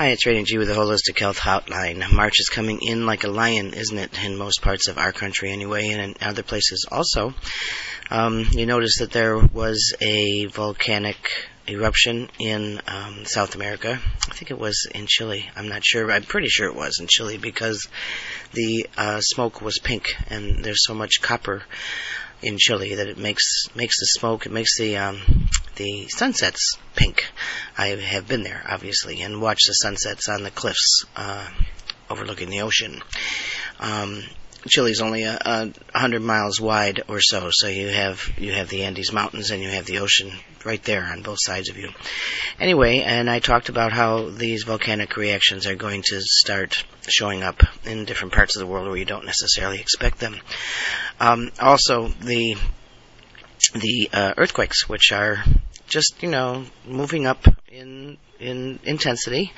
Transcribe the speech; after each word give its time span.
Hi, 0.00 0.12
it's 0.12 0.24
Rating 0.24 0.46
G 0.46 0.56
with 0.56 0.68
the 0.68 0.74
Holistic 0.74 1.18
Health 1.18 1.38
Hotline. 1.38 2.10
March 2.10 2.40
is 2.40 2.48
coming 2.48 2.78
in 2.80 3.04
like 3.04 3.24
a 3.24 3.28
lion, 3.28 3.74
isn't 3.74 3.98
it? 3.98 4.24
In 4.24 4.38
most 4.38 4.62
parts 4.62 4.88
of 4.88 4.96
our 4.96 5.12
country, 5.12 5.52
anyway, 5.52 5.88
and 5.88 6.00
in 6.00 6.26
other 6.26 6.42
places 6.42 6.86
also. 6.90 7.34
Um, 8.10 8.46
you 8.52 8.64
notice 8.64 9.00
that 9.00 9.10
there 9.10 9.36
was 9.36 9.94
a 10.00 10.46
volcanic 10.46 11.18
eruption 11.68 12.30
in 12.38 12.80
um, 12.88 13.26
South 13.26 13.54
America. 13.54 14.00
I 14.26 14.32
think 14.32 14.50
it 14.50 14.58
was 14.58 14.88
in 14.90 15.04
Chile. 15.06 15.46
I'm 15.54 15.68
not 15.68 15.84
sure. 15.84 16.10
I'm 16.10 16.22
pretty 16.22 16.48
sure 16.48 16.66
it 16.66 16.74
was 16.74 16.98
in 16.98 17.06
Chile 17.06 17.36
because 17.36 17.86
the 18.54 18.86
uh, 18.96 19.20
smoke 19.20 19.60
was 19.60 19.80
pink, 19.80 20.14
and 20.30 20.64
there's 20.64 20.86
so 20.86 20.94
much 20.94 21.20
copper 21.20 21.62
in 22.42 22.56
Chile 22.58 22.94
that 22.96 23.08
it 23.08 23.18
makes 23.18 23.44
makes 23.74 23.98
the 23.98 24.06
smoke, 24.06 24.46
it 24.46 24.52
makes 24.52 24.78
the 24.78 24.96
um, 24.96 25.20
the 25.76 26.08
sunsets 26.08 26.78
pink. 26.96 27.24
I 27.76 27.88
have 27.88 28.28
been 28.28 28.42
there, 28.42 28.64
obviously, 28.68 29.22
and 29.22 29.40
watched 29.40 29.66
the 29.66 29.72
sunsets 29.72 30.28
on 30.28 30.42
the 30.42 30.50
cliffs 30.50 31.04
uh, 31.16 31.48
overlooking 32.08 32.50
the 32.50 32.62
ocean. 32.62 33.02
Um, 33.78 34.24
Chile's 34.68 35.00
only 35.00 35.22
a, 35.22 35.38
a 35.42 35.98
hundred 35.98 36.22
miles 36.22 36.60
wide 36.60 37.02
or 37.08 37.20
so, 37.20 37.48
so 37.50 37.68
you 37.68 37.88
have 37.88 38.30
you 38.38 38.52
have 38.52 38.68
the 38.68 38.82
Andes 38.82 39.12
Mountains 39.12 39.50
and 39.50 39.62
you 39.62 39.70
have 39.70 39.86
the 39.86 40.00
ocean 40.00 40.32
right 40.64 40.82
there 40.84 41.02
on 41.04 41.22
both 41.22 41.38
sides 41.40 41.70
of 41.70 41.78
you. 41.78 41.90
Anyway, 42.58 42.98
and 42.98 43.30
I 43.30 43.38
talked 43.38 43.70
about 43.70 43.92
how 43.92 44.28
these 44.28 44.64
volcanic 44.64 45.16
reactions 45.16 45.66
are 45.66 45.74
going 45.74 46.02
to 46.08 46.20
start 46.20 46.84
showing 47.08 47.42
up 47.42 47.62
in 47.84 48.04
different 48.04 48.34
parts 48.34 48.56
of 48.56 48.60
the 48.60 48.66
world 48.66 48.86
where 48.86 48.96
you 48.96 49.04
don't 49.04 49.24
necessarily 49.24 49.80
expect 49.80 50.18
them. 50.18 50.36
Um, 51.18 51.50
also, 51.58 52.08
the 52.08 52.56
the 53.74 54.10
uh, 54.12 54.34
earthquakes, 54.36 54.88
which 54.88 55.12
are 55.12 55.42
just 55.88 56.22
you 56.22 56.28
know 56.28 56.64
moving 56.86 57.26
up 57.26 57.46
in 57.68 58.18
in 58.38 58.78
intensity. 58.84 59.52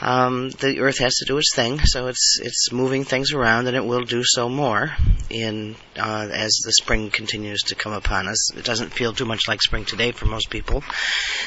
Um, 0.00 0.50
the 0.50 0.78
Earth 0.78 0.98
has 0.98 1.16
to 1.16 1.24
do 1.24 1.38
its 1.38 1.54
thing, 1.54 1.80
so 1.80 2.06
it's 2.06 2.38
it's 2.40 2.70
moving 2.70 3.04
things 3.04 3.32
around, 3.32 3.66
and 3.66 3.76
it 3.76 3.84
will 3.84 4.04
do 4.04 4.22
so 4.24 4.48
more 4.48 4.92
in 5.28 5.74
uh, 5.96 6.28
as 6.30 6.60
the 6.64 6.72
spring 6.72 7.10
continues 7.10 7.62
to 7.62 7.74
come 7.74 7.92
upon 7.92 8.28
us. 8.28 8.54
It 8.54 8.64
doesn't 8.64 8.92
feel 8.92 9.12
too 9.12 9.24
much 9.24 9.48
like 9.48 9.60
spring 9.60 9.84
today 9.84 10.12
for 10.12 10.26
most 10.26 10.50
people. 10.50 10.82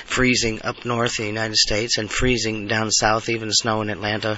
Freezing 0.06 0.62
up 0.64 0.84
north 0.84 1.20
in 1.20 1.24
the 1.24 1.30
United 1.30 1.56
States, 1.56 1.98
and 1.98 2.12
freezing 2.12 2.68
down 2.68 2.92
south, 2.92 3.30
even 3.30 3.52
snow 3.54 3.82
in 3.82 3.90
Atlanta 3.90 4.38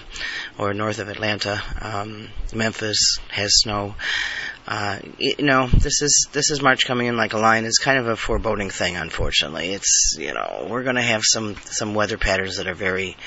or 0.59 0.73
north 0.73 0.99
of 0.99 1.09
Atlanta. 1.09 1.61
Um, 1.81 2.29
Memphis 2.53 3.17
has 3.29 3.51
snow. 3.61 3.95
Uh, 4.67 4.99
you 5.17 5.35
know, 5.39 5.67
this 5.67 6.01
is 6.03 6.27
this 6.31 6.51
is 6.51 6.61
March 6.61 6.85
coming 6.85 7.07
in 7.07 7.17
like 7.17 7.33
a 7.33 7.39
lion. 7.39 7.65
It's 7.65 7.79
kind 7.79 7.97
of 7.97 8.07
a 8.07 8.15
foreboding 8.15 8.69
thing, 8.69 8.95
unfortunately. 8.95 9.73
It's 9.73 10.15
you 10.19 10.33
know 10.35 10.67
we're 10.69 10.83
going 10.83 10.97
to 10.97 11.01
have 11.01 11.23
some 11.23 11.55
some 11.65 11.95
weather 11.95 12.17
patterns 12.17 12.57
that 12.57 12.67
are 12.67 12.75
very 12.75 13.17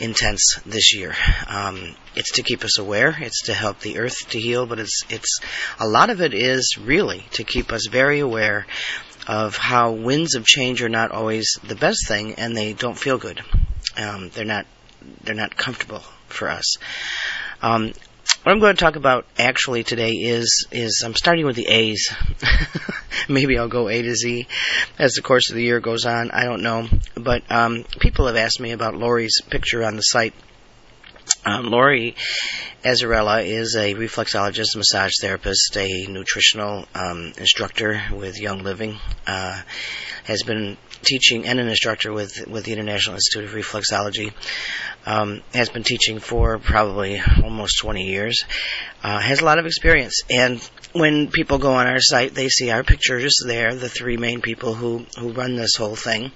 intense 0.00 0.58
this 0.66 0.94
year. 0.94 1.14
Um, 1.46 1.94
it's 2.16 2.32
to 2.32 2.42
keep 2.42 2.64
us 2.64 2.78
aware. 2.78 3.16
It's 3.20 3.42
to 3.44 3.54
help 3.54 3.80
the 3.80 3.98
earth 3.98 4.30
to 4.30 4.40
heal, 4.40 4.66
but 4.66 4.78
it's 4.78 5.02
it's 5.08 5.40
a 5.78 5.86
lot 5.86 6.10
of 6.10 6.20
it 6.20 6.34
is 6.34 6.76
really 6.80 7.24
to 7.32 7.44
keep 7.44 7.72
us 7.72 7.86
very 7.86 8.20
aware 8.20 8.66
of 9.28 9.56
how 9.56 9.92
winds 9.92 10.34
of 10.34 10.44
change 10.44 10.82
are 10.82 10.88
not 10.88 11.12
always 11.12 11.58
the 11.62 11.74
best 11.74 12.08
thing, 12.08 12.34
and 12.34 12.56
they 12.56 12.72
don't 12.72 12.98
feel 12.98 13.18
good. 13.18 13.40
Um, 13.96 14.30
they're 14.30 14.44
not 14.44 14.66
they're 15.22 15.34
not 15.34 15.56
comfortable 15.56 16.02
for 16.28 16.48
us. 16.48 16.76
Um, 17.62 17.92
what 18.42 18.52
I'm 18.52 18.60
going 18.60 18.74
to 18.74 18.82
talk 18.82 18.96
about 18.96 19.26
actually 19.38 19.84
today 19.84 20.12
is 20.12 20.66
is 20.72 21.02
I'm 21.04 21.14
starting 21.14 21.44
with 21.44 21.56
the 21.56 21.66
A's. 21.66 22.14
Maybe 23.28 23.58
I'll 23.58 23.68
go 23.68 23.88
A 23.88 24.00
to 24.00 24.14
Z 24.14 24.46
as 24.98 25.12
the 25.12 25.22
course 25.22 25.50
of 25.50 25.56
the 25.56 25.62
year 25.62 25.78
goes 25.80 26.06
on. 26.06 26.30
I 26.30 26.44
don't 26.44 26.62
know, 26.62 26.88
but 27.14 27.42
um, 27.50 27.84
people 27.98 28.26
have 28.28 28.36
asked 28.36 28.58
me 28.58 28.72
about 28.72 28.94
Lori's 28.94 29.42
picture 29.42 29.84
on 29.84 29.96
the 29.96 30.02
site. 30.02 30.32
Um, 31.44 31.66
Lori 31.66 32.16
Azarella 32.82 33.44
is 33.44 33.76
a 33.76 33.94
reflexologist, 33.94 34.74
massage 34.74 35.12
therapist, 35.20 35.76
a 35.76 36.06
nutritional 36.08 36.86
um, 36.94 37.32
instructor 37.36 38.02
with 38.10 38.40
Young 38.40 38.62
Living. 38.62 38.98
Uh, 39.26 39.60
has 40.24 40.42
been 40.42 40.76
teaching 41.02 41.46
and 41.46 41.58
an 41.58 41.68
instructor 41.68 42.12
with 42.12 42.46
with 42.46 42.64
the 42.64 42.72
International 42.72 43.14
Institute 43.14 43.44
of 43.44 43.54
Reflexology. 43.54 44.32
Um, 45.06 45.42
has 45.54 45.70
been 45.70 45.82
teaching 45.82 46.18
for 46.18 46.58
probably 46.58 47.22
almost 47.42 47.78
20 47.80 48.04
years. 48.04 48.44
Uh, 49.02 49.18
has 49.18 49.40
a 49.40 49.44
lot 49.46 49.58
of 49.58 49.64
experience, 49.64 50.22
and 50.28 50.60
when 50.92 51.30
people 51.30 51.58
go 51.58 51.72
on 51.72 51.86
our 51.86 52.00
site, 52.00 52.34
they 52.34 52.48
see 52.48 52.70
our 52.70 52.84
pictures 52.84 53.34
there, 53.46 53.74
the 53.74 53.88
three 53.88 54.18
main 54.18 54.42
people 54.42 54.74
who 54.74 55.06
who 55.18 55.32
run 55.32 55.56
this 55.56 55.76
whole 55.76 55.96
thing, 55.96 56.32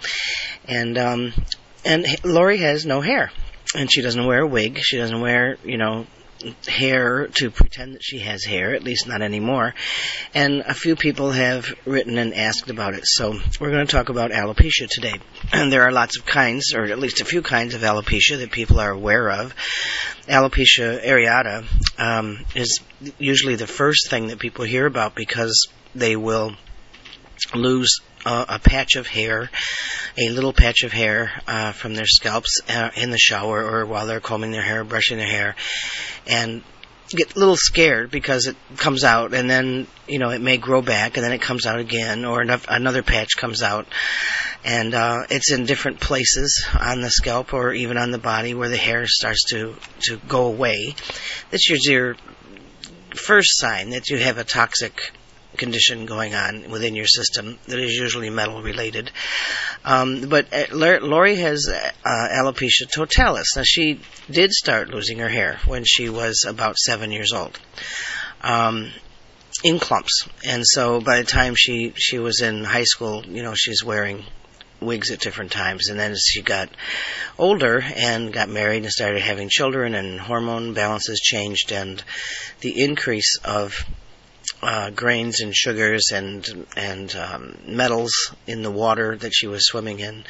and 0.66 0.96
um, 0.96 1.32
and 1.84 2.06
Lori 2.24 2.58
has 2.58 2.86
no 2.86 3.02
hair, 3.02 3.30
and 3.74 3.92
she 3.92 4.00
doesn't 4.00 4.26
wear 4.26 4.40
a 4.40 4.46
wig. 4.46 4.78
She 4.78 4.96
doesn't 4.96 5.20
wear 5.20 5.58
you 5.62 5.76
know 5.76 6.06
hair 6.66 7.28
to 7.34 7.50
pretend 7.50 7.94
that 7.94 8.02
she 8.02 8.20
has 8.20 8.44
hair, 8.44 8.74
at 8.74 8.82
least 8.82 9.06
not 9.06 9.22
anymore. 9.22 9.74
And 10.34 10.60
a 10.60 10.74
few 10.74 10.96
people 10.96 11.30
have 11.30 11.66
written 11.84 12.18
and 12.18 12.34
asked 12.34 12.70
about 12.70 12.94
it. 12.94 13.02
So 13.04 13.38
we're 13.60 13.70
going 13.70 13.86
to 13.86 13.92
talk 13.92 14.08
about 14.08 14.30
alopecia 14.30 14.88
today. 14.88 15.20
And 15.52 15.72
there 15.72 15.82
are 15.82 15.92
lots 15.92 16.18
of 16.18 16.26
kinds, 16.26 16.74
or 16.74 16.84
at 16.84 16.98
least 16.98 17.20
a 17.20 17.24
few 17.24 17.40
kinds 17.40 17.74
of 17.74 17.82
alopecia 17.82 18.38
that 18.38 18.50
people 18.50 18.80
are 18.80 18.90
aware 18.90 19.30
of. 19.30 19.54
Alopecia 20.26 21.02
areata 21.04 21.64
um, 21.98 22.44
is 22.54 22.80
usually 23.18 23.54
the 23.54 23.66
first 23.66 24.10
thing 24.10 24.28
that 24.28 24.38
people 24.38 24.64
hear 24.64 24.86
about 24.86 25.14
because 25.14 25.68
they 25.94 26.16
will 26.16 26.56
lose 27.54 28.00
a 28.24 28.58
patch 28.58 28.96
of 28.96 29.06
hair, 29.06 29.50
a 30.16 30.30
little 30.30 30.52
patch 30.52 30.82
of 30.82 30.92
hair 30.92 31.30
uh, 31.46 31.72
from 31.72 31.94
their 31.94 32.06
scalps 32.06 32.60
uh, 32.68 32.90
in 32.96 33.10
the 33.10 33.18
shower 33.18 33.62
or 33.62 33.86
while 33.86 34.06
they're 34.06 34.20
combing 34.20 34.50
their 34.50 34.62
hair, 34.62 34.84
brushing 34.84 35.18
their 35.18 35.26
hair, 35.26 35.56
and 36.26 36.62
get 37.10 37.36
a 37.36 37.38
little 37.38 37.56
scared 37.56 38.10
because 38.10 38.46
it 38.46 38.56
comes 38.76 39.04
out 39.04 39.34
and 39.34 39.48
then 39.48 39.86
you 40.08 40.18
know 40.18 40.30
it 40.30 40.40
may 40.40 40.56
grow 40.56 40.80
back 40.80 41.16
and 41.16 41.24
then 41.24 41.32
it 41.32 41.40
comes 41.40 41.66
out 41.66 41.78
again 41.78 42.24
or 42.24 42.40
another 42.40 43.02
patch 43.02 43.36
comes 43.36 43.62
out 43.62 43.86
and 44.64 44.94
uh, 44.94 45.24
it's 45.28 45.52
in 45.52 45.66
different 45.66 46.00
places 46.00 46.66
on 46.80 47.02
the 47.02 47.10
scalp 47.10 47.52
or 47.52 47.72
even 47.72 47.98
on 47.98 48.10
the 48.10 48.18
body 48.18 48.54
where 48.54 48.70
the 48.70 48.76
hair 48.76 49.06
starts 49.06 49.44
to 49.50 49.74
to 50.00 50.16
go 50.28 50.46
away. 50.46 50.94
This 51.50 51.70
is 51.70 51.86
your 51.86 52.16
first 53.14 53.58
sign 53.58 53.90
that 53.90 54.08
you 54.08 54.18
have 54.18 54.38
a 54.38 54.44
toxic 54.44 55.12
condition 55.56 56.06
going 56.06 56.34
on 56.34 56.70
within 56.70 56.94
your 56.94 57.06
system 57.06 57.58
that 57.66 57.78
is 57.78 57.92
usually 57.94 58.30
metal 58.30 58.62
related. 58.62 59.10
Um, 59.84 60.28
but 60.28 60.52
uh, 60.52 60.66
Lori 60.72 61.36
has 61.36 61.68
uh, 61.68 61.90
alopecia 62.04 62.90
totalis. 62.90 63.56
Now, 63.56 63.62
she 63.64 64.00
did 64.30 64.52
start 64.52 64.88
losing 64.88 65.18
her 65.18 65.28
hair 65.28 65.58
when 65.66 65.84
she 65.84 66.08
was 66.08 66.44
about 66.46 66.76
seven 66.76 67.12
years 67.12 67.32
old. 67.32 67.58
Um, 68.42 68.90
in 69.62 69.78
clumps, 69.78 70.28
and 70.44 70.62
so 70.66 71.00
by 71.00 71.18
the 71.18 71.24
time 71.24 71.54
she 71.56 71.94
she 71.96 72.18
was 72.18 72.42
in 72.42 72.64
high 72.64 72.84
school, 72.84 73.24
you 73.24 73.42
know, 73.42 73.54
she's 73.54 73.82
wearing 73.82 74.24
wigs 74.80 75.10
at 75.10 75.20
different 75.20 75.52
times. 75.52 75.88
And 75.88 75.98
then 75.98 76.12
as 76.12 76.24
she 76.26 76.42
got 76.42 76.68
older 77.38 77.80
and 77.80 78.32
got 78.32 78.48
married 78.48 78.82
and 78.82 78.92
started 78.92 79.22
having 79.22 79.48
children, 79.48 79.94
and 79.94 80.20
hormone 80.20 80.74
balances 80.74 81.20
changed, 81.20 81.72
and 81.72 82.02
the 82.60 82.82
increase 82.82 83.38
of 83.44 83.84
uh, 84.64 84.90
grains 84.90 85.40
and 85.40 85.54
sugars 85.54 86.10
and 86.12 86.66
and 86.76 87.14
um, 87.14 87.56
metals 87.66 88.34
in 88.46 88.62
the 88.62 88.70
water 88.70 89.16
that 89.16 89.32
she 89.32 89.46
was 89.46 89.66
swimming 89.66 90.00
in, 90.00 90.24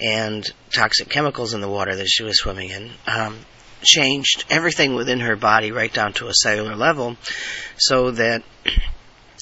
and 0.00 0.48
toxic 0.74 1.08
chemicals 1.08 1.54
in 1.54 1.60
the 1.60 1.68
water 1.68 1.94
that 1.94 2.08
she 2.08 2.22
was 2.22 2.38
swimming 2.38 2.70
in, 2.70 2.90
um, 3.06 3.38
changed 3.82 4.44
everything 4.50 4.94
within 4.94 5.20
her 5.20 5.36
body 5.36 5.72
right 5.72 5.92
down 5.92 6.12
to 6.12 6.28
a 6.28 6.34
cellular 6.34 6.76
level, 6.76 7.16
so 7.76 8.10
that 8.10 8.42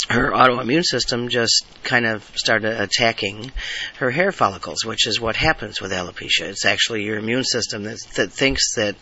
her 0.08 0.30
autoimmune 0.30 0.84
system 0.84 1.28
just 1.28 1.66
kind 1.82 2.06
of 2.06 2.22
started 2.36 2.80
attacking 2.80 3.50
her 3.98 4.10
hair 4.10 4.32
follicles, 4.32 4.84
which 4.84 5.06
is 5.06 5.20
what 5.20 5.36
happens 5.36 5.80
with 5.80 5.92
alopecia. 5.92 6.42
It's 6.42 6.64
actually 6.64 7.04
your 7.04 7.18
immune 7.18 7.44
system 7.44 7.84
that, 7.84 7.98
that 8.16 8.32
thinks 8.32 8.74
that 8.76 8.96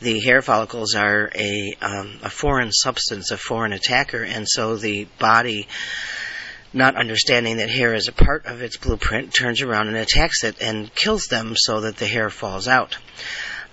the 0.00 0.20
hair 0.20 0.42
follicles 0.42 0.94
are 0.94 1.30
a, 1.34 1.76
um, 1.80 2.18
a 2.22 2.30
foreign 2.30 2.72
substance, 2.72 3.30
a 3.30 3.36
foreign 3.36 3.72
attacker, 3.72 4.22
and 4.22 4.48
so 4.48 4.76
the 4.76 5.06
body 5.18 5.68
not 6.72 6.96
understanding 6.96 7.58
that 7.58 7.70
hair 7.70 7.94
is 7.94 8.08
a 8.08 8.12
part 8.12 8.46
of 8.46 8.60
its 8.60 8.76
blueprint, 8.76 9.32
turns 9.32 9.62
around 9.62 9.88
and 9.88 9.96
attacks 9.96 10.42
it 10.42 10.60
and 10.60 10.92
kills 10.94 11.26
them 11.26 11.54
so 11.56 11.82
that 11.82 11.96
the 11.96 12.06
hair 12.06 12.30
falls 12.30 12.66
out. 12.66 12.98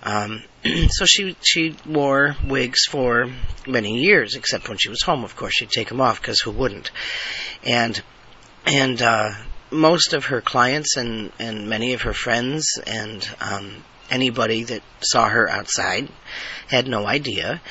Um, 0.04 0.44
so 0.90 1.06
she 1.06 1.36
she 1.42 1.76
wore 1.86 2.36
wigs 2.46 2.86
for 2.86 3.30
many 3.68 4.00
years, 4.00 4.36
except 4.36 4.70
when 4.70 4.78
she 4.78 4.90
was 4.90 5.02
home. 5.02 5.24
Of 5.24 5.36
course, 5.36 5.54
she'd 5.54 5.70
take 5.70 5.90
them 5.90 6.02
off 6.02 6.22
because 6.22 6.42
who 6.42 6.52
wouldn't? 6.52 6.92
And 7.64 8.02
and 8.66 9.02
uh, 9.02 9.32
most 9.72 10.14
of 10.14 10.26
her 10.26 10.42
clients 10.42 10.98
and 10.98 11.32
and 11.40 11.70
many 11.70 11.94
of 11.94 12.04
her 12.04 12.14
friends 12.14 12.80
and 12.86 13.28
um, 13.40 13.84
anybody 14.10 14.64
that 14.66 14.84
saw 15.02 15.28
her 15.28 15.50
outside 15.50 16.10
had 16.68 16.88
no 16.88 17.06
idea 17.06 17.62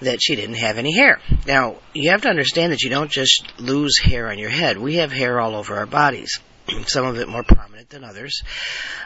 that 0.00 0.20
she 0.20 0.36
didn't 0.36 0.56
have 0.56 0.76
any 0.78 0.92
hair. 0.92 1.20
Now, 1.46 1.76
you 1.94 2.10
have 2.10 2.22
to 2.22 2.28
understand 2.28 2.72
that 2.72 2.82
you 2.82 2.90
don't 2.90 3.10
just 3.10 3.58
lose 3.58 3.98
hair 3.98 4.28
on 4.28 4.38
your 4.38 4.50
head. 4.50 4.76
We 4.78 4.96
have 4.96 5.12
hair 5.12 5.40
all 5.40 5.54
over 5.54 5.76
our 5.76 5.86
bodies. 5.86 6.40
Some 6.86 7.06
of 7.06 7.18
it 7.18 7.28
more 7.28 7.42
prominent 7.42 7.90
than 7.90 8.04
others. 8.04 8.42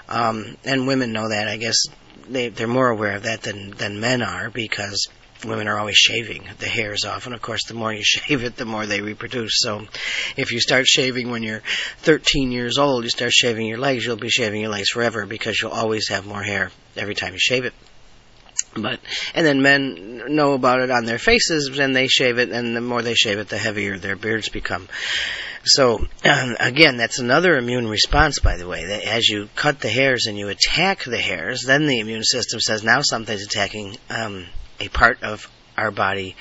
Um, 0.09 0.57
and 0.65 0.87
women 0.87 1.13
know 1.13 1.29
that, 1.29 1.49
I 1.49 1.57
guess, 1.57 1.77
they 2.29 2.49
they're 2.49 2.67
more 2.67 2.89
aware 2.89 3.17
of 3.17 3.25
that 3.25 3.43
than 3.43 3.71
than 3.71 4.01
men 4.01 4.23
are 4.23 4.51
because 4.51 5.09
women 5.45 5.69
are 5.69 5.79
always 5.79 5.97
shaving 5.97 6.49
the 6.59 6.67
hairs 6.67 7.05
off. 7.05 7.27
And 7.27 7.35
of 7.35 7.43
course 7.43 7.65
the 7.65 7.75
more 7.75 7.93
you 7.93 8.03
shave 8.05 8.45
it 8.45 8.57
the 8.57 8.65
more 8.65 8.87
they 8.87 9.01
reproduce. 9.01 9.59
So 9.61 9.87
if 10.37 10.53
you 10.53 10.61
start 10.61 10.87
shaving 10.87 11.31
when 11.31 11.43
you're 11.43 11.63
13 11.99 12.53
years 12.53 12.79
old 12.79 13.05
you 13.05 13.11
start 13.11 13.33
shaving 13.33 13.67
your 13.67 13.79
legs 13.79 14.05
you'll 14.05 14.17
be 14.17 14.29
shaving 14.29 14.61
your 14.61 14.71
legs 14.71 14.91
forever 14.91 15.27
because 15.27 15.61
you'll 15.61 15.73
always 15.73 16.09
have 16.09 16.27
more 16.27 16.43
hair 16.43 16.71
every 16.97 17.15
time 17.15 17.33
you 17.33 17.41
shave 17.41 17.65
it. 17.65 17.75
But 18.75 19.01
and 19.35 19.47
then 19.47 19.63
men 19.63 20.35
know 20.35 20.53
about 20.53 20.81
it 20.81 20.91
on 20.91 21.05
their 21.05 21.19
faces 21.19 21.79
and 21.79 21.95
they 21.95 22.07
shave 22.09 22.39
it 22.39 22.51
and 22.51 22.77
the 22.77 22.81
more 22.81 23.03
they 23.03 23.15
shave 23.15 23.39
it 23.39 23.49
the 23.49 23.59
heavier 23.59 23.99
their 23.99 24.17
beards 24.17 24.49
become 24.49 24.89
so 25.69 26.07
again 26.25 26.97
that's 26.97 27.19
another 27.19 27.57
immune 27.57 27.87
response 27.89 28.41
by 28.41 28.57
the 28.57 28.67
way 28.67 28.87
that 28.87 29.05
as 29.05 29.29
you 29.29 29.49
cut 29.55 29.81
the 29.81 29.89
hairs 29.89 30.27
and 30.27 30.39
you 30.39 30.49
attack 30.49 31.05
the 31.05 31.19
hairs 31.19 31.63
then 31.67 31.87
the 31.87 32.01
immune 32.01 32.25
system 32.25 32.61
says 32.61 32.83
now 32.83 33.01
something's 33.01 33.45
attacking 33.45 33.97
um, 34.11 34.47
a 34.81 34.89
part 34.89 35.23
of 35.23 35.51
our 35.77 35.91
body 35.91 36.37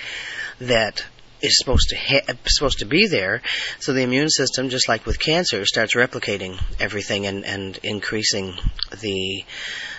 that 0.59 1.05
is 1.41 1.57
supposed 1.57 1.89
to 1.89 1.95
ha- 1.95 2.33
supposed 2.47 2.79
to 2.79 2.85
be 2.85 3.07
there. 3.07 3.41
So 3.79 3.93
the 3.93 4.01
immune 4.01 4.29
system, 4.29 4.69
just 4.69 4.89
like 4.89 5.05
with 5.05 5.19
cancer, 5.19 5.65
starts 5.65 5.95
replicating 5.95 6.59
everything 6.79 7.27
and, 7.27 7.45
and 7.45 7.77
increasing 7.83 8.55
the 8.99 9.45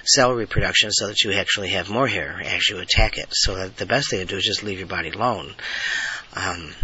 cell 0.04 0.34
reproduction 0.34 0.90
so 0.90 1.08
that 1.08 1.22
you 1.22 1.32
actually 1.32 1.69
have 1.70 1.90
more 1.90 2.06
hair 2.06 2.40
as 2.44 2.69
you 2.69 2.78
attack 2.78 3.19
it. 3.19 3.28
So 3.31 3.54
that 3.54 3.76
the 3.76 3.86
best 3.86 4.10
thing 4.10 4.20
to 4.20 4.24
do 4.24 4.36
is 4.36 4.44
just 4.44 4.62
leave 4.62 4.78
your 4.78 4.88
body 4.88 5.10
alone. 5.10 5.54
Um, 6.34 6.74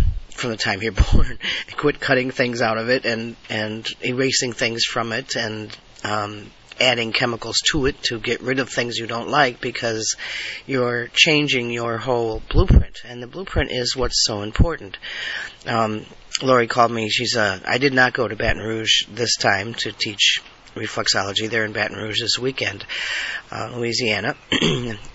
from 0.44 0.50
the 0.50 0.58
time 0.58 0.82
you're 0.82 0.92
born, 1.12 1.38
quit 1.78 2.00
cutting 2.00 2.30
things 2.30 2.60
out 2.60 2.76
of 2.76 2.90
it 2.90 3.06
and 3.06 3.34
and 3.48 3.88
erasing 4.02 4.52
things 4.52 4.84
from 4.84 5.10
it 5.12 5.36
and 5.36 5.74
um, 6.04 6.50
adding 6.78 7.12
chemicals 7.12 7.56
to 7.72 7.86
it 7.86 8.02
to 8.02 8.18
get 8.18 8.42
rid 8.42 8.58
of 8.58 8.68
things 8.68 8.98
you 8.98 9.06
don't 9.06 9.30
like 9.30 9.58
because 9.62 10.16
you're 10.66 11.08
changing 11.14 11.70
your 11.70 11.96
whole 11.96 12.42
blueprint. 12.50 12.98
And 13.06 13.22
the 13.22 13.26
blueprint 13.26 13.70
is 13.70 13.96
what's 13.96 14.24
so 14.26 14.42
important. 14.42 14.98
Um, 15.66 16.04
Lori 16.42 16.66
called 16.66 16.92
me. 16.92 17.08
She's 17.08 17.36
a. 17.36 17.62
I 17.64 17.78
did 17.78 17.94
not 17.94 18.12
go 18.12 18.28
to 18.28 18.36
Baton 18.36 18.60
Rouge 18.60 19.06
this 19.08 19.36
time 19.36 19.72
to 19.74 19.92
teach 19.92 20.42
reflexology. 20.74 21.48
They're 21.48 21.64
in 21.64 21.72
Baton 21.72 21.96
Rouge 21.96 22.20
this 22.20 22.38
weekend, 22.38 22.84
uh, 23.50 23.72
Louisiana, 23.74 24.36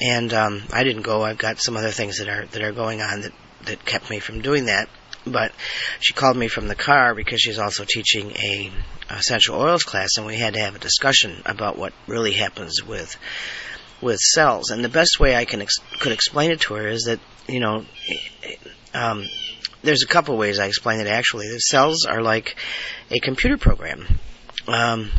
and 0.01 0.33
um, 0.33 0.63
I 0.73 0.83
didn't 0.83 1.03
go. 1.03 1.21
I've 1.21 1.37
got 1.37 1.61
some 1.61 1.77
other 1.77 1.91
things 1.91 2.17
that 2.17 2.29
are 2.29 2.45
that 2.47 2.63
are 2.63 2.71
going 2.71 3.01
on 3.01 3.21
that 3.21 3.33
that 3.65 3.85
kept 3.85 4.09
me 4.09 4.19
from 4.19 4.41
doing 4.41 4.65
that. 4.65 4.89
But 5.25 5.51
she 5.99 6.13
called 6.13 6.37
me 6.37 6.47
from 6.47 6.67
the 6.67 6.75
car 6.75 7.13
because 7.13 7.41
she's 7.41 7.59
also 7.59 7.85
teaching 7.85 8.31
a 8.31 8.71
essential 9.09 9.59
oils 9.59 9.83
class, 9.83 10.17
and 10.17 10.25
we 10.25 10.37
had 10.37 10.53
to 10.53 10.59
have 10.59 10.75
a 10.75 10.79
discussion 10.79 11.41
about 11.45 11.77
what 11.77 11.93
really 12.07 12.33
happens 12.33 12.83
with 12.83 13.17
with 14.01 14.19
cells. 14.19 14.69
And 14.71 14.83
the 14.83 14.89
best 14.89 15.19
way 15.19 15.35
I 15.35 15.45
can 15.45 15.61
ex- 15.61 15.79
could 15.99 16.13
explain 16.13 16.51
it 16.51 16.61
to 16.61 16.75
her 16.75 16.87
is 16.87 17.03
that 17.03 17.19
you 17.47 17.59
know. 17.59 17.85
Um, 18.93 19.27
there's 19.81 20.03
a 20.03 20.07
couple 20.07 20.35
ways 20.37 20.59
I 20.59 20.67
explain 20.67 20.99
it 20.99 21.07
actually. 21.07 21.47
The 21.47 21.59
cells 21.59 22.05
are 22.05 22.21
like 22.21 22.55
a 23.11 23.19
computer 23.19 23.57
program. 23.57 24.05
Um, 24.67 25.11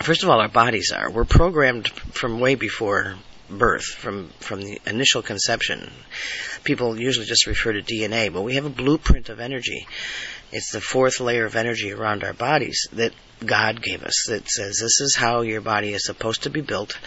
first 0.00 0.22
of 0.22 0.30
all, 0.30 0.40
our 0.40 0.48
bodies 0.48 0.92
are. 0.92 1.10
We're 1.10 1.24
programmed 1.24 1.88
from 1.88 2.40
way 2.40 2.54
before 2.54 3.16
birth, 3.50 3.84
from 3.84 4.28
from 4.38 4.62
the 4.62 4.80
initial 4.86 5.22
conception. 5.22 5.90
People 6.64 6.98
usually 6.98 7.26
just 7.26 7.46
refer 7.46 7.72
to 7.72 7.82
DNA, 7.82 8.32
but 8.32 8.42
we 8.42 8.54
have 8.54 8.66
a 8.66 8.70
blueprint 8.70 9.28
of 9.28 9.40
energy. 9.40 9.86
It's 10.52 10.72
the 10.72 10.80
fourth 10.80 11.20
layer 11.20 11.44
of 11.44 11.56
energy 11.56 11.92
around 11.92 12.24
our 12.24 12.32
bodies 12.32 12.88
that 12.94 13.12
God 13.44 13.82
gave 13.82 14.02
us 14.02 14.26
that 14.28 14.48
says 14.48 14.78
this 14.80 15.00
is 15.00 15.16
how 15.16 15.42
your 15.42 15.60
body 15.60 15.92
is 15.92 16.04
supposed 16.04 16.42
to 16.42 16.50
be 16.50 16.60
built 16.60 16.98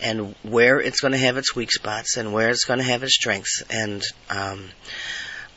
and 0.00 0.34
where 0.42 0.80
it's 0.80 1.00
going 1.00 1.12
to 1.12 1.18
have 1.18 1.36
its 1.36 1.54
weak 1.54 1.70
spots 1.70 2.16
and 2.16 2.32
where 2.32 2.50
it's 2.50 2.64
going 2.64 2.78
to 2.78 2.84
have 2.84 3.02
its 3.02 3.14
strengths 3.14 3.62
and 3.70 4.02
um, 4.28 4.68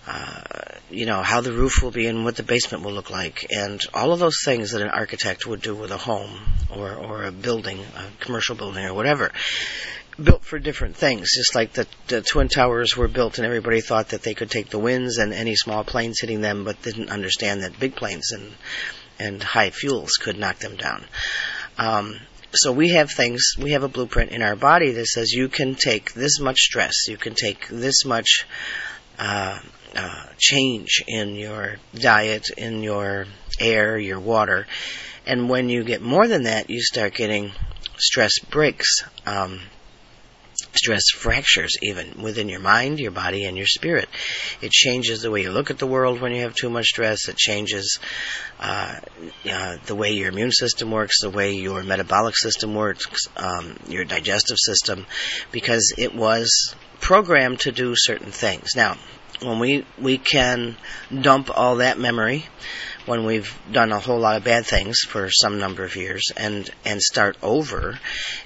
uh, 0.06 0.42
you 0.90 1.06
know 1.06 1.22
how 1.22 1.42
the 1.42 1.52
roof 1.52 1.82
will 1.82 1.92
be 1.92 2.08
and 2.08 2.24
what 2.24 2.36
the 2.36 2.44
basement 2.44 2.84
will 2.84 2.92
look 2.92 3.10
like 3.10 3.48
and 3.52 3.82
all 3.94 4.12
of 4.12 4.20
those 4.20 4.38
things 4.44 4.72
that 4.72 4.82
an 4.82 4.90
architect 4.90 5.48
would 5.48 5.62
do 5.62 5.74
with 5.74 5.92
a 5.92 5.98
home 5.98 6.40
or 6.70 6.94
or 6.94 7.24
a 7.24 7.32
building 7.32 7.80
a 7.80 8.24
commercial 8.24 8.56
building 8.56 8.86
or 8.86 8.94
whatever 8.94 9.32
built 10.22 10.44
for 10.44 10.60
different 10.60 10.96
things, 10.96 11.30
just 11.36 11.56
like 11.56 11.74
the, 11.74 11.88
the 12.08 12.22
Twin 12.22 12.48
Towers 12.48 12.96
were 12.96 13.08
built 13.08 13.38
and 13.38 13.46
everybody 13.46 13.82
thought 13.82 14.10
that 14.10 14.24
they 14.24 14.34
could 14.34 14.50
take 14.50 14.70
the 14.70 14.80
winds 14.80 15.18
and 15.18 15.34
any 15.34 15.56
small 15.56 15.84
planes 15.84 16.20
hitting 16.20 16.42
them, 16.42 16.64
but 16.64 16.82
didn't 16.82 17.10
understand 17.10 17.62
that 17.62 17.80
big 17.80 17.96
planes 17.96 18.32
and, 18.32 18.52
and 19.20 19.42
high 19.42 19.70
fuels 19.70 20.14
could 20.14 20.38
knock 20.38 20.60
them 20.60 20.76
down. 20.76 21.04
Um, 21.78 22.20
so 22.54 22.72
we 22.72 22.90
have 22.90 23.12
things, 23.12 23.56
we 23.58 23.72
have 23.72 23.84
a 23.84 23.88
blueprint 23.88 24.32
in 24.32 24.44
our 24.44 24.56
body 24.56 24.92
that 24.92 25.08
says 25.08 25.32
you 25.32 25.50
can 25.50 25.76
take 25.76 26.14
this 26.14 26.40
much 26.40 26.60
stress, 26.60 27.08
you 27.08 27.18
can 27.18 27.34
take 27.34 27.68
this 27.68 28.06
much 28.06 28.46
uh, 29.18 29.60
uh, 29.96 30.26
change 30.38 31.04
in 31.08 31.36
your 31.36 31.78
diet, 31.96 32.50
in 32.56 32.84
your 32.84 33.26
air, 33.60 33.98
your 33.98 34.20
water, 34.20 34.68
and 35.26 35.50
when 35.50 35.70
you 35.70 35.84
get 35.84 36.02
more 36.02 36.28
than 36.28 36.44
that, 36.44 36.70
you 36.70 36.82
start 36.82 37.16
getting 37.16 37.52
stress 37.98 38.40
breaks. 38.40 39.04
Um, 39.26 39.60
stress 40.76 41.04
fractures 41.16 41.78
even 41.82 42.22
within 42.22 42.50
your 42.50 42.60
mind, 42.60 43.00
your 43.00 43.12
body, 43.12 43.46
and 43.46 43.58
your 43.58 43.68
spirit. 43.68 44.10
It 44.62 44.72
changes 44.72 45.22
the 45.22 45.32
way 45.32 45.42
you 45.42 45.52
look 45.52 45.72
at 45.72 45.80
the 45.80 45.88
world 45.88 46.22
when 46.22 46.34
you 46.34 46.42
have 46.42 46.56
too 46.56 46.70
much 46.70 46.86
stress. 46.86 47.28
It 47.28 47.38
changes 47.38 48.00
uh, 48.60 49.00
uh, 49.50 49.78
the 49.86 49.96
way 49.96 50.12
your 50.12 50.30
immune 50.30 50.52
system 50.52 50.92
works, 50.92 51.22
the 51.22 51.30
way 51.30 51.54
your 51.54 51.84
metabolic 51.84 52.38
system 52.38 52.76
works, 52.76 53.28
um, 53.38 53.78
your 53.88 54.06
digestive 54.06 54.58
system, 54.60 55.06
because 55.52 55.94
it 55.98 56.16
was 56.16 56.76
programmed 57.00 57.60
to 57.62 57.72
do 57.72 57.94
certain 57.96 58.32
things. 58.32 58.76
Now, 58.76 58.98
when 59.42 59.60
we 59.60 59.86
we 60.00 60.18
can 60.18 60.76
dump 61.22 61.50
all 61.56 61.78
that 61.78 62.00
memory 62.00 62.46
when 63.06 63.26
we've 63.26 63.58
done 63.72 63.92
a 63.92 64.00
whole 64.00 64.20
lot 64.20 64.38
of 64.38 64.44
bad 64.44 64.66
things 64.66 65.00
for 65.02 65.30
some 65.30 65.60
number 65.60 65.84
of 65.84 65.96
years 65.96 66.32
and 66.38 66.70
and 66.86 67.02
start 67.02 67.38
over 67.42 68.00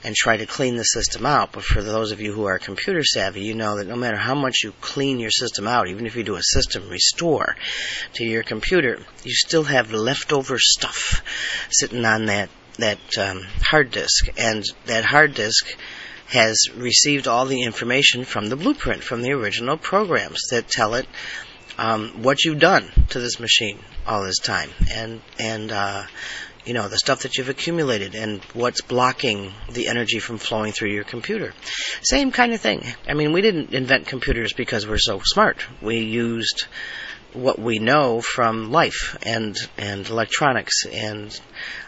and 0.04 0.16
try 0.16 0.38
to 0.38 0.45
clean 0.45 0.75
the 0.75 0.84
system 0.84 1.25
out. 1.25 1.51
But 1.51 1.63
for 1.63 1.81
those 1.81 2.12
of 2.12 2.22
you 2.22 2.34
who 2.34 2.45
are 2.45 2.57
computer 2.57 3.04
savvy, 3.04 3.42
you 3.42 3.54
know 3.54 3.78
that 3.78 3.88
no 3.88 3.95
matter 3.95 4.18
how 4.18 4.36
much 4.36 4.63
you 4.63 4.74
clean 4.81 5.19
your 5.19 5.31
system 5.31 5.68
out, 5.68 5.88
even 5.88 6.06
if 6.06 6.16
you 6.16 6.24
do 6.24 6.36
a 6.36 6.44
system 6.44 6.90
restore 6.90 7.56
to 8.13 8.24
your 8.24 8.44
computer, 8.44 9.00
you 9.24 9.33
still 9.33 9.63
have 9.63 9.92
leftover 9.92 10.57
stuff 10.57 11.22
sitting 11.69 12.06
on 12.06 12.25
that 12.25 12.50
that 12.78 13.00
um, 13.19 13.44
hard 13.62 13.92
disk, 13.92 14.28
and 14.38 14.63
that 14.86 15.04
hard 15.04 15.33
disk 15.33 15.68
has 16.28 16.58
received 16.76 17.28
all 17.28 17.46
the 17.46 17.64
information 17.64 18.26
from 18.26 18.50
the 18.50 18.56
blueprint, 18.56 19.04
from 19.04 19.22
the 19.22 19.31
original 19.31 19.78
programs 19.78 20.42
that 20.52 20.68
tell 20.68 20.94
it 20.94 21.07
um, 21.78 22.22
what 22.22 22.44
you've 22.44 22.60
done 22.60 22.92
to 23.10 23.19
this 23.19 23.40
machine 23.40 23.80
all 24.06 24.24
this 24.24 24.40
time, 24.40 24.69
and 24.92 25.22
and 25.40 25.72
uh, 25.72 26.04
you 26.66 26.74
know 26.74 26.90
the 26.90 26.98
stuff 26.98 27.22
that 27.22 27.38
you've 27.38 27.50
accumulated, 27.50 28.16
and 28.16 28.44
what's 28.54 28.81
blocking 28.81 29.54
the 29.72 29.88
energy 29.88 30.19
from 30.19 30.38
flowing 30.38 30.72
through 30.72 30.90
your 30.90 31.04
computer. 31.04 31.54
Same 32.02 32.31
kind 32.31 32.54
of 32.54 32.60
thing. 32.60 32.84
I 33.07 33.14
mean, 33.14 33.31
we 33.31 33.42
didn't 33.42 33.74
invent 33.74 34.07
computers 34.07 34.54
because 34.54 34.88
we're 34.88 34.98
so 34.98 35.22
smart. 35.24 35.66
We 35.81 36.00
used 36.00 36.68
what 37.34 37.60
we 37.60 37.80
know 37.80 38.22
from 38.22 38.72
life 38.72 39.18
and 39.24 39.56
and 39.78 40.07
electronics 40.07 40.86
and 40.86 41.40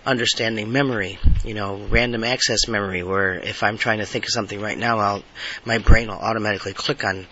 understanding 0.06 0.72
memory 0.72 1.18
you 1.44 1.54
know 1.54 1.78
random 1.90 2.24
access 2.24 2.68
memory 2.68 3.04
where 3.04 3.34
if 3.36 3.64
i'm 3.64 3.78
trying 3.78 4.00
to 4.00 4.06
think 4.06 4.26
of 4.26 4.32
something 4.32 4.62
right 4.62 4.78
now 4.78 5.00
i'll 5.00 5.24
my 5.66 5.78
brain 5.78 6.08
will 6.08 6.16
automatically 6.16 6.74
click 6.74 7.04
on 7.04 7.26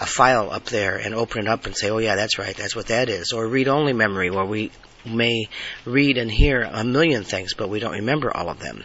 a 0.00 0.06
file 0.06 0.50
up 0.50 0.64
there 0.66 0.96
and 0.96 1.14
open 1.14 1.46
it 1.46 1.48
up 1.48 1.66
and 1.66 1.76
say 1.76 1.88
oh 1.88 1.98
yeah 1.98 2.16
that's 2.16 2.38
right 2.38 2.56
that's 2.56 2.74
what 2.74 2.86
that 2.86 3.08
is 3.08 3.32
or 3.32 3.46
read 3.46 3.68
only 3.68 3.92
memory 3.92 4.30
where 4.30 4.44
we 4.44 4.70
may 5.04 5.46
read 5.84 6.18
and 6.18 6.30
hear 6.30 6.62
a 6.62 6.84
million 6.84 7.22
things 7.22 7.54
but 7.54 7.68
we 7.68 7.80
don't 7.80 7.92
remember 7.92 8.36
all 8.36 8.48
of 8.48 8.58
them 8.58 8.82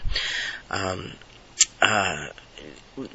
um, 0.70 1.12
uh, 1.82 2.28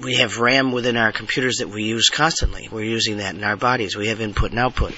we 0.00 0.16
have 0.16 0.38
RAM 0.38 0.72
within 0.72 0.96
our 0.96 1.12
computers 1.12 1.56
that 1.56 1.68
we 1.68 1.82
use 1.82 2.08
constantly. 2.08 2.68
We're 2.70 2.84
using 2.84 3.16
that 3.16 3.34
in 3.34 3.42
our 3.42 3.56
bodies. 3.56 3.96
We 3.96 4.08
have 4.08 4.20
input 4.20 4.50
and 4.50 4.60
output 4.60 4.94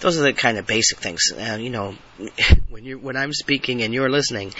those 0.00 0.18
are 0.18 0.22
the 0.22 0.32
kind 0.32 0.58
of 0.58 0.66
basic 0.66 0.98
things. 0.98 1.32
Uh, 1.32 1.58
you 1.60 1.70
know, 1.70 1.94
when 2.68 2.84
you 2.84 2.98
when 2.98 3.16
I'm 3.16 3.32
speaking 3.32 3.82
and 3.82 3.92
you're 3.92 4.08
listening, 4.08 4.52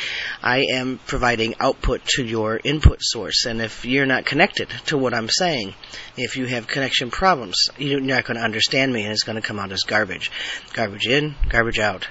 I 0.42 0.66
am 0.72 0.98
providing 1.06 1.54
output 1.60 2.04
to 2.16 2.24
your 2.24 2.60
input 2.62 2.98
source. 3.00 3.46
And 3.46 3.60
if 3.60 3.84
you're 3.84 4.06
not 4.06 4.24
connected 4.24 4.68
to 4.86 4.98
what 4.98 5.14
I'm 5.14 5.28
saying, 5.28 5.74
if 6.16 6.36
you 6.36 6.46
have 6.46 6.66
connection 6.66 7.10
problems, 7.10 7.70
you're 7.78 8.00
not 8.00 8.24
going 8.24 8.36
to 8.36 8.44
understand 8.44 8.92
me, 8.92 9.02
and 9.02 9.12
it's 9.12 9.24
going 9.24 9.36
to 9.36 9.46
come 9.46 9.58
out 9.58 9.72
as 9.72 9.82
garbage, 9.82 10.30
garbage 10.72 11.06
in, 11.06 11.34
garbage 11.48 11.78
out. 11.78 12.08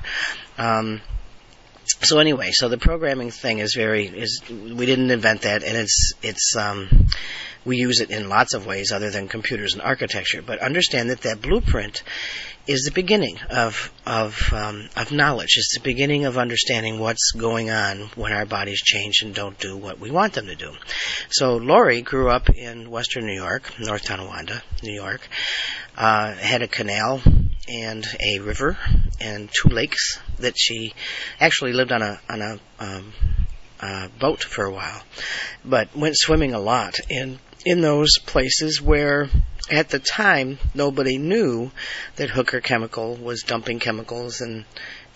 Um, 0.57 1.01
so 1.85 2.19
anyway, 2.19 2.51
so 2.51 2.67
the 2.67 2.77
programming 2.77 3.31
thing 3.31 3.59
is 3.59 3.73
very 3.73 4.07
is 4.07 4.41
we 4.49 4.85
didn't 4.85 5.11
invent 5.11 5.43
that, 5.43 5.63
and 5.63 5.77
it's 5.77 6.13
it's 6.21 6.55
um, 6.57 7.07
we 7.63 7.77
use 7.77 7.99
it 8.01 8.11
in 8.11 8.29
lots 8.29 8.53
of 8.53 8.65
ways 8.65 8.91
other 8.91 9.09
than 9.11 9.27
computers 9.27 9.73
and 9.73 9.81
architecture. 9.81 10.41
But 10.41 10.59
understand 10.59 11.09
that 11.09 11.21
that 11.21 11.41
blueprint 11.41 12.03
is 12.67 12.83
the 12.83 12.91
beginning 12.91 13.39
of 13.49 13.91
of 14.05 14.53
um, 14.53 14.89
of 14.95 15.11
knowledge. 15.11 15.55
It's 15.57 15.75
the 15.75 15.83
beginning 15.83 16.25
of 16.25 16.37
understanding 16.37 16.99
what's 16.99 17.31
going 17.31 17.69
on 17.69 18.09
when 18.15 18.33
our 18.33 18.45
bodies 18.45 18.81
change 18.81 19.21
and 19.21 19.33
don't 19.33 19.57
do 19.57 19.77
what 19.77 19.99
we 19.99 20.11
want 20.11 20.33
them 20.33 20.47
to 20.47 20.55
do. 20.55 20.73
So 21.29 21.57
Lori 21.57 22.01
grew 22.01 22.29
up 22.29 22.49
in 22.49 22.91
Western 22.91 23.25
New 23.25 23.35
York, 23.35 23.79
North 23.79 24.03
Tonawanda, 24.03 24.61
New 24.83 24.93
York. 24.93 25.27
Uh, 25.95 26.35
had 26.35 26.61
a 26.61 26.67
canal 26.67 27.21
and 27.67 28.05
a 28.19 28.39
river 28.39 28.77
and 29.19 29.49
two 29.51 29.69
lakes 29.69 30.19
that 30.39 30.53
she 30.57 30.93
actually 31.39 31.73
lived 31.73 31.91
on 31.91 32.01
a 32.01 32.19
on 32.29 32.41
a 32.41 32.59
um, 32.79 33.13
uh, 33.79 34.07
boat 34.19 34.43
for 34.43 34.65
a 34.65 34.71
while, 34.71 35.01
but 35.63 35.95
went 35.95 36.17
swimming 36.17 36.53
a 36.53 36.59
lot 36.59 36.95
in 37.09 37.39
in 37.67 37.81
those 37.81 38.11
places 38.25 38.81
where 38.81 39.29
at 39.69 39.89
the 39.89 39.99
time 39.99 40.57
nobody 40.73 41.17
knew 41.17 41.69
that 42.15 42.29
Hooker 42.29 42.61
Chemical 42.61 43.17
was 43.17 43.43
dumping 43.43 43.79
chemicals 43.79 44.39
and 44.39 44.63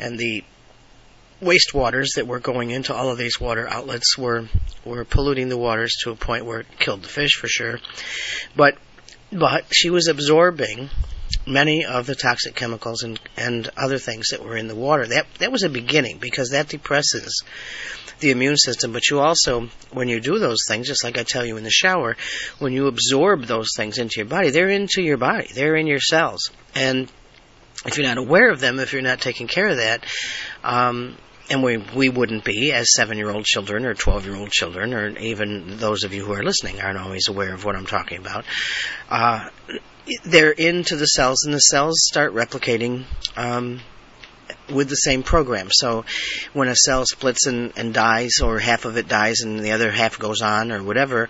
and 0.01 0.19
the 0.19 0.43
wastewaters 1.41 2.15
that 2.15 2.27
were 2.27 2.41
going 2.41 2.69
into 2.69 2.93
all 2.93 3.09
of 3.09 3.17
these 3.17 3.39
water 3.39 3.69
outlets 3.69 4.17
were 4.17 4.49
were 4.83 5.05
polluting 5.05 5.47
the 5.47 5.57
waters 5.57 5.95
to 6.03 6.11
a 6.11 6.15
point 6.15 6.43
where 6.45 6.59
it 6.59 6.67
killed 6.77 7.03
the 7.03 7.07
fish 7.07 7.35
for 7.39 7.47
sure. 7.47 7.79
But 8.53 8.77
but 9.31 9.63
she 9.71 9.89
was 9.89 10.09
absorbing 10.09 10.89
many 11.45 11.85
of 11.85 12.05
the 12.05 12.15
toxic 12.15 12.55
chemicals 12.55 13.03
and, 13.03 13.19
and 13.37 13.69
other 13.77 13.97
things 13.97 14.29
that 14.29 14.43
were 14.43 14.57
in 14.57 14.67
the 14.67 14.75
water. 14.75 15.07
That 15.07 15.27
that 15.39 15.51
was 15.51 15.63
a 15.63 15.69
beginning 15.69 16.17
because 16.19 16.51
that 16.51 16.69
depresses 16.69 17.43
the 18.19 18.31
immune 18.31 18.57
system. 18.57 18.93
But 18.93 19.09
you 19.09 19.19
also, 19.19 19.69
when 19.91 20.07
you 20.07 20.19
do 20.19 20.39
those 20.39 20.65
things, 20.67 20.87
just 20.87 21.03
like 21.03 21.17
I 21.17 21.23
tell 21.23 21.45
you 21.45 21.57
in 21.57 21.63
the 21.63 21.71
shower, 21.71 22.15
when 22.59 22.73
you 22.73 22.87
absorb 22.87 23.45
those 23.45 23.69
things 23.75 23.97
into 23.97 24.17
your 24.17 24.27
body, 24.27 24.51
they're 24.51 24.69
into 24.69 25.01
your 25.01 25.17
body, 25.17 25.47
they're 25.53 25.75
in 25.75 25.87
your 25.87 25.99
cells, 25.99 26.51
and 26.75 27.11
if 27.85 27.97
you're 27.97 28.07
not 28.07 28.17
aware 28.17 28.51
of 28.51 28.59
them, 28.59 28.79
if 28.79 28.93
you're 28.93 29.01
not 29.01 29.21
taking 29.21 29.47
care 29.47 29.67
of 29.67 29.77
that, 29.77 30.05
um, 30.63 31.17
and 31.49 31.63
we 31.63 31.77
we 31.77 32.09
wouldn't 32.09 32.43
be 32.43 32.71
as 32.71 32.93
seven 32.93 33.17
year 33.17 33.29
old 33.29 33.45
children 33.45 33.85
or 33.85 33.93
twelve 33.93 34.25
year 34.25 34.35
old 34.35 34.51
children, 34.51 34.93
or 34.93 35.17
even 35.17 35.77
those 35.77 36.03
of 36.03 36.13
you 36.13 36.25
who 36.25 36.33
are 36.33 36.43
listening 36.43 36.79
aren't 36.79 36.97
always 36.97 37.27
aware 37.27 37.53
of 37.53 37.65
what 37.65 37.75
I'm 37.75 37.85
talking 37.85 38.19
about. 38.19 38.45
Uh, 39.09 39.49
they're 40.23 40.51
into 40.51 40.95
the 40.95 41.05
cells, 41.05 41.43
and 41.45 41.53
the 41.53 41.59
cells 41.59 42.03
start 42.03 42.33
replicating 42.33 43.05
um, 43.37 43.79
with 44.69 44.89
the 44.89 44.95
same 44.95 45.23
program. 45.23 45.69
So 45.71 46.05
when 46.53 46.67
a 46.67 46.75
cell 46.75 47.05
splits 47.05 47.45
and, 47.45 47.73
and 47.75 47.93
dies, 47.93 48.39
or 48.41 48.59
half 48.59 48.85
of 48.85 48.97
it 48.97 49.07
dies 49.07 49.41
and 49.41 49.59
the 49.59 49.71
other 49.71 49.91
half 49.91 50.19
goes 50.19 50.41
on, 50.41 50.71
or 50.71 50.83
whatever, 50.83 51.29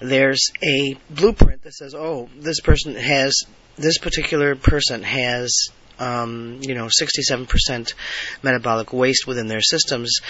there's 0.00 0.50
a 0.62 0.96
blueprint 1.10 1.62
that 1.62 1.74
says, 1.74 1.94
oh, 1.94 2.28
this 2.38 2.60
person 2.60 2.94
has, 2.94 3.44
this 3.76 3.98
particular 3.98 4.56
person 4.56 5.02
has 5.02 5.68
um, 5.98 6.58
you 6.62 6.74
know, 6.74 6.86
67% 6.86 7.94
metabolic 8.42 8.92
waste 8.92 9.26
within 9.26 9.46
their 9.48 9.60
systems, 9.60 10.20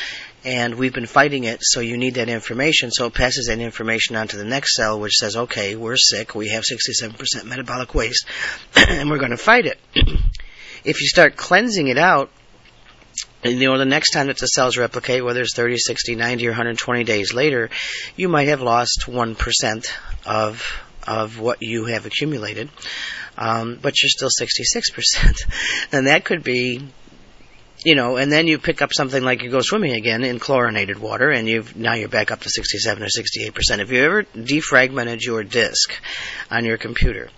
and 0.45 0.77
we've 0.77 0.93
been 0.93 1.07
fighting 1.07 1.45
it, 1.45 1.59
so 1.63 1.81
you 1.81 1.97
need 1.97 2.15
that 2.15 2.29
information. 2.29 2.91
So 2.91 3.07
it 3.07 3.15
passes 3.15 3.47
that 3.47 3.59
information 3.59 4.17
on 4.17 4.29
to 4.29 4.37
the 4.37 4.45
next 4.45 4.75
cell, 4.75 5.01
which 5.01 5.15
says, 5.15 5.37
okay, 5.37 5.75
we're 5.77 5.97
sick, 5.97 6.35
we 6.35 6.49
have 6.49 6.65
67% 6.65 7.45
metabolic 7.45 7.95
waste, 7.95 8.27
and 8.77 9.11
we're 9.11 9.19
going 9.19 9.31
to 9.31 9.37
fight 9.37 9.67
it. 9.67 9.79
if 10.85 11.01
you 11.01 11.07
start 11.09 11.37
cleansing 11.37 11.89
it 11.89 11.99
out, 11.99 12.31
you 13.43 13.69
know, 13.69 13.79
the 13.79 13.85
next 13.85 14.11
time 14.11 14.27
that 14.27 14.39
the 14.39 14.47
cells 14.47 14.77
replicate, 14.77 15.25
whether 15.25 15.41
it's 15.41 15.55
30, 15.55 15.79
60, 15.79 16.15
90, 16.17 16.47
or 16.47 16.51
120 16.51 17.05
days 17.05 17.33
later, 17.33 17.71
you 18.17 18.29
might 18.29 18.49
have 18.49 18.61
lost 18.61 19.05
1% 19.07 19.93
of, 20.25 20.65
of 21.07 21.39
what 21.39 21.63
you 21.63 21.85
have 21.87 22.07
accumulated. 22.07 22.71
Um, 23.37 23.79
but 23.81 23.95
you're 24.03 24.09
still 24.09 24.29
66%. 24.29 25.47
and 25.93 26.07
that 26.07 26.25
could 26.25 26.43
be 26.43 26.81
you 27.85 27.95
know, 27.95 28.17
and 28.17 28.33
then 28.33 28.49
you 28.49 28.59
pick 28.59 28.83
up 28.83 28.93
something 28.93 29.23
like 29.23 29.43
you 29.43 29.51
go 29.51 29.61
swimming 29.61 29.93
again 29.93 30.25
in 30.25 30.41
chlorinated 30.41 30.99
water, 30.99 31.31
and 31.31 31.47
you've 31.47 31.77
now 31.77 31.95
you're 31.95 32.09
back 32.09 32.33
up 32.33 32.41
to 32.41 32.51
67 32.51 33.01
or 33.01 33.09
68 33.09 33.55
percent. 33.55 33.81
Have 33.81 33.93
you 33.93 34.03
ever 34.03 34.25
defragmented 34.25 35.25
your 35.25 35.45
disk 35.45 35.93
on 36.51 36.65
your 36.65 36.79
computer? 36.79 37.31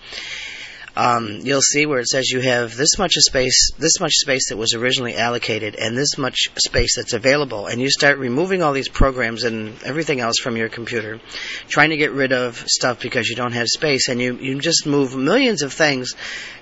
Um, 0.99 1.39
you'll 1.45 1.63
see 1.63 1.87
where 1.87 2.01
it 2.01 2.09
says 2.09 2.29
you 2.29 2.41
have 2.41 2.77
this 2.77 2.99
much 2.99 3.13
space, 3.15 3.71
this 3.79 4.01
much 4.01 4.15
space 4.15 4.49
that 4.49 4.57
was 4.57 4.75
originally 4.75 5.17
allocated, 5.17 5.77
and 5.77 5.97
this 5.97 6.19
much 6.19 6.49
space 6.57 6.97
that's 6.97 7.13
available, 7.13 7.69
and 7.69 7.81
you 7.81 7.89
start 7.89 8.19
removing 8.19 8.63
all 8.63 8.73
these 8.73 8.89
programs 8.89 9.45
and 9.45 9.81
everything 9.85 10.19
else 10.19 10.39
from 10.39 10.57
your 10.57 10.69
computer, 10.69 11.21
trying 11.69 11.91
to 11.91 11.97
get 11.97 12.11
rid 12.11 12.33
of 12.33 12.57
stuff 12.67 13.01
because 13.01 13.29
you 13.29 13.37
don't 13.37 13.53
have 13.53 13.69
space, 13.69 14.09
and 14.09 14.21
you 14.21 14.39
you 14.39 14.59
just 14.59 14.87
move 14.87 15.15
millions 15.15 15.63
of 15.63 15.73
things, 15.73 16.17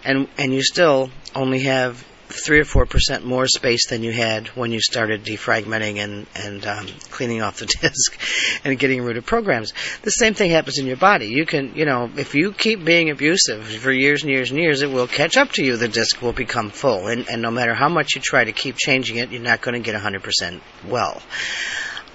and 0.05 0.29
and 0.37 0.53
you 0.53 0.63
still 0.63 1.11
only 1.35 1.61
have 1.61 2.05
three 2.29 2.61
or 2.61 2.65
four 2.65 2.87
percent 2.87 3.25
more 3.25 3.47
space 3.47 3.89
than 3.89 4.03
you 4.03 4.13
had 4.13 4.49
when 4.49 4.73
you 4.73 4.81
started 4.81 5.25
defragmenting 5.25 5.99
and 5.99 6.27
and 6.35 6.67
um, 6.67 6.87
cleaning 7.11 7.43
off 7.43 7.59
the 7.59 7.67
disk 7.81 8.19
and 8.65 8.79
getting 8.79 9.03
rid 9.03 9.17
of 9.17 9.25
programs. 9.25 9.73
The 10.03 10.11
same 10.11 10.35
thing 10.35 10.51
happens 10.51 10.79
in 10.79 10.87
your 10.87 10.97
body. 10.97 11.27
You 11.27 11.47
can, 11.47 11.75
you 11.75 11.85
know, 11.85 12.11
if 12.17 12.35
you 12.35 12.53
keep 12.53 12.85
being 12.85 13.11
abusive 13.11 13.65
for 13.65 13.93
years 13.93 14.23
and 14.23 14.31
years 14.31 14.51
and 14.51 14.59
years, 14.59 14.83
it 14.83 14.91
will 14.91 15.07
catch 15.07 15.37
up 15.37 15.53
to 15.53 15.65
you. 15.65 15.77
The 15.77 15.89
disk 15.89 16.21
will 16.23 16.33
become 16.33 16.71
full, 16.71 17.07
and 17.07 17.29
and 17.29 17.43
no 17.43 17.51
matter 17.51 17.75
how 17.75 17.89
much 17.89 18.15
you 18.17 18.21
try 18.21 18.45
to 18.45 18.53
keep 18.53 18.77
changing 18.77 19.17
it, 19.17 19.31
you're 19.31 19.43
not 19.43 19.61
going 19.61 19.81
to 19.81 19.91
get 19.91 20.01
100% 20.01 20.61
well. 20.89 21.23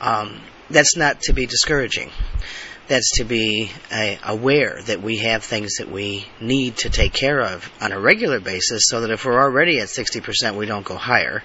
Um, 0.01 0.41
that's 0.69 0.95
not 0.95 1.21
to 1.21 1.33
be 1.33 1.45
discouraging 1.45 2.09
that's 2.87 3.17
to 3.17 3.23
be 3.23 3.71
uh, 3.91 4.15
aware 4.23 4.81
that 4.83 5.01
we 5.01 5.17
have 5.17 5.43
things 5.43 5.75
that 5.75 5.89
we 5.89 6.25
need 6.39 6.77
to 6.77 6.89
take 6.89 7.13
care 7.13 7.39
of 7.39 7.71
on 7.79 7.91
a 7.91 7.99
regular 7.99 8.39
basis 8.39 8.83
so 8.87 9.01
that 9.01 9.11
if 9.11 9.25
we're 9.25 9.41
already 9.41 9.79
at 9.79 9.87
60%, 9.87 10.55
we 10.55 10.65
don't 10.65 10.85
go 10.85 10.95
higher. 10.95 11.43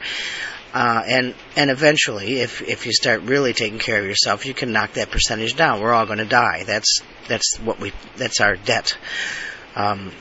Uh, 0.74 1.02
and 1.06 1.34
and 1.56 1.70
eventually, 1.70 2.40
if 2.40 2.60
if 2.60 2.84
you 2.84 2.92
start 2.92 3.22
really 3.22 3.54
taking 3.54 3.78
care 3.78 4.00
of 4.00 4.04
yourself, 4.04 4.44
you 4.44 4.52
can 4.52 4.72
knock 4.72 4.92
that 4.94 5.10
percentage 5.10 5.56
down. 5.56 5.80
We're 5.80 5.94
all 5.94 6.04
going 6.04 6.18
to 6.18 6.26
die. 6.26 6.64
That's 6.64 7.00
that's 7.28 7.56
what 7.58 7.80
we 7.80 7.92
that's 8.16 8.42
our 8.42 8.56
debt 8.56 8.98
um, 9.74 10.12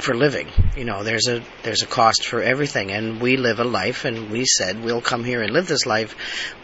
for 0.00 0.14
living. 0.14 0.48
You 0.76 0.84
know, 0.84 1.02
there's 1.02 1.26
a 1.26 1.42
there's 1.64 1.82
a 1.82 1.86
cost 1.86 2.24
for 2.24 2.40
everything, 2.40 2.92
and 2.92 3.20
we 3.20 3.36
live 3.36 3.58
a 3.58 3.64
life, 3.64 4.04
and 4.04 4.30
we 4.30 4.44
said 4.44 4.84
we'll 4.84 5.00
come 5.00 5.24
here 5.24 5.42
and 5.42 5.52
live 5.52 5.66
this 5.66 5.86
life, 5.86 6.14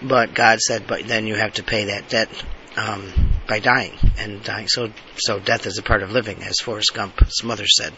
but 0.01 0.35
God 0.35 0.61
said, 0.61 0.87
but 0.87 1.09
then 1.09 1.27
you 1.27 1.35
have 1.35 1.55
to 1.55 1.65
pay 1.65 1.87
that 1.87 2.09
debt 2.09 2.29
um, 2.77 3.13
by 3.47 3.59
dying 3.59 3.93
and 4.19 4.43
dying. 4.43 4.69
So, 4.69 4.91
so 5.17 5.39
death 5.39 5.67
is 5.67 5.79
a 5.79 5.83
part 5.83 6.03
of 6.03 6.13
living, 6.13 6.43
as 6.43 6.59
Forrest 6.61 6.93
Gump's 6.95 7.43
mother 7.43 7.67
said. 7.67 7.93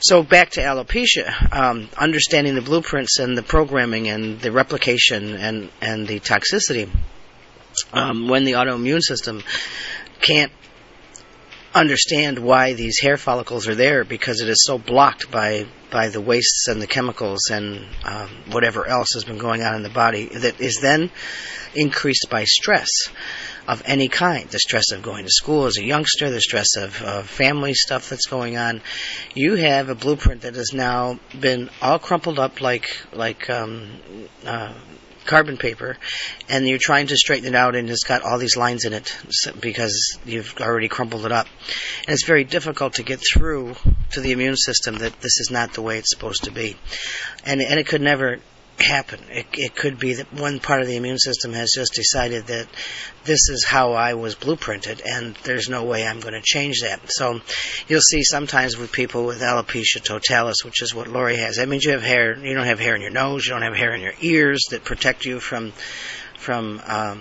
So 0.00 0.22
back 0.22 0.50
to 0.50 0.60
alopecia, 0.60 1.52
um, 1.52 1.88
understanding 1.96 2.54
the 2.54 2.62
blueprints 2.62 3.18
and 3.18 3.36
the 3.36 3.42
programming 3.42 4.08
and 4.08 4.40
the 4.40 4.52
replication 4.52 5.34
and 5.34 5.70
and 5.80 6.06
the 6.06 6.20
toxicity. 6.20 6.88
Um, 7.92 8.28
when 8.28 8.44
the 8.44 8.52
autoimmune 8.52 9.02
system 9.02 9.42
can't 10.20 10.52
understand 11.74 12.38
why 12.38 12.72
these 12.72 12.98
hair 13.00 13.16
follicles 13.16 13.68
are 13.68 13.74
there 13.74 14.04
because 14.04 14.40
it 14.40 14.48
is 14.48 14.64
so 14.64 14.78
blocked 14.78 15.30
by 15.30 15.66
by 15.90 16.08
the 16.08 16.20
wastes 16.20 16.68
and 16.68 16.80
the 16.80 16.86
chemicals 16.86 17.50
and 17.50 17.86
um, 18.04 18.28
whatever 18.50 18.86
else 18.86 19.08
has 19.14 19.24
been 19.24 19.38
going 19.38 19.62
on 19.62 19.74
in 19.74 19.82
the 19.82 19.90
body 19.90 20.26
that 20.26 20.60
is 20.60 20.80
then 20.80 21.10
increased 21.74 22.26
by 22.30 22.44
stress 22.44 22.88
of 23.68 23.82
any 23.84 24.08
kind 24.08 24.48
the 24.48 24.58
stress 24.58 24.92
of 24.92 25.02
going 25.02 25.24
to 25.24 25.30
school 25.30 25.66
as 25.66 25.76
a 25.76 25.84
youngster, 25.84 26.30
the 26.30 26.40
stress 26.40 26.76
of, 26.76 26.96
family 27.28 27.74
stuff 27.74 28.08
that's 28.08 28.26
going 28.26 28.56
on. 28.56 28.80
You 29.34 29.56
have 29.56 29.90
a 29.90 29.94
blueprint 29.94 30.42
that 30.42 30.54
has 30.54 30.72
now 30.72 31.20
been 31.38 31.68
all 31.82 31.98
crumpled 31.98 32.38
up 32.38 32.60
like, 32.60 33.02
like, 33.12 33.50
um, 33.50 34.00
uh, 34.46 34.72
carbon 35.26 35.58
paper 35.58 35.98
and 36.48 36.66
you're 36.66 36.78
trying 36.80 37.06
to 37.06 37.16
straighten 37.16 37.48
it 37.48 37.54
out 37.54 37.76
and 37.76 37.90
it's 37.90 38.04
got 38.04 38.22
all 38.22 38.38
these 38.38 38.56
lines 38.56 38.86
in 38.86 38.94
it 38.94 39.14
because 39.60 40.18
you've 40.24 40.54
already 40.58 40.88
crumpled 40.88 41.26
it 41.26 41.32
up. 41.32 41.46
And 42.06 42.14
it's 42.14 42.24
very 42.24 42.44
difficult 42.44 42.94
to 42.94 43.02
get 43.02 43.20
through 43.20 43.76
to 44.12 44.20
the 44.22 44.32
immune 44.32 44.56
system 44.56 44.96
that 44.98 45.20
this 45.20 45.38
is 45.40 45.50
not 45.50 45.74
the 45.74 45.82
way 45.82 45.98
it's 45.98 46.10
supposed 46.10 46.44
to 46.44 46.50
be. 46.50 46.76
And, 47.44 47.60
and 47.60 47.78
it 47.78 47.86
could 47.86 48.00
never 48.00 48.38
happen. 48.80 49.20
It, 49.28 49.46
it 49.52 49.74
could 49.74 49.98
be 49.98 50.14
that 50.14 50.32
one 50.32 50.60
part 50.60 50.80
of 50.80 50.86
the 50.86 50.96
immune 50.96 51.18
system 51.18 51.52
has 51.52 51.70
just 51.74 51.92
decided 51.94 52.46
that 52.46 52.68
this 53.24 53.48
is 53.48 53.64
how 53.66 53.92
I 53.92 54.14
was 54.14 54.34
blueprinted, 54.34 55.00
and 55.04 55.34
there's 55.44 55.68
no 55.68 55.84
way 55.84 56.06
I'm 56.06 56.20
going 56.20 56.34
to 56.34 56.42
change 56.42 56.80
that. 56.82 57.00
So 57.10 57.40
you'll 57.88 58.00
see 58.00 58.22
sometimes 58.22 58.76
with 58.76 58.92
people 58.92 59.26
with 59.26 59.40
alopecia 59.40 60.02
totalis, 60.02 60.64
which 60.64 60.82
is 60.82 60.94
what 60.94 61.08
Lori 61.08 61.36
has. 61.36 61.56
That 61.56 61.68
means 61.68 61.84
you 61.84 61.92
have 61.92 62.02
hair. 62.02 62.38
You 62.38 62.54
don't 62.54 62.66
have 62.66 62.80
hair 62.80 62.94
in 62.94 63.02
your 63.02 63.10
nose. 63.10 63.46
You 63.46 63.52
don't 63.52 63.62
have 63.62 63.76
hair 63.76 63.94
in 63.94 64.00
your 64.00 64.14
ears 64.20 64.64
that 64.70 64.84
protect 64.84 65.24
you 65.24 65.40
from 65.40 65.72
from 66.36 66.80
um, 66.86 67.20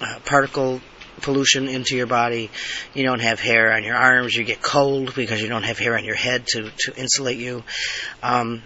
uh, 0.00 0.18
particle 0.24 0.80
pollution 1.22 1.68
into 1.68 1.96
your 1.96 2.06
body. 2.06 2.50
You 2.94 3.04
don't 3.04 3.20
have 3.20 3.40
hair 3.40 3.72
on 3.72 3.82
your 3.82 3.96
arms. 3.96 4.34
You 4.34 4.44
get 4.44 4.60
cold 4.60 5.14
because 5.14 5.40
you 5.40 5.48
don't 5.48 5.64
have 5.64 5.78
hair 5.78 5.96
on 5.96 6.04
your 6.04 6.14
head 6.14 6.46
to 6.48 6.70
to 6.70 6.96
insulate 6.96 7.38
you. 7.38 7.64
Um, 8.22 8.62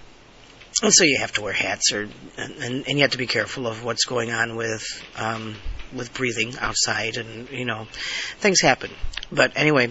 and 0.83 0.93
so 0.93 1.05
you 1.05 1.19
have 1.21 1.33
to 1.33 1.43
wear 1.43 1.53
hats, 1.53 1.93
or 1.93 2.09
and, 2.37 2.87
and 2.87 2.89
you 2.89 3.01
have 3.01 3.11
to 3.13 3.19
be 3.19 3.27
careful 3.27 3.67
of 3.67 3.85
what's 3.85 4.05
going 4.05 4.31
on 4.31 4.57
with 4.57 4.85
um, 5.17 5.57
with 5.95 6.15
breathing 6.15 6.55
outside, 6.59 7.17
and 7.17 7.51
you 7.51 7.65
know, 7.65 7.87
things 8.39 8.61
happen. 8.61 8.91
But 9.31 9.53
anyway, 9.57 9.91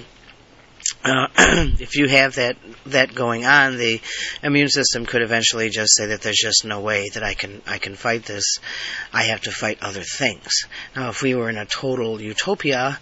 uh, 1.03 1.27
if 1.79 1.95
you 1.95 2.07
have 2.07 2.35
that 2.35 2.57
that 2.87 3.13
going 3.13 3.45
on, 3.45 3.77
the 3.77 4.01
immune 4.43 4.69
system 4.69 5.05
could 5.05 5.21
eventually 5.21 5.69
just 5.69 5.95
say 5.95 6.07
that 6.07 6.21
there's 6.21 6.39
just 6.41 6.65
no 6.65 6.79
way 6.79 7.09
that 7.09 7.23
I 7.23 7.33
can 7.33 7.61
I 7.67 7.77
can 7.77 7.95
fight 7.95 8.25
this. 8.25 8.57
I 9.13 9.23
have 9.23 9.41
to 9.41 9.51
fight 9.51 9.79
other 9.81 10.03
things. 10.03 10.65
Now, 10.95 11.09
if 11.09 11.21
we 11.21 11.35
were 11.35 11.49
in 11.49 11.57
a 11.57 11.65
total 11.65 12.21
utopia 12.21 12.99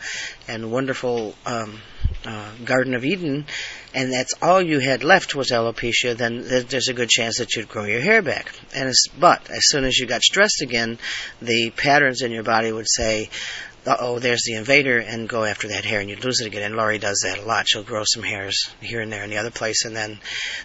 and 0.47 0.71
wonderful 0.71 1.35
um, 1.45 1.79
uh, 2.25 2.51
Garden 2.65 2.93
of 2.95 3.05
Eden, 3.05 3.45
and 3.93 4.11
that's 4.11 4.33
all 4.41 4.61
you 4.61 4.79
had 4.79 5.03
left 5.03 5.35
was 5.35 5.51
alopecia, 5.51 6.15
then 6.15 6.43
there's 6.43 6.89
a 6.89 6.93
good 6.93 7.09
chance 7.09 7.37
that 7.37 7.55
you'd 7.55 7.69
grow 7.69 7.85
your 7.85 8.01
hair 8.01 8.21
back. 8.21 8.51
And 8.75 8.93
but 9.19 9.49
as 9.49 9.67
soon 9.67 9.85
as 9.85 9.97
you 9.97 10.05
got 10.05 10.21
stressed 10.21 10.61
again, 10.61 10.99
the 11.41 11.71
patterns 11.71 12.21
in 12.21 12.31
your 12.31 12.43
body 12.43 12.71
would 12.71 12.89
say, 12.89 13.29
oh, 13.85 14.19
there's 14.19 14.43
the 14.45 14.55
invader, 14.55 14.97
and 14.97 15.29
go 15.29 15.43
after 15.43 15.69
that 15.69 15.85
hair, 15.85 15.99
and 15.99 16.09
you'd 16.09 16.25
lose 16.25 16.41
it 16.41 16.47
again. 16.47 16.63
And 16.63 16.75
Lori 16.75 16.99
does 16.99 17.21
that 17.23 17.39
a 17.39 17.45
lot. 17.45 17.67
She'll 17.67 17.83
grow 17.83 18.03
some 18.05 18.23
hairs 18.23 18.69
here 18.81 19.01
and 19.01 19.11
there 19.11 19.23
in 19.23 19.29
the 19.29 19.37
other 19.37 19.51
place, 19.51 19.85
and 19.85 19.95
then 19.95 20.19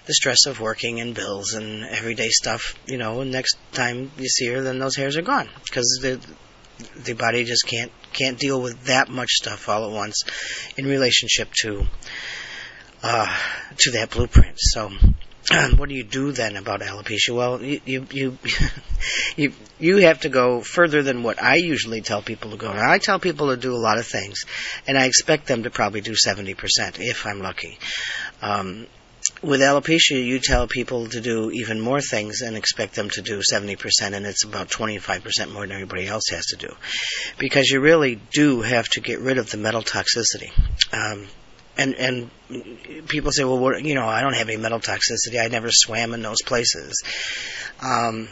the 0.06 0.14
stress 0.14 0.46
of 0.46 0.60
working 0.60 1.00
and 1.00 1.14
bills 1.14 1.54
and 1.54 1.84
everyday 1.84 2.30
stuff, 2.30 2.74
you 2.86 2.98
know, 2.98 3.22
next 3.22 3.56
time 3.72 4.10
you 4.18 4.28
see 4.28 4.46
her, 4.48 4.62
then 4.62 4.78
those 4.78 4.96
hairs 4.96 5.16
are 5.16 5.22
gone 5.22 5.48
because 5.64 6.00
the 7.04 7.14
body 7.14 7.44
just 7.44 7.66
can't 7.66 7.92
can't 8.12 8.38
deal 8.38 8.60
with 8.60 8.84
that 8.84 9.08
much 9.08 9.30
stuff 9.30 9.68
all 9.68 9.86
at 9.86 9.92
once 9.92 10.22
in 10.76 10.86
relationship 10.86 11.48
to 11.62 11.86
uh, 13.02 13.36
to 13.78 13.90
that 13.92 14.10
blueprint. 14.10 14.56
So 14.58 14.90
what 15.76 15.88
do 15.88 15.94
you 15.94 16.04
do 16.04 16.32
then 16.32 16.56
about 16.56 16.80
alopecia? 16.80 17.34
Well, 17.34 17.62
you, 17.62 17.80
you 17.84 18.06
you 18.10 18.38
you 19.36 19.52
you 19.78 19.96
have 19.98 20.20
to 20.20 20.28
go 20.28 20.60
further 20.60 21.02
than 21.02 21.22
what 21.22 21.42
I 21.42 21.56
usually 21.56 22.00
tell 22.00 22.22
people 22.22 22.52
to 22.52 22.56
go. 22.56 22.72
Now, 22.72 22.90
I 22.90 22.98
tell 22.98 23.18
people 23.18 23.48
to 23.48 23.56
do 23.56 23.74
a 23.74 23.78
lot 23.78 23.98
of 23.98 24.06
things, 24.06 24.44
and 24.86 24.96
I 24.96 25.06
expect 25.06 25.46
them 25.46 25.64
to 25.64 25.70
probably 25.70 26.00
do 26.00 26.14
seventy 26.14 26.54
percent 26.54 26.98
if 27.00 27.26
I'm 27.26 27.40
lucky. 27.40 27.78
Um, 28.40 28.86
with 29.42 29.60
alopecia, 29.60 30.24
you 30.24 30.38
tell 30.38 30.68
people 30.68 31.08
to 31.08 31.20
do 31.20 31.50
even 31.50 31.80
more 31.80 32.00
things 32.00 32.42
and 32.42 32.56
expect 32.56 32.94
them 32.94 33.10
to 33.10 33.22
do 33.22 33.40
70%, 33.40 33.76
and 34.12 34.24
it's 34.24 34.44
about 34.44 34.68
25% 34.68 35.52
more 35.52 35.66
than 35.66 35.72
everybody 35.72 36.06
else 36.06 36.28
has 36.30 36.46
to 36.46 36.56
do. 36.56 36.74
Because 37.38 37.68
you 37.68 37.80
really 37.80 38.20
do 38.32 38.62
have 38.62 38.88
to 38.90 39.00
get 39.00 39.20
rid 39.20 39.38
of 39.38 39.50
the 39.50 39.56
metal 39.56 39.82
toxicity. 39.82 40.52
Um, 40.92 41.26
and 41.76 41.94
and 41.94 42.30
people 43.08 43.32
say, 43.32 43.44
well, 43.44 43.78
you 43.78 43.94
know, 43.94 44.06
I 44.06 44.20
don't 44.20 44.36
have 44.36 44.48
any 44.48 44.58
metal 44.58 44.78
toxicity. 44.78 45.42
I 45.42 45.48
never 45.48 45.70
swam 45.70 46.12
in 46.12 46.22
those 46.22 46.42
places. 46.42 47.02
Um, 47.80 48.28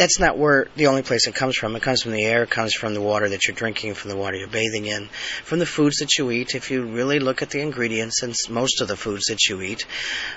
that's 0.00 0.18
not 0.18 0.38
where 0.38 0.66
the 0.76 0.86
only 0.86 1.02
place 1.02 1.26
it 1.26 1.34
comes 1.34 1.56
from. 1.56 1.76
It 1.76 1.82
comes 1.82 2.00
from 2.00 2.12
the 2.12 2.24
air, 2.24 2.44
it 2.44 2.50
comes 2.50 2.72
from 2.72 2.94
the 2.94 3.02
water 3.02 3.28
that 3.28 3.46
you're 3.46 3.54
drinking, 3.54 3.92
from 3.92 4.10
the 4.10 4.16
water 4.16 4.34
you're 4.34 4.48
bathing 4.48 4.86
in, 4.86 5.10
from 5.44 5.58
the 5.58 5.66
foods 5.66 5.96
that 5.96 6.16
you 6.16 6.30
eat. 6.30 6.54
If 6.54 6.70
you 6.70 6.86
really 6.86 7.18
look 7.18 7.42
at 7.42 7.50
the 7.50 7.60
ingredients 7.60 8.22
and 8.22 8.34
most 8.48 8.80
of 8.80 8.88
the 8.88 8.96
foods 8.96 9.26
that 9.26 9.46
you 9.46 9.60
eat, 9.60 9.84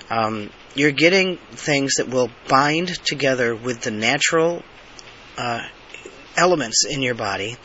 um, 0.10 0.50
you're 0.75 0.91
getting 0.91 1.38
things 1.51 1.93
that 1.93 2.10
will 2.10 2.29
bind 2.50 2.89
together 3.05 3.55
with 3.55 3.79
the 3.79 3.91
natural 3.91 4.63
uh, 5.38 5.62
elements 6.38 6.86
in 6.86 7.02
your 7.02 7.16
body, 7.16 7.58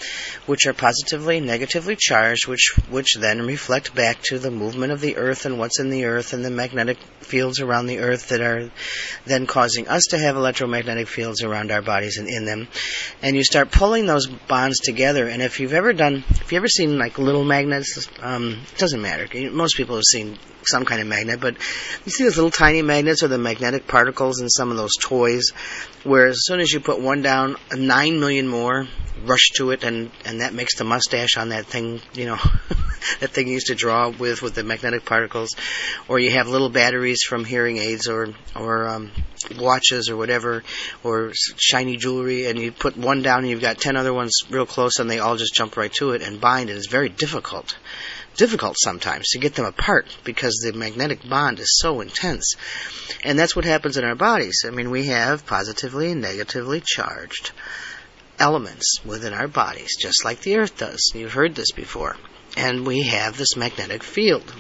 which 0.47 0.67
are 0.67 0.73
positively, 0.73 1.41
negatively 1.41 1.97
charged, 1.97 2.47
which 2.47 2.75
which 2.91 3.15
then 3.19 3.43
reflect 3.43 3.95
back 3.95 4.21
to 4.23 4.39
the 4.39 4.51
movement 4.51 4.93
of 4.93 5.01
the 5.01 5.17
earth 5.17 5.47
and 5.47 5.59
what's 5.59 5.81
in 5.81 5.91
the 5.91 6.05
earth 6.05 6.33
and 6.33 6.45
the 6.45 6.51
magnetic 6.51 6.99
fields 7.21 7.61
around 7.61 7.87
the 7.87 7.99
earth 7.99 8.29
that 8.29 8.41
are 8.41 8.71
then 9.27 9.47
causing 9.47 9.89
us 9.89 10.05
to 10.11 10.19
have 10.19 10.37
electromagnetic 10.37 11.09
fields 11.09 11.43
around 11.43 11.71
our 11.71 11.83
bodies 11.83 12.19
and 12.19 12.29
in 12.29 12.45
them. 12.45 12.69
And 13.23 13.37
you 13.37 13.45
start 13.45 13.71
pulling 13.71 14.07
those 14.07 14.27
bonds 14.27 14.81
together. 14.81 15.29
And 15.29 15.43
if 15.43 15.61
you've 15.61 15.75
ever 15.75 15.93
done, 15.93 16.25
if 16.31 16.53
you 16.53 16.59
ever 16.59 16.69
seen 16.69 16.99
like 16.99 17.19
little 17.19 17.45
magnets, 17.45 18.09
um, 18.21 18.61
it 18.73 18.79
doesn't 18.79 19.01
matter. 19.01 19.29
Most 19.51 19.77
people 19.77 19.97
have 19.97 20.05
seen 20.05 20.39
some 20.67 20.85
kind 20.85 21.01
of 21.01 21.07
magnet, 21.07 21.41
but 21.41 21.55
you 22.05 22.11
see 22.11 22.25
those 22.25 22.37
little 22.37 22.51
tiny 22.51 22.83
magnets 22.83 23.23
or 23.23 23.29
the 23.29 23.39
magnetic 23.39 23.87
particles 23.87 24.41
in 24.41 24.49
some 24.49 24.71
of 24.71 24.77
those 24.77 24.97
toys, 25.01 25.51
where 26.05 26.27
as 26.27 26.45
soon 26.45 26.61
as 26.61 26.73
you 26.73 26.81
put 26.81 27.01
one 27.01 27.23
down, 27.23 27.57
nine 27.75 28.21
million 28.21 28.47
more 28.47 28.58
rush 29.25 29.51
to 29.57 29.71
it, 29.71 29.85
and 29.85 30.11
and 30.25 30.41
that 30.41 30.55
makes 30.55 30.77
the 30.77 30.85
mustache 30.85 31.37
on 31.37 31.51
that 31.51 31.67
thing, 31.67 32.01
you 32.15 32.27
know, 32.27 32.37
that 33.21 33.31
thing 33.31 33.49
you 33.49 33.55
used 33.55 33.69
to 33.69 33.75
draw 33.75 34.11
with 34.11 34.43
with 34.43 34.55
the 34.55 34.63
magnetic 34.63 35.05
particles, 35.05 35.51
or 36.09 36.19
you 36.19 36.31
have 36.31 36.49
little 36.49 36.71
batteries 36.71 37.23
from 37.23 37.45
hearing 37.45 37.79
aids 37.79 38.09
or 38.09 38.29
or 38.55 38.89
um, 38.89 39.11
watches 39.59 40.09
or 40.09 40.17
whatever, 40.17 40.63
or 41.03 41.33
shiny 41.57 41.97
jewelry, 41.97 42.47
and 42.47 42.59
you 42.59 42.73
put 42.73 42.97
one 42.97 43.23
down 43.23 43.41
and 43.41 43.49
you've 43.49 43.61
got 43.61 43.79
ten 43.79 43.97
other 43.97 44.13
ones 44.13 44.41
real 44.51 44.67
close, 44.67 44.99
and 44.99 45.11
they 45.11 45.19
all 45.19 45.37
just 45.37 45.55
jump 45.55 45.77
right 45.77 45.93
to 45.95 46.13
it 46.13 46.23
and 46.23 46.41
bind. 46.41 46.71
It 46.71 46.77
is 46.77 46.87
very 46.87 47.09
difficult 47.09 47.77
difficult 48.37 48.77
sometimes 48.79 49.31
to 49.31 49.39
get 49.39 49.57
them 49.57 49.67
apart 49.67 50.17
because 50.23 50.55
the 50.63 50.73
magnetic 50.73 51.29
bond 51.29 51.59
is 51.59 51.77
so 51.81 52.01
intense. 52.01 52.55
And 53.25 53.37
that's 53.37 53.57
what 53.57 53.65
happens 53.65 53.97
in 53.97 54.05
our 54.05 54.15
bodies. 54.15 54.63
I 54.65 54.71
mean, 54.71 54.91
we 54.91 55.07
have 55.07 55.45
positively 55.45 56.13
and 56.13 56.21
negatively 56.21 56.81
charged 56.81 57.51
elements 58.39 59.01
within 59.05 59.33
our 59.33 59.49
bodies, 59.49 59.97
just 59.99 60.25
like 60.25 60.41
the 60.41 60.57
earth 60.57 60.79
does. 60.79 61.13
You've 61.15 61.33
heard 61.33 61.55
this 61.55 61.73
before. 61.73 62.17
And 62.57 62.87
we 62.87 63.03
have 63.03 63.37
this 63.37 63.57
magnetic 63.57 64.03
field 64.03 64.53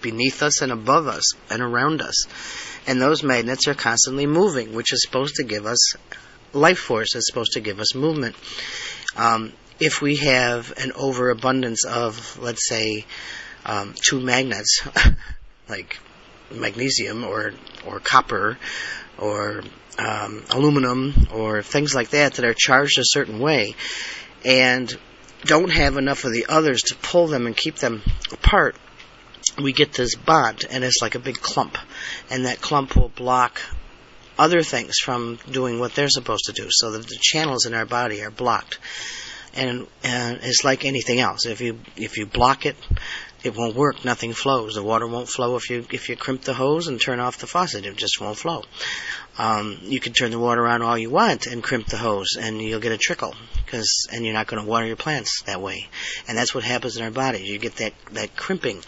beneath 0.00 0.42
us 0.42 0.62
and 0.62 0.72
above 0.72 1.06
us 1.06 1.24
and 1.50 1.62
around 1.62 2.00
us. 2.00 2.26
And 2.86 3.00
those 3.00 3.22
magnets 3.22 3.68
are 3.68 3.74
constantly 3.74 4.26
moving, 4.26 4.74
which 4.74 4.92
is 4.92 5.02
supposed 5.02 5.36
to 5.36 5.44
give 5.44 5.66
us 5.66 5.96
life 6.52 6.78
force, 6.78 7.14
is 7.14 7.26
supposed 7.26 7.52
to 7.52 7.60
give 7.60 7.80
us 7.80 7.94
movement. 7.94 8.36
Um, 9.16 9.52
if 9.80 10.02
we 10.02 10.16
have 10.16 10.72
an 10.76 10.92
overabundance 10.92 11.84
of, 11.84 12.38
let's 12.40 12.68
say, 12.68 13.04
um, 13.64 13.94
two 14.00 14.20
magnets, 14.20 14.86
like 15.68 15.98
magnesium 16.50 17.24
or 17.24 17.54
or 17.86 17.98
copper 17.98 18.58
or 19.18 19.62
um, 19.98 20.44
aluminum 20.50 21.28
or 21.32 21.62
things 21.62 21.94
like 21.94 22.10
that 22.10 22.34
that 22.34 22.44
are 22.44 22.54
charged 22.54 22.98
a 22.98 23.04
certain 23.04 23.38
way, 23.38 23.74
and 24.44 24.96
don't 25.44 25.70
have 25.70 25.96
enough 25.96 26.24
of 26.24 26.32
the 26.32 26.46
others 26.48 26.82
to 26.82 26.94
pull 26.96 27.26
them 27.26 27.46
and 27.46 27.56
keep 27.56 27.76
them 27.76 28.02
apart, 28.30 28.76
we 29.60 29.72
get 29.72 29.92
this 29.92 30.14
bond, 30.14 30.64
and 30.70 30.84
it's 30.84 31.02
like 31.02 31.14
a 31.14 31.18
big 31.18 31.40
clump, 31.40 31.76
and 32.30 32.46
that 32.46 32.60
clump 32.60 32.96
will 32.96 33.08
block 33.08 33.60
other 34.38 34.62
things 34.62 34.96
from 34.98 35.38
doing 35.50 35.78
what 35.78 35.94
they're 35.94 36.08
supposed 36.08 36.44
to 36.46 36.52
do, 36.52 36.68
so 36.70 36.92
that 36.92 37.06
the 37.06 37.18
channels 37.20 37.66
in 37.66 37.74
our 37.74 37.86
body 37.86 38.22
are 38.22 38.30
blocked 38.30 38.78
and 39.54 39.86
and 40.02 40.40
it's 40.42 40.64
like 40.64 40.84
anything 40.84 41.20
else. 41.20 41.46
If 41.46 41.60
you 41.60 41.78
if 41.96 42.16
you 42.16 42.26
block 42.26 42.66
it, 42.66 42.76
it 43.42 43.56
won't 43.56 43.74
work. 43.74 44.04
Nothing 44.04 44.32
flows. 44.32 44.74
The 44.74 44.82
water 44.82 45.06
won't 45.06 45.28
flow 45.28 45.56
if 45.56 45.70
you 45.70 45.86
if 45.90 46.08
you 46.08 46.16
crimp 46.16 46.42
the 46.42 46.54
hose 46.54 46.88
and 46.88 47.00
turn 47.00 47.20
off 47.20 47.38
the 47.38 47.46
faucet. 47.46 47.86
It 47.86 47.96
just 47.96 48.20
won't 48.20 48.38
flow. 48.38 48.64
Um, 49.38 49.78
you 49.82 49.98
can 49.98 50.12
turn 50.12 50.30
the 50.30 50.38
water 50.38 50.66
on 50.66 50.82
all 50.82 50.98
you 50.98 51.08
want 51.08 51.46
and 51.46 51.62
crimp 51.62 51.86
the 51.86 51.96
hose, 51.96 52.36
and 52.38 52.60
you'll 52.60 52.80
get 52.80 52.92
a 52.92 52.98
trickle 52.98 53.34
because 53.64 54.06
and 54.12 54.24
you're 54.24 54.34
not 54.34 54.46
going 54.46 54.62
to 54.62 54.68
water 54.68 54.86
your 54.86 54.96
plants 54.96 55.42
that 55.46 55.60
way. 55.60 55.88
And 56.28 56.36
that's 56.36 56.54
what 56.54 56.64
happens 56.64 56.96
in 56.96 57.02
our 57.02 57.10
bodies. 57.10 57.48
You 57.48 57.58
get 57.58 57.76
that 57.76 57.94
that 58.12 58.36
crimping 58.36 58.82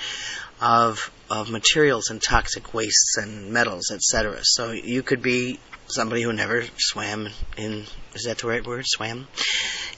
of 0.61 1.11
of 1.31 1.51
materials 1.51 2.11
and 2.11 2.23
toxic 2.23 2.75
wastes 2.75 3.17
and 3.17 3.53
metals, 3.53 3.91
etc. 3.91 4.41
So 4.43 4.73
you 4.73 5.03
could 5.03 5.23
be 5.23 5.59
somebody 5.87 6.23
who 6.23 6.33
never 6.33 6.65
swam 6.79 7.29
in 7.57 7.85
is 8.15 8.25
that 8.25 8.39
the 8.39 8.47
right 8.47 8.67
word 8.67 8.85
swam 8.87 9.27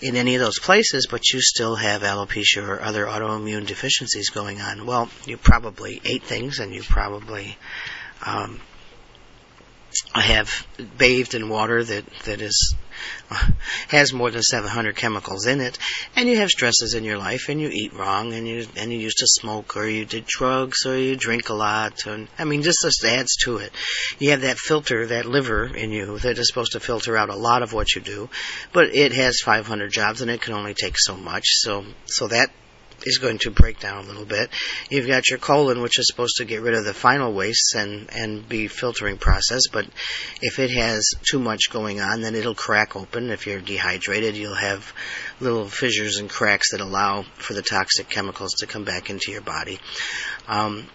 in 0.01 0.17
any 0.17 0.35
of 0.35 0.41
those 0.41 0.59
places 0.59 1.07
but 1.09 1.33
you 1.33 1.41
still 1.41 1.77
have 1.77 2.03
alopecia 2.03 2.67
or 2.67 2.83
other 2.83 3.07
autoimmune 3.07 3.67
deficiencies 3.67 4.31
going 4.31 4.61
on 4.61 4.85
well 4.85 5.09
you 5.27 5.37
probably 5.37 6.01
ate 6.05 6.25
things 6.25 6.59
and 6.59 6.75
you 6.75 6.83
probably 6.83 7.57
um, 8.25 8.61
have 10.15 10.67
bathed 10.99 11.35
in 11.35 11.49
water 11.49 11.83
that 11.83 12.05
that 12.25 12.41
is 12.41 12.75
has 13.89 14.13
more 14.13 14.31
than 14.31 14.43
700 14.43 14.97
chemicals 14.97 15.47
in 15.47 15.61
it, 15.61 15.79
and 16.15 16.29
you 16.29 16.37
have 16.37 16.49
stresses 16.49 16.95
in 16.95 17.05
your 17.05 17.19
life, 17.19 17.49
and 17.49 17.61
you 17.61 17.69
eat 17.69 17.93
wrong, 17.93 18.33
and 18.33 18.47
you 18.47 18.67
and 18.77 18.93
you 18.93 18.99
used 18.99 19.19
to 19.19 19.27
smoke, 19.27 19.77
or 19.77 19.87
you 19.87 20.05
did 20.05 20.27
drugs, 20.27 20.87
or 20.87 20.97
you 20.97 21.17
drink 21.17 21.49
a 21.49 21.55
lot, 21.55 22.07
and 22.07 22.29
I 22.39 22.45
mean, 22.45 22.63
just 22.63 22.79
this 22.83 23.05
adds 23.05 23.37
to 23.45 23.59
it. 23.59 23.73
You 24.19 24.31
have 24.31 24.43
that 24.43 24.59
filter, 24.59 25.07
that 25.07 25.27
liver 25.27 25.67
in 25.67 25.91
you 25.91 26.19
that 26.21 26.39
is 26.39 26.49
supposed 26.49 26.73
to 26.73 26.81
filter 26.81 27.17
out 27.17 27.29
a 27.29 27.37
lot 27.37 27.63
of 27.63 27.73
what 27.73 27.95
you 27.95 28.01
do, 28.01 28.29
but 28.73 28.95
it 28.95 29.13
has 29.13 29.41
500 29.41 29.91
jobs, 29.91 30.21
and 30.23 30.31
it 30.31 30.41
can 30.41 30.55
only 30.55 30.75
take 30.75 30.99
so 30.99 31.17
much. 31.17 31.47
So 31.49 31.85
so 32.07 32.29
that 32.29 32.51
is 33.05 33.19
going 33.19 33.39
to 33.39 33.51
break 33.51 33.81
down 33.81 34.05
a 34.05 34.09
little 34.09 34.25
bit. 34.25 34.51
You've 34.91 35.07
got 35.07 35.29
your 35.29 35.39
colon, 35.39 35.83
which 35.83 35.99
is 35.99 36.07
supposed 36.07 36.37
to 36.37 36.45
get 36.45 36.63
rid 36.63 36.75
of 36.75 36.85
the 36.85 36.95
final 36.95 37.33
wastes 37.33 37.75
and, 37.75 38.09
and 38.15 38.49
be 38.49 38.69
filtering 38.69 39.19
process, 39.19 39.63
but 39.73 39.87
if 40.41 40.59
it 40.59 40.71
has 40.71 41.09
too 41.29 41.39
much 41.39 41.71
going 41.71 42.01
on, 42.01 42.21
then 42.21 42.35
it'll 42.35 42.55
crack 42.55 42.97
open. 42.97 43.31
If 43.31 43.47
you're 43.47 43.61
dehydrated, 43.61 44.37
you'll 44.37 44.55
have 44.55 44.93
little 45.41 45.67
fissures 45.67 46.19
and 46.19 46.31
cracks 46.31 46.73
that 46.73 46.81
allow 46.81 47.25
for 47.35 47.55
the 47.55 47.63
toxic 47.63 48.09
chemicals 48.09 48.55
to 48.61 48.67
come 48.67 48.85
back 48.85 49.11
into 49.11 49.33
your 49.33 49.43
body. 49.43 49.79
Um, 50.49 50.87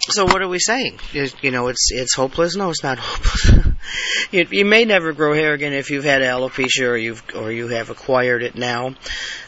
so 0.00 0.24
what 0.24 0.42
are 0.42 0.48
we 0.48 0.58
saying? 0.58 1.00
You 1.12 1.50
know, 1.50 1.68
it's 1.68 1.90
it's 1.90 2.14
hopeless. 2.14 2.56
No, 2.56 2.70
it's 2.70 2.82
not 2.82 2.98
hopeless. 3.00 3.73
you, 4.30 4.46
you 4.50 4.64
may 4.64 4.84
never 4.84 5.12
grow 5.12 5.34
hair 5.34 5.52
again 5.52 5.72
if 5.72 5.90
you've 5.90 6.04
had 6.04 6.22
alopecia 6.22 6.88
or 6.88 6.96
you've 6.96 7.22
or 7.34 7.50
you 7.50 7.68
have 7.68 7.90
acquired 7.90 8.42
it 8.42 8.54
now. 8.54 8.94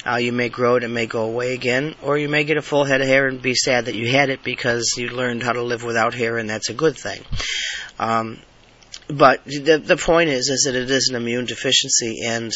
Uh, 0.06 0.16
you 0.16 0.32
may 0.32 0.48
grow 0.48 0.76
it 0.76 0.84
and 0.84 0.94
may 0.94 1.06
go 1.06 1.24
away 1.24 1.54
again, 1.54 1.94
or 2.02 2.16
you 2.16 2.28
may 2.28 2.44
get 2.44 2.56
a 2.56 2.62
full 2.62 2.84
head 2.84 3.00
of 3.00 3.06
hair 3.06 3.26
and 3.26 3.42
be 3.42 3.54
sad 3.54 3.86
that 3.86 3.94
you 3.94 4.08
had 4.08 4.30
it 4.30 4.42
because 4.42 4.94
you 4.96 5.08
learned 5.08 5.42
how 5.42 5.52
to 5.52 5.62
live 5.62 5.82
without 5.82 6.14
hair, 6.14 6.38
and 6.38 6.48
that's 6.48 6.70
a 6.70 6.74
good 6.74 6.96
thing. 6.96 7.20
Um, 7.98 8.38
but 9.08 9.44
the 9.44 9.78
the 9.84 9.96
point 9.96 10.30
is 10.30 10.48
is 10.48 10.64
that 10.64 10.74
it 10.74 10.90
is 10.90 11.08
an 11.10 11.16
immune 11.16 11.46
deficiency, 11.46 12.24
and 12.24 12.52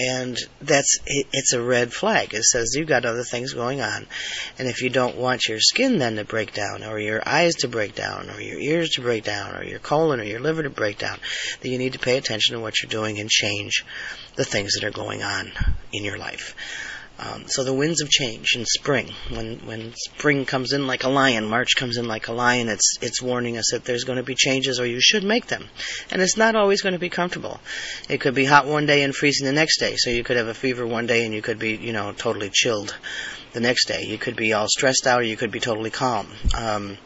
and 0.00 0.38
that's 0.62 0.98
it, 1.04 1.26
it's 1.32 1.52
a 1.52 1.62
red 1.62 1.92
flag. 1.92 2.32
It 2.32 2.44
says 2.44 2.74
you've 2.74 2.88
got 2.88 3.04
other 3.04 3.22
things 3.22 3.52
going 3.52 3.82
on, 3.82 4.06
and 4.58 4.66
if 4.66 4.80
you 4.80 4.88
don't 4.88 5.16
want 5.16 5.46
your 5.46 5.60
skin 5.60 5.98
then 5.98 6.16
to 6.16 6.24
break 6.24 6.54
down, 6.54 6.84
or 6.84 6.98
your 6.98 7.22
eyes 7.26 7.54
to 7.56 7.68
break 7.68 7.94
down, 7.94 8.30
or 8.30 8.40
your 8.40 8.58
ears 8.58 8.90
to 8.90 9.02
break 9.02 9.24
down, 9.24 9.54
or 9.54 9.62
your 9.62 9.78
colon 9.78 10.20
or 10.20 10.24
your 10.24 10.40
liver 10.40 10.62
to 10.62 10.70
break 10.70 10.98
down, 10.98 11.18
then 11.60 11.72
you 11.72 11.78
need 11.78 11.92
to 11.92 11.98
pay 11.98 12.16
attention 12.16 12.54
to 12.54 12.60
what 12.60 12.82
you're 12.82 12.90
doing 12.90 13.18
and 13.18 13.28
change 13.28 13.84
the 14.36 14.44
things 14.44 14.74
that 14.74 14.84
are 14.84 14.90
going 14.90 15.22
on 15.22 15.52
in 15.92 16.04
your 16.04 16.16
life. 16.16 16.54
Um, 17.22 17.44
so 17.48 17.64
the 17.64 17.74
winds 17.74 18.00
of 18.00 18.08
change 18.08 18.56
in 18.56 18.64
spring, 18.64 19.12
when 19.28 19.58
when 19.66 19.92
spring 19.94 20.46
comes 20.46 20.72
in 20.72 20.86
like 20.86 21.04
a 21.04 21.10
lion, 21.10 21.44
March 21.44 21.76
comes 21.76 21.98
in 21.98 22.08
like 22.08 22.28
a 22.28 22.32
lion, 22.32 22.70
it's 22.70 22.96
it's 23.02 23.20
warning 23.20 23.58
us 23.58 23.72
that 23.72 23.84
there's 23.84 24.04
going 24.04 24.16
to 24.16 24.22
be 24.22 24.34
changes, 24.34 24.80
or 24.80 24.86
you 24.86 25.02
should 25.02 25.22
make 25.22 25.46
them, 25.46 25.68
and 26.10 26.22
it's 26.22 26.38
not 26.38 26.56
always 26.56 26.80
going 26.80 26.94
to 26.94 26.98
be 26.98 27.10
comfortable. 27.10 27.60
It 28.08 28.22
could 28.22 28.34
be 28.34 28.46
hot 28.46 28.66
one 28.66 28.86
day 28.86 29.02
and 29.02 29.14
freezing 29.14 29.46
the 29.46 29.52
next 29.52 29.78
day, 29.80 29.96
so 29.96 30.08
you 30.08 30.24
could 30.24 30.38
have 30.38 30.48
a 30.48 30.54
fever 30.54 30.86
one 30.86 31.06
day 31.06 31.26
and 31.26 31.34
you 31.34 31.42
could 31.42 31.58
be 31.58 31.76
you 31.76 31.92
know 31.92 32.12
totally 32.12 32.48
chilled 32.50 32.96
the 33.52 33.60
next 33.60 33.86
day. 33.86 34.04
You 34.04 34.16
could 34.16 34.36
be 34.36 34.54
all 34.54 34.68
stressed 34.68 35.06
out, 35.06 35.20
or 35.20 35.24
you 35.24 35.36
could 35.36 35.50
be 35.50 35.60
totally 35.60 35.90
calm. 35.90 36.26
Um, 36.56 36.96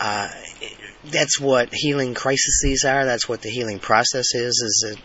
uh, 0.00 0.28
that's 1.04 1.40
what 1.40 1.70
healing 1.72 2.14
crises 2.14 2.84
are. 2.86 3.04
That's 3.04 3.28
what 3.28 3.42
the 3.42 3.50
healing 3.50 3.78
process 3.78 4.34
is. 4.34 4.62
Is 4.62 4.86
that, 4.88 5.00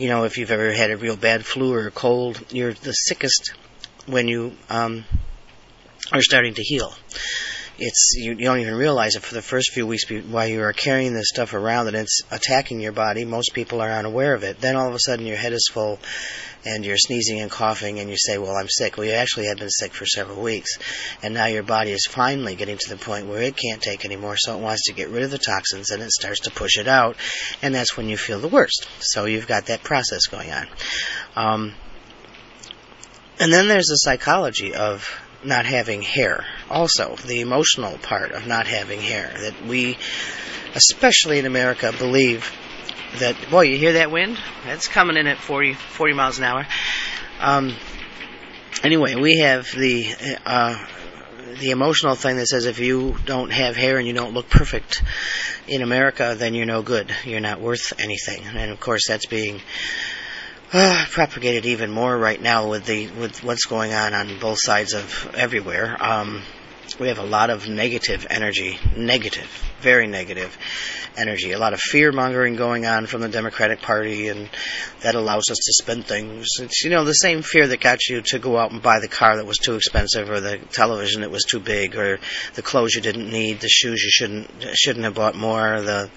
you 0.00 0.08
know, 0.08 0.24
if 0.24 0.38
you've 0.38 0.50
ever 0.50 0.72
had 0.72 0.90
a 0.90 0.96
real 0.96 1.16
bad 1.16 1.44
flu 1.44 1.72
or 1.72 1.86
a 1.86 1.90
cold, 1.90 2.40
you're 2.50 2.74
the 2.74 2.92
sickest 2.92 3.54
when 4.06 4.28
you 4.28 4.52
um, 4.68 5.04
are 6.12 6.22
starting 6.22 6.54
to 6.54 6.62
heal. 6.62 6.92
It's 7.78 8.12
you, 8.14 8.32
you 8.32 8.44
don't 8.44 8.60
even 8.60 8.74
realize 8.74 9.16
it 9.16 9.22
for 9.22 9.34
the 9.34 9.40
first 9.40 9.72
few 9.72 9.86
weeks 9.86 10.04
while 10.28 10.46
you 10.46 10.60
are 10.62 10.74
carrying 10.74 11.14
this 11.14 11.28
stuff 11.28 11.54
around 11.54 11.86
and 11.88 11.96
it's 11.96 12.20
attacking 12.30 12.80
your 12.80 12.92
body. 12.92 13.24
Most 13.24 13.54
people 13.54 13.80
are 13.80 13.90
unaware 13.90 14.34
of 14.34 14.44
it. 14.44 14.60
Then 14.60 14.76
all 14.76 14.88
of 14.88 14.94
a 14.94 14.98
sudden 14.98 15.24
your 15.24 15.38
head 15.38 15.54
is 15.54 15.66
full 15.72 15.98
and 16.64 16.84
you're 16.84 16.96
sneezing 16.96 17.40
and 17.40 17.50
coughing 17.50 18.00
and 18.00 18.10
you 18.10 18.16
say, 18.18 18.38
well, 18.38 18.54
I'm 18.54 18.68
sick. 18.68 18.96
Well, 18.96 19.06
you 19.06 19.12
actually 19.12 19.46
have 19.46 19.58
been 19.58 19.70
sick 19.70 19.92
for 19.92 20.06
several 20.06 20.40
weeks. 20.42 20.78
And 21.22 21.34
now 21.34 21.46
your 21.46 21.62
body 21.62 21.92
is 21.92 22.06
finally 22.08 22.54
getting 22.54 22.78
to 22.78 22.88
the 22.88 22.96
point 22.96 23.26
where 23.26 23.42
it 23.42 23.56
can't 23.56 23.80
take 23.80 24.04
anymore, 24.04 24.36
so 24.36 24.56
it 24.56 24.60
wants 24.60 24.86
to 24.86 24.92
get 24.92 25.08
rid 25.08 25.22
of 25.22 25.30
the 25.30 25.38
toxins 25.38 25.90
and 25.90 26.02
it 26.02 26.10
starts 26.10 26.40
to 26.40 26.50
push 26.50 26.76
it 26.78 26.88
out. 26.88 27.16
And 27.62 27.74
that's 27.74 27.96
when 27.96 28.08
you 28.08 28.16
feel 28.16 28.40
the 28.40 28.48
worst. 28.48 28.86
So 29.00 29.24
you've 29.24 29.48
got 29.48 29.66
that 29.66 29.82
process 29.82 30.26
going 30.26 30.50
on. 30.50 30.68
Um, 31.36 31.74
and 33.38 33.52
then 33.52 33.68
there's 33.68 33.86
the 33.86 33.96
psychology 33.96 34.74
of 34.74 35.08
not 35.44 35.66
having 35.66 36.02
hair. 36.02 36.44
Also, 36.68 37.16
the 37.26 37.40
emotional 37.40 37.98
part 37.98 38.32
of 38.32 38.46
not 38.46 38.66
having 38.66 39.00
hair. 39.00 39.32
That 39.40 39.66
we, 39.66 39.96
especially 40.74 41.38
in 41.38 41.46
America, 41.46 41.92
believe 41.96 42.52
that, 43.18 43.36
boy, 43.50 43.62
you 43.62 43.78
hear 43.78 43.94
that 43.94 44.10
wind? 44.10 44.38
It's 44.66 44.88
coming 44.88 45.16
in 45.16 45.26
at 45.26 45.38
40, 45.38 45.74
40 45.74 46.14
miles 46.14 46.38
an 46.38 46.44
hour. 46.44 46.66
Um, 47.40 47.74
anyway, 48.84 49.14
we 49.14 49.38
have 49.38 49.70
the, 49.72 50.14
uh, 50.44 50.86
the 51.58 51.70
emotional 51.70 52.14
thing 52.14 52.36
that 52.36 52.46
says 52.46 52.66
if 52.66 52.78
you 52.78 53.16
don't 53.24 53.50
have 53.50 53.76
hair 53.76 53.98
and 53.98 54.06
you 54.06 54.12
don't 54.12 54.34
look 54.34 54.48
perfect 54.48 55.02
in 55.66 55.82
America, 55.82 56.36
then 56.38 56.54
you're 56.54 56.66
no 56.66 56.82
good. 56.82 57.12
You're 57.24 57.40
not 57.40 57.60
worth 57.60 57.92
anything. 57.98 58.44
And 58.44 58.70
of 58.70 58.80
course, 58.80 59.08
that's 59.08 59.26
being 59.26 59.60
uh, 60.72 61.04
propagated 61.10 61.66
even 61.66 61.90
more 61.90 62.16
right 62.16 62.40
now 62.40 62.68
with 62.68 62.86
the 62.86 63.08
with 63.10 63.42
what's 63.42 63.66
going 63.66 63.92
on 63.92 64.14
on 64.14 64.38
both 64.38 64.58
sides 64.60 64.94
of 64.94 65.34
everywhere. 65.34 65.96
Um, 66.00 66.42
we 66.98 67.08
have 67.08 67.18
a 67.18 67.24
lot 67.24 67.50
of 67.50 67.68
negative 67.68 68.26
energy, 68.30 68.78
negative, 68.96 69.48
very 69.80 70.06
negative 70.06 70.56
energy. 71.16 71.52
A 71.52 71.58
lot 71.58 71.72
of 71.72 71.80
fear 71.80 72.12
mongering 72.12 72.56
going 72.56 72.86
on 72.86 73.06
from 73.06 73.20
the 73.20 73.28
Democratic 73.28 73.80
Party, 73.80 74.28
and 74.28 74.48
that 75.02 75.14
allows 75.14 75.50
us 75.50 75.56
to 75.56 75.72
spend 75.82 76.06
things. 76.06 76.46
It's 76.60 76.84
you 76.84 76.90
know 76.90 77.04
the 77.04 77.12
same 77.12 77.42
fear 77.42 77.66
that 77.66 77.80
got 77.80 78.08
you 78.08 78.22
to 78.22 78.38
go 78.38 78.56
out 78.56 78.72
and 78.72 78.82
buy 78.82 79.00
the 79.00 79.08
car 79.08 79.36
that 79.36 79.46
was 79.46 79.58
too 79.58 79.74
expensive, 79.74 80.30
or 80.30 80.40
the 80.40 80.58
television 80.58 81.22
that 81.22 81.30
was 81.30 81.44
too 81.44 81.60
big, 81.60 81.96
or 81.96 82.18
the 82.54 82.62
clothes 82.62 82.94
you 82.94 83.00
didn't 83.00 83.30
need, 83.30 83.60
the 83.60 83.68
shoes 83.68 84.02
you 84.02 84.10
shouldn't 84.10 84.50
shouldn't 84.74 85.04
have 85.04 85.14
bought 85.14 85.34
more, 85.34 85.80
the 85.80 86.10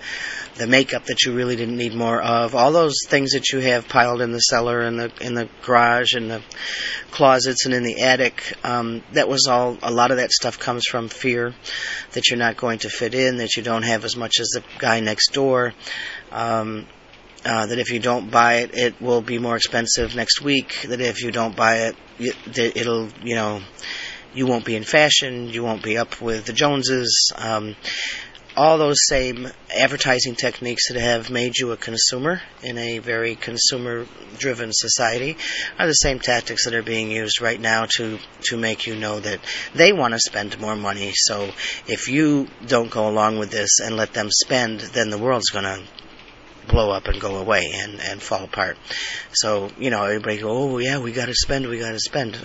the 0.56 0.68
makeup 0.68 1.06
that 1.06 1.24
you 1.24 1.34
really 1.34 1.56
didn't 1.56 1.78
need 1.78 1.96
more 1.96 2.22
of, 2.22 2.54
all 2.54 2.72
those 2.72 2.96
things 3.08 3.32
that 3.32 3.52
you 3.52 3.60
have 3.60 3.88
piled 3.88 4.22
in 4.22 4.32
the 4.32 4.40
cellar 4.40 4.82
and 4.82 5.00
the 5.00 5.12
in 5.22 5.34
the 5.34 5.50
garage 5.64 6.14
and 6.14 6.30
the 6.30 6.42
closets 7.12 7.66
and 7.66 7.74
in 7.74 7.84
the 7.84 8.02
attic. 8.02 8.54
Um, 8.64 9.04
that 9.14 9.28
was 9.28 9.48
all. 9.48 9.78
A 9.82 9.92
lot 9.92 10.12
of 10.12 10.18
that 10.18 10.32
stuff 10.32 10.60
comes 10.60 10.86
from 10.86 11.10
fear 11.10 11.54
that 12.12 12.30
you're 12.30 12.40
not 12.40 12.58
going 12.58 12.80
to 12.80 12.90
fit 12.90 13.14
in, 13.14 13.38
that 13.38 13.56
you 13.56 13.64
don't 13.64 13.84
have 13.84 14.06
as 14.06 14.16
much 14.16 14.40
as 14.40 14.50
the 14.50 14.64
guy 14.84 15.00
next 15.00 15.32
door. 15.32 15.74
Um, 16.32 16.86
uh, 17.46 17.66
that 17.66 17.80
if 17.80 17.92
you 17.92 18.00
don't 18.00 18.30
buy 18.30 18.56
it, 18.64 18.72
it 18.74 19.02
will 19.02 19.22
be 19.22 19.38
more 19.38 19.56
expensive 19.56 20.16
next 20.16 20.42
week. 20.42 20.82
That 20.88 21.02
if 21.02 21.24
you 21.24 21.32
don't 21.32 21.56
buy 21.56 21.88
it, 21.88 21.96
it'll 22.56 23.10
you 23.24 23.36
know 23.36 23.62
you 24.34 24.46
won't 24.46 24.66
be 24.66 24.76
in 24.76 24.84
fashion. 24.84 25.48
You 25.48 25.64
won't 25.64 25.84
be 25.84 25.98
up 25.98 26.22
with 26.22 26.46
the 26.46 26.54
Joneses. 26.54 27.32
Um, 27.36 27.76
all 28.56 28.78
those 28.78 28.98
same 29.08 29.48
advertising 29.76 30.36
techniques 30.36 30.92
that 30.92 31.00
have 31.00 31.30
made 31.30 31.58
you 31.58 31.72
a 31.72 31.78
consumer 31.78 32.42
in 32.62 32.78
a 32.78 33.00
very 33.00 33.36
consumer 33.36 34.06
driven 34.38 34.70
society 34.72 35.38
are 35.80 35.88
the 35.88 35.94
same 35.94 36.20
tactics 36.20 36.66
that 36.66 36.76
are 36.76 36.84
being 36.84 37.12
used 37.12 37.42
right 37.42 37.60
now 37.60 37.86
to 37.98 38.20
to 38.42 38.58
make 38.58 38.86
you 38.86 38.96
know 38.96 39.20
that 39.20 39.40
they 39.74 39.92
want 39.92 40.14
to 40.14 40.20
spend 40.20 40.60
more 40.60 40.76
money. 40.76 41.12
So 41.16 41.52
if 41.88 42.08
you 42.08 42.48
don't 42.68 42.92
go 42.92 43.08
along 43.10 43.40
with 43.40 43.52
this 43.52 43.80
and 43.80 43.98
let 43.98 44.14
them 44.14 44.30
spend 44.30 44.82
then 44.82 45.10
the 45.10 45.18
world's 45.18 45.50
going 45.50 45.66
to 45.66 45.84
blow 46.68 46.92
up 46.92 47.08
and 47.08 47.20
go 47.20 47.38
away 47.38 47.72
and, 47.74 48.00
and 48.00 48.22
fall 48.22 48.44
apart. 48.44 48.78
So, 49.32 49.70
you 49.78 49.90
know, 49.90 50.04
everybody 50.04 50.40
go, 50.40 50.50
oh 50.50 50.78
yeah, 50.78 51.00
we 51.00 51.12
gotta 51.12 51.36
spend, 51.36 51.68
we 51.68 51.80
gotta 51.80 52.00
spend. 52.00 52.38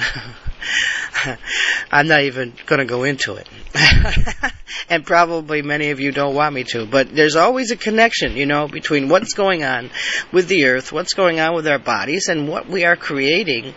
I'm 1.90 2.06
not 2.06 2.22
even 2.22 2.54
gonna 2.66 2.84
go 2.84 3.04
into 3.04 3.34
it. 3.34 3.48
and 4.88 5.04
probably 5.04 5.62
many 5.62 5.90
of 5.90 6.00
you 6.00 6.12
don't 6.12 6.34
want 6.34 6.54
me 6.54 6.64
to, 6.64 6.86
but 6.86 7.14
there's 7.14 7.36
always 7.36 7.70
a 7.70 7.76
connection, 7.76 8.36
you 8.36 8.46
know, 8.46 8.68
between 8.68 9.08
what's 9.08 9.34
going 9.34 9.64
on 9.64 9.90
with 10.32 10.48
the 10.48 10.66
earth, 10.66 10.92
what's 10.92 11.14
going 11.14 11.40
on 11.40 11.54
with 11.54 11.66
our 11.66 11.78
bodies, 11.78 12.28
and 12.28 12.48
what 12.48 12.68
we 12.68 12.84
are 12.84 12.96
creating 12.96 13.74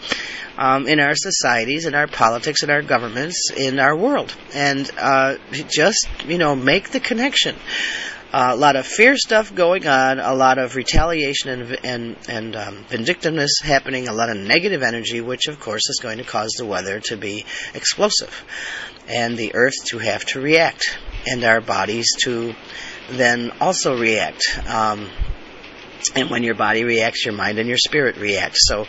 um, 0.57 0.87
in 0.87 0.99
our 0.99 1.15
societies, 1.15 1.85
in 1.85 1.95
our 1.95 2.07
politics, 2.07 2.63
in 2.63 2.69
our 2.69 2.81
governments, 2.81 3.51
in 3.55 3.79
our 3.79 3.95
world. 3.95 4.35
And 4.53 4.89
uh, 4.97 5.37
just, 5.69 6.07
you 6.25 6.37
know, 6.37 6.55
make 6.55 6.89
the 6.89 6.99
connection. 6.99 7.55
A 8.33 8.55
lot 8.55 8.77
of 8.77 8.87
fear 8.87 9.17
stuff 9.17 9.53
going 9.53 9.87
on, 9.87 10.19
a 10.19 10.33
lot 10.33 10.57
of 10.57 10.75
retaliation 10.75 11.49
and 11.49 11.85
and, 11.85 12.17
and 12.29 12.55
um, 12.55 12.85
vindictiveness 12.87 13.59
happening, 13.61 14.07
a 14.07 14.13
lot 14.13 14.29
of 14.29 14.37
negative 14.37 14.83
energy, 14.83 15.19
which 15.19 15.47
of 15.47 15.59
course 15.59 15.89
is 15.89 15.99
going 16.01 16.17
to 16.17 16.23
cause 16.23 16.51
the 16.57 16.65
weather 16.65 17.01
to 17.01 17.17
be 17.17 17.45
explosive, 17.73 18.45
and 19.07 19.37
the 19.37 19.53
earth 19.53 19.85
to 19.87 19.97
have 19.97 20.23
to 20.27 20.39
react, 20.39 20.97
and 21.27 21.43
our 21.43 21.59
bodies 21.59 22.07
to 22.23 22.55
then 23.09 23.51
also 23.59 23.97
react. 23.97 24.43
Um, 24.65 25.09
and 26.15 26.29
when 26.29 26.43
your 26.43 26.55
body 26.55 26.83
reacts, 26.83 27.25
your 27.25 27.35
mind 27.35 27.59
and 27.59 27.67
your 27.67 27.77
spirit 27.77 28.17
react. 28.17 28.55
So 28.57 28.85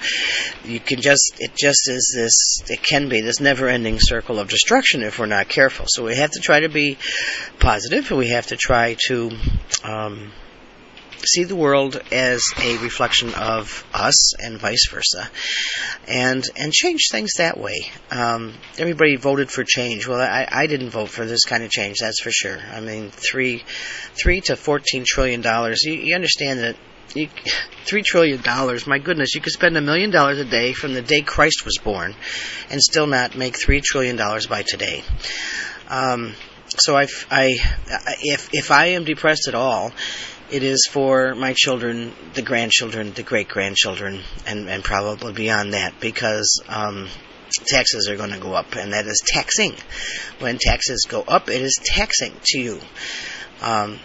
you 0.65 0.81
can 0.81 1.01
just, 1.01 1.35
it 1.39 1.53
just 1.57 1.89
is 1.89 2.13
this, 2.15 2.63
it 2.71 2.83
can 2.83 3.09
be 3.09 3.21
this 3.21 3.41
never 3.41 3.69
ending 3.69 3.99
circle 4.01 4.39
of 4.39 4.49
destruction 4.49 5.03
if 5.03 5.19
we're 5.19 5.27
not 5.27 5.49
careful. 5.49 5.87
So 5.89 6.05
we 6.05 6.17
have 6.17 6.31
to 6.33 6.41
try 6.41 6.61
to 6.61 6.69
be 6.69 6.99
positive, 7.59 8.11
and 8.11 8.19
we 8.19 8.29
have 8.29 8.49
to 8.49 8.57
try 8.57 8.97
to, 9.09 9.31
um, 9.85 10.33
see 11.27 11.45
the 11.45 11.57
world 11.57 12.01
as 12.11 12.43
a 12.59 12.79
reflection 12.79 13.35
of 13.35 13.85
us 13.93 14.35
and 14.41 14.59
vice 14.59 14.89
versa, 14.91 15.29
and 16.07 16.45
and 16.57 16.73
change 16.73 17.09
things 17.11 17.33
that 17.39 17.59
way. 17.59 17.91
Um, 18.11 18.55
everybody 18.79 19.17
voted 19.17 19.51
for 19.51 19.65
change. 19.65 20.07
Well, 20.07 20.21
I, 20.21 20.47
I 20.51 20.67
didn't 20.67 20.91
vote 20.91 21.09
for 21.09 21.25
this 21.25 21.45
kind 21.45 21.63
of 21.63 21.71
change. 21.71 21.99
That's 22.01 22.21
for 22.21 22.31
sure. 22.31 22.59
I 22.59 22.81
mean, 22.81 23.11
three 23.11 23.63
three 24.21 24.41
to 24.43 24.57
fourteen 24.57 25.05
trillion 25.07 25.41
dollars. 25.41 25.83
You, 25.85 25.95
you 25.95 26.15
understand 26.15 26.61
that 26.61 26.77
you, 27.15 27.29
three 27.85 28.03
trillion 28.03 28.41
dollars. 28.43 28.87
My 28.87 28.99
goodness, 28.99 29.35
you 29.35 29.41
could 29.41 29.53
spend 29.53 29.77
a 29.77 29.81
million 29.81 30.11
dollars 30.11 30.39
a 30.39 30.45
day 30.45 30.73
from 30.73 30.95
the 30.95 31.03
day 31.03 31.23
Christ 31.23 31.65
was 31.65 31.79
born, 31.79 32.15
and 32.71 32.81
still 32.81 33.07
not 33.07 33.37
make 33.37 33.57
three 33.57 33.81
trillion 33.81 34.17
dollars 34.17 34.47
by 34.47 34.63
today. 34.63 35.03
Um, 35.89 36.35
so 36.69 36.97
I, 36.97 37.07
I, 37.31 37.57
if 38.21 38.49
if 38.53 38.71
I 38.71 38.87
am 38.87 39.05
depressed 39.05 39.49
at 39.49 39.55
all, 39.55 39.93
it 40.53 40.63
is 40.63 40.87
for 40.91 41.35
my 41.35 41.55
children, 41.57 42.13
the 42.35 42.43
grandchildren, 42.43 43.13
the 43.13 43.23
great 43.23 43.49
grandchildren, 43.49 44.21
and 44.47 44.69
and 44.69 44.85
probably 44.85 45.33
beyond 45.33 45.75
that, 45.75 46.01
because. 46.01 46.63
Um, 46.69 47.09
taxes 47.67 48.09
are 48.09 48.17
going 48.17 48.31
to 48.31 48.39
go 48.39 48.55
up, 48.55 48.77
and 48.77 48.95
that 48.95 49.07
is 49.07 49.23
taxing. 49.27 49.75
When 50.39 50.59
taxes 50.59 51.05
go 51.07 51.21
up, 51.21 51.51
it 51.51 51.61
is 51.61 51.79
taxing 51.85 52.33
to 52.45 52.59
you. 52.59 52.81
Um, 53.61 53.99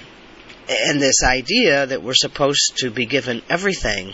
and 0.69 1.01
this 1.01 1.23
idea 1.23 1.85
that 1.85 2.03
we're 2.03 2.13
supposed 2.13 2.77
to 2.79 2.91
be 2.91 3.05
given 3.05 3.41
everything, 3.49 4.13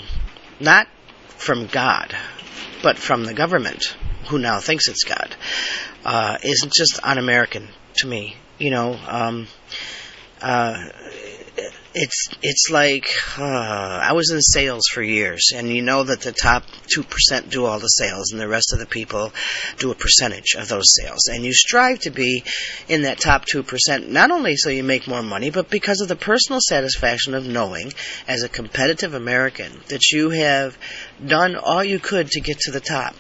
not 0.60 0.88
from 1.30 1.66
God, 1.66 2.16
but 2.84 2.98
from 2.98 3.26
the 3.26 3.34
government, 3.34 3.98
who 4.30 4.38
now 4.38 4.60
thinks 4.60 4.88
it's 4.88 5.04
God, 5.04 5.36
uh, 6.06 6.38
is 6.44 6.68
just 6.72 7.00
un-American 7.04 7.70
to 7.96 8.08
me. 8.08 8.36
You 8.60 8.70
know, 8.70 9.00
um, 9.08 9.48
uh, 10.42 10.90
it's 11.96 12.28
it's 12.42 12.70
like 12.72 13.08
uh, 13.38 13.44
I 13.44 14.14
was 14.14 14.32
in 14.32 14.42
sales 14.42 14.86
for 14.92 15.04
years, 15.04 15.52
and 15.56 15.70
you 15.70 15.82
know 15.82 16.04
that 16.04 16.22
the 16.22 16.32
top 16.32 16.64
two 16.92 17.04
percent 17.04 17.50
do 17.50 17.66
all 17.66 17.80
the 17.80 17.88
sales, 17.88 18.32
and 18.32 18.42
the 18.42 18.48
rest 18.48 18.74
of 18.74 18.80
the 18.80 18.86
people 18.86 19.32
do 19.78 19.92
a 19.92 19.96
percentage 19.96 20.56
of 20.58 20.68
those 20.68 20.94
sales. 21.00 21.28
And 21.28 21.44
you 21.44 21.54
strive 21.54 22.00
to 22.00 22.10
be 22.10 22.44
in 22.88 23.04
that 23.04 23.20
top 23.20 23.46
two 23.46 23.64
percent, 23.64 24.10
not 24.10 24.32
only 24.32 24.56
so 24.56 24.70
you 24.70 24.84
make 24.84 25.08
more 25.08 25.24
money, 25.24 25.52
but 25.52 25.70
because 25.70 26.02
of 26.02 26.08
the 26.08 26.16
personal 26.16 26.60
satisfaction 26.62 27.36
of 27.36 27.48
knowing, 27.48 27.94
as 28.28 28.44
a 28.44 28.50
competitive 28.50 29.14
American, 29.14 29.72
that 29.90 30.10
you 30.12 30.32
have 30.32 30.78
done 31.26 31.56
all 31.56 31.84
you 31.84 32.00
could 32.00 32.30
to 32.32 32.42
get 32.42 32.60
to 32.62 32.72
the 32.72 32.82
top. 32.82 33.16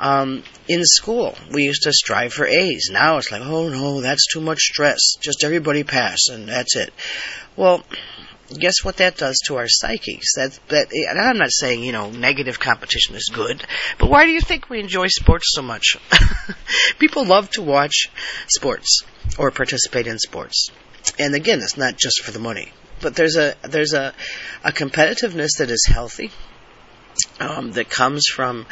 Um, 0.00 0.44
in 0.68 0.84
school, 0.84 1.36
we 1.52 1.64
used 1.64 1.82
to 1.82 1.92
strive 1.92 2.32
for 2.32 2.46
A's. 2.46 2.90
Now 2.92 3.18
it's 3.18 3.32
like, 3.32 3.42
oh 3.42 3.68
no, 3.68 4.00
that's 4.00 4.26
too 4.32 4.40
much 4.40 4.60
stress. 4.60 5.16
Just 5.20 5.44
everybody 5.44 5.82
pass, 5.82 6.28
and 6.30 6.48
that's 6.48 6.76
it. 6.76 6.92
Well, 7.56 7.82
guess 8.56 8.84
what 8.84 8.98
that 8.98 9.16
does 9.16 9.40
to 9.46 9.56
our 9.56 9.68
psyches? 9.68 10.34
That 10.36 10.58
that 10.68 10.92
and 10.92 11.18
I'm 11.18 11.38
not 11.38 11.50
saying 11.50 11.82
you 11.82 11.92
know 11.92 12.10
negative 12.10 12.60
competition 12.60 13.14
is 13.14 13.30
good, 13.32 13.64
but 13.98 14.10
why 14.10 14.24
do 14.24 14.30
you 14.30 14.40
think 14.40 14.70
we 14.70 14.80
enjoy 14.80 15.08
sports 15.08 15.48
so 15.50 15.62
much? 15.62 15.96
People 16.98 17.24
love 17.24 17.50
to 17.50 17.62
watch 17.62 18.10
sports 18.48 19.02
or 19.38 19.50
participate 19.50 20.06
in 20.06 20.18
sports, 20.18 20.70
and 21.18 21.34
again, 21.34 21.58
it's 21.58 21.76
not 21.76 21.96
just 21.96 22.22
for 22.22 22.30
the 22.30 22.38
money, 22.38 22.72
but 23.00 23.16
there's 23.16 23.36
a 23.36 23.54
there's 23.62 23.94
a 23.94 24.14
a 24.64 24.72
competitiveness 24.72 25.58
that 25.58 25.70
is 25.70 25.86
healthy. 25.86 26.30
Um, 27.40 27.72
that 27.72 27.88
comes 27.88 28.26
from 28.26 28.66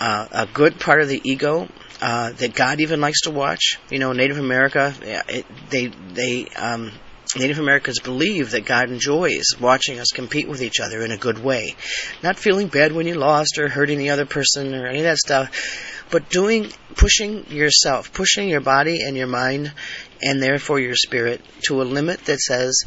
uh, 0.00 0.26
a 0.30 0.46
good 0.46 0.78
part 0.78 1.00
of 1.00 1.08
the 1.08 1.20
ego 1.24 1.68
uh, 2.00 2.32
that 2.32 2.54
God 2.54 2.80
even 2.80 3.00
likes 3.00 3.22
to 3.22 3.30
watch. 3.30 3.78
You 3.90 3.98
know, 3.98 4.12
Native 4.12 4.38
America, 4.38 4.94
it, 5.02 5.46
they 5.70 5.86
they 5.86 6.46
um, 6.56 6.92
Native 7.36 7.58
Americans 7.58 8.00
believe 8.00 8.52
that 8.52 8.64
God 8.64 8.90
enjoys 8.90 9.44
watching 9.60 9.98
us 9.98 10.08
compete 10.14 10.48
with 10.48 10.62
each 10.62 10.80
other 10.80 11.02
in 11.02 11.10
a 11.10 11.18
good 11.18 11.38
way. 11.38 11.76
Not 12.22 12.38
feeling 12.38 12.68
bad 12.68 12.92
when 12.92 13.06
you 13.06 13.14
lost 13.14 13.58
or 13.58 13.68
hurting 13.68 13.98
the 13.98 14.10
other 14.10 14.24
person 14.24 14.74
or 14.74 14.86
any 14.86 14.98
of 14.98 15.04
that 15.04 15.18
stuff, 15.18 15.50
but 16.10 16.30
doing, 16.30 16.72
pushing 16.94 17.50
yourself, 17.50 18.12
pushing 18.12 18.48
your 18.48 18.62
body 18.62 19.02
and 19.02 19.16
your 19.16 19.26
mind 19.26 19.72
and 20.22 20.42
therefore 20.42 20.80
your 20.80 20.96
spirit 20.96 21.42
to 21.66 21.82
a 21.82 21.84
limit 21.84 22.24
that 22.24 22.38
says, 22.38 22.84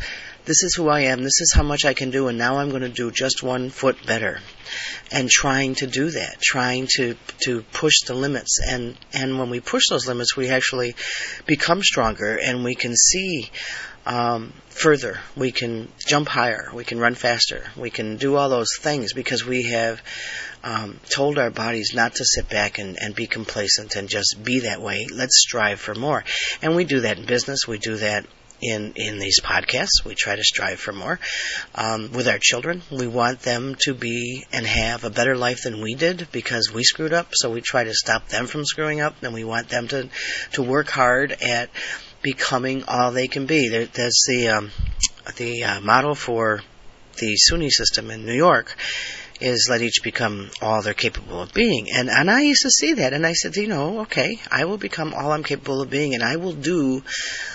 this 0.52 0.64
is 0.64 0.76
who 0.76 0.90
I 0.90 1.04
am, 1.04 1.24
this 1.24 1.40
is 1.40 1.54
how 1.56 1.64
much 1.64 1.86
I 1.86 1.94
can 1.94 2.12
do, 2.12 2.28
and 2.28 2.38
now 2.38 2.58
I'm 2.58 2.72
going 2.72 2.82
to 2.82 2.90
do 2.90 3.10
just 3.10 3.42
one 3.42 3.70
foot 3.70 4.06
better. 4.06 4.42
And 5.10 5.30
trying 5.30 5.76
to 5.76 5.88
do 5.88 6.10
that, 6.10 6.42
trying 6.42 6.88
to, 6.98 7.16
to 7.46 7.62
push 7.72 8.02
the 8.06 8.16
limits. 8.16 8.60
And, 8.62 8.98
and 9.14 9.40
when 9.40 9.50
we 9.50 9.62
push 9.62 9.84
those 9.90 10.08
limits, 10.08 10.36
we 10.36 10.50
actually 10.50 10.96
become 11.46 11.82
stronger 11.82 12.36
and 12.36 12.66
we 12.66 12.76
can 12.76 12.98
see 12.98 13.50
um, 14.06 14.52
further. 14.68 15.20
We 15.38 15.54
can 15.54 15.88
jump 16.06 16.28
higher. 16.28 16.70
We 16.74 16.84
can 16.84 17.00
run 17.00 17.16
faster. 17.16 17.64
We 17.78 17.90
can 17.90 18.18
do 18.18 18.36
all 18.36 18.50
those 18.50 18.76
things 18.78 19.14
because 19.14 19.46
we 19.46 19.64
have 19.72 20.02
um, 20.66 21.00
told 21.10 21.38
our 21.38 21.50
bodies 21.50 21.94
not 21.96 22.16
to 22.16 22.26
sit 22.26 22.50
back 22.50 22.78
and, 22.78 22.98
and 23.02 23.16
be 23.16 23.28
complacent 23.28 23.96
and 23.96 24.10
just 24.10 24.36
be 24.44 24.62
that 24.62 24.82
way. 24.82 25.08
Let's 25.14 25.40
strive 25.40 25.80
for 25.80 25.96
more. 25.96 26.26
And 26.62 26.76
we 26.76 26.84
do 26.84 27.02
that 27.02 27.20
in 27.20 27.26
business. 27.26 27.70
We 27.70 27.78
do 27.78 27.96
that 27.98 28.26
in 28.62 28.94
in 28.96 29.20
these 29.20 29.42
podcasts. 29.42 30.06
We 30.06 30.16
try 30.16 30.36
to 30.36 30.44
strive 30.44 30.80
for 30.80 30.92
more 30.92 31.20
um, 31.76 32.12
with 32.12 32.28
our 32.28 32.40
children. 32.40 32.82
We 32.92 33.08
want 33.08 33.42
them 33.42 33.76
to 33.82 33.94
be 33.94 34.46
and 34.52 34.66
have 34.66 35.04
a 35.04 35.10
better 35.10 35.36
life 35.36 35.64
than 35.64 35.82
we 35.82 35.96
did 35.96 36.28
because 36.32 36.72
we 36.74 36.84
screwed 36.84 37.14
up. 37.14 37.30
So 37.34 37.52
we 37.52 37.62
try 37.62 37.84
to 37.84 37.94
stop 37.94 38.28
them 38.28 38.48
from 38.48 38.66
screwing 38.66 39.02
up, 39.02 39.16
and 39.24 39.34
we 39.34 39.44
want 39.44 39.70
them 39.70 39.88
to 39.90 40.10
to 40.54 40.64
work 40.64 40.90
hard 40.90 41.32
at 41.42 41.70
becoming 42.22 42.84
all 42.88 43.12
they 43.12 43.28
can 43.28 43.46
be. 43.46 43.68
That's 43.70 44.26
the 44.28 44.50
um, 44.50 44.72
the 45.38 45.64
uh, 45.64 45.82
model 45.82 46.16
for 46.16 46.62
the 47.18 47.38
SUNY 47.38 47.70
system 47.70 48.10
in 48.10 48.26
New 48.26 48.34
York 48.34 48.76
is 49.42 49.68
let 49.70 49.82
each 49.82 50.04
become 50.04 50.50
all 50.62 50.82
they're 50.82 50.94
capable 50.94 51.42
of 51.42 51.54
being. 51.54 51.88
And 51.92 52.10
and 52.10 52.30
I 52.30 52.42
used 52.42 52.62
to 52.64 52.70
see 52.70 52.94
that 52.94 53.14
and 53.14 53.26
I 53.26 53.34
said, 53.34 53.56
you 53.56 53.68
know, 53.68 54.02
okay, 54.02 54.40
I 54.50 54.66
will 54.66 54.78
become 54.78 55.14
all 55.14 55.32
I'm 55.32 55.44
capable 55.44 55.82
of 55.82 55.90
being 55.90 56.14
and 56.14 56.24
I 56.24 56.38
will 56.38 56.54
do 56.54 57.04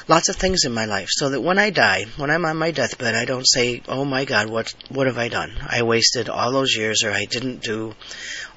lots 0.08 0.28
of 0.28 0.36
things 0.36 0.64
in 0.64 0.72
my 0.72 0.84
life 0.84 1.08
so 1.10 1.30
that 1.30 1.40
when 1.40 1.58
I 1.58 1.70
die, 1.70 2.06
when 2.16 2.30
I'm 2.30 2.44
on 2.44 2.56
my 2.56 2.70
deathbed, 2.70 3.14
I 3.14 3.24
don't 3.24 3.46
say, 3.46 3.82
"Oh 3.88 4.04
my 4.04 4.24
god, 4.24 4.50
what 4.50 4.74
what 4.88 5.06
have 5.06 5.18
I 5.18 5.28
done? 5.28 5.52
I 5.66 5.82
wasted 5.82 6.28
all 6.28 6.52
those 6.52 6.76
years 6.76 7.04
or 7.04 7.10
I 7.10 7.24
didn't 7.24 7.62
do 7.62 7.94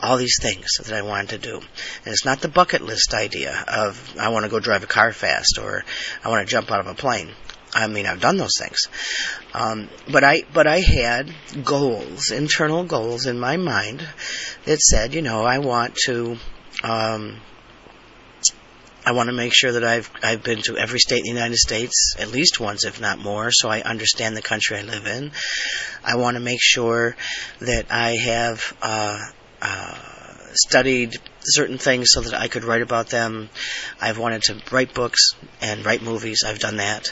all 0.01 0.17
these 0.17 0.39
things 0.41 0.77
that 0.83 0.93
I 0.93 1.01
wanted 1.01 1.29
to 1.29 1.37
do. 1.37 1.55
And 1.57 2.07
it's 2.07 2.25
not 2.25 2.41
the 2.41 2.47
bucket 2.47 2.81
list 2.81 3.13
idea 3.13 3.63
of 3.67 4.15
I 4.19 4.29
want 4.29 4.45
to 4.45 4.51
go 4.51 4.59
drive 4.59 4.83
a 4.83 4.87
car 4.87 5.11
fast 5.11 5.59
or 5.61 5.83
I 6.23 6.29
want 6.29 6.47
to 6.47 6.51
jump 6.51 6.71
out 6.71 6.79
of 6.79 6.87
a 6.87 6.93
plane. 6.93 7.31
I 7.73 7.87
mean, 7.87 8.05
I've 8.05 8.21
done 8.21 8.37
those 8.37 8.57
things, 8.57 8.87
um, 9.53 9.89
but 10.11 10.23
I 10.23 10.43
but 10.53 10.65
I 10.67 10.79
had 10.79 11.31
goals, 11.63 12.31
internal 12.31 12.83
goals 12.83 13.25
in 13.25 13.39
my 13.39 13.57
mind 13.57 14.07
that 14.65 14.79
said, 14.79 15.13
you 15.13 15.21
know, 15.21 15.43
I 15.43 15.59
want 15.59 15.95
to. 16.05 16.37
Um, 16.83 17.41
I 19.05 19.13
want 19.13 19.27
to 19.27 19.33
make 19.33 19.53
sure 19.55 19.71
that 19.71 19.83
I've 19.83 20.11
I've 20.21 20.43
been 20.43 20.61
to 20.63 20.77
every 20.77 20.99
state 20.99 21.19
in 21.19 21.23
the 21.23 21.29
United 21.39 21.57
States 21.57 22.15
at 22.19 22.31
least 22.31 22.59
once, 22.59 22.85
if 22.85 22.99
not 22.99 23.17
more, 23.17 23.49
so 23.51 23.69
I 23.69 23.81
understand 23.81 24.35
the 24.35 24.41
country 24.41 24.77
I 24.77 24.81
live 24.81 25.07
in. 25.07 25.31
I 26.03 26.17
want 26.17 26.35
to 26.35 26.41
make 26.41 26.59
sure 26.61 27.15
that 27.59 27.87
I 27.91 28.11
have 28.17 28.77
uh, 28.81 29.19
uh, 29.61 29.97
studied 30.53 31.17
certain 31.41 31.77
things 31.77 32.09
so 32.11 32.21
that 32.21 32.33
I 32.33 32.47
could 32.47 32.63
write 32.63 32.81
about 32.81 33.09
them. 33.09 33.49
I've 34.01 34.17
wanted 34.17 34.43
to 34.43 34.61
write 34.71 34.93
books 34.93 35.31
and 35.61 35.85
write 35.85 36.01
movies. 36.01 36.43
I've 36.45 36.59
done 36.59 36.77
that. 36.77 37.11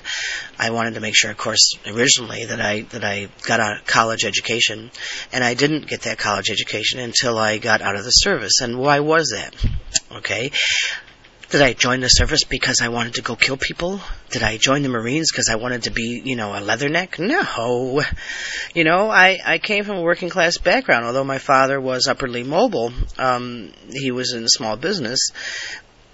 I 0.60 0.72
wanted 0.72 0.96
to 0.96 1.00
make 1.00 1.16
sure, 1.16 1.32
of 1.32 1.38
course, 1.38 1.78
originally 1.86 2.46
that 2.46 2.62
I 2.62 2.82
that 2.82 3.04
I 3.04 3.30
got 3.48 3.60
a 3.60 3.82
college 3.86 4.26
education, 4.26 4.92
and 5.32 5.44
I 5.44 5.54
didn't 5.54 5.88
get 5.88 6.02
that 6.02 6.18
college 6.18 6.50
education 6.50 7.00
until 7.00 7.38
I 7.38 7.58
got 7.58 7.82
out 7.82 7.96
of 7.96 8.04
the 8.04 8.12
service. 8.12 8.62
And 8.62 8.80
why 8.80 9.00
was 9.00 9.30
that? 9.30 9.56
Okay, 10.12 10.52
did 11.50 11.62
I 11.62 11.74
join 11.74 12.02
the 12.02 12.10
service 12.10 12.44
because 12.44 12.82
I 12.82 12.90
wanted 12.90 13.16
to 13.16 13.22
go 13.22 13.36
kill 13.36 13.56
people? 13.56 14.02
Did 14.32 14.44
I 14.44 14.58
join 14.58 14.82
the 14.82 14.90
Marines 14.90 15.32
because 15.32 15.50
I 15.50 15.56
wanted 15.56 15.84
to 15.84 15.92
be, 15.92 16.22
you 16.24 16.36
know, 16.36 16.54
a 16.54 16.60
leatherneck? 16.60 17.20
No. 17.20 18.04
You 18.74 18.84
know, 18.84 19.10
I, 19.10 19.40
I 19.46 19.58
came 19.58 19.86
from 19.86 19.98
a 19.98 20.02
working 20.02 20.30
class 20.30 20.58
background. 20.58 21.06
Although 21.06 21.24
my 21.24 21.38
father 21.38 21.80
was 21.80 22.08
upwardly 22.08 22.44
mobile, 22.44 22.92
um, 23.18 23.72
he 23.92 24.12
was 24.12 24.34
in 24.34 24.44
a 24.44 24.50
small 24.50 24.76
business. 24.76 25.30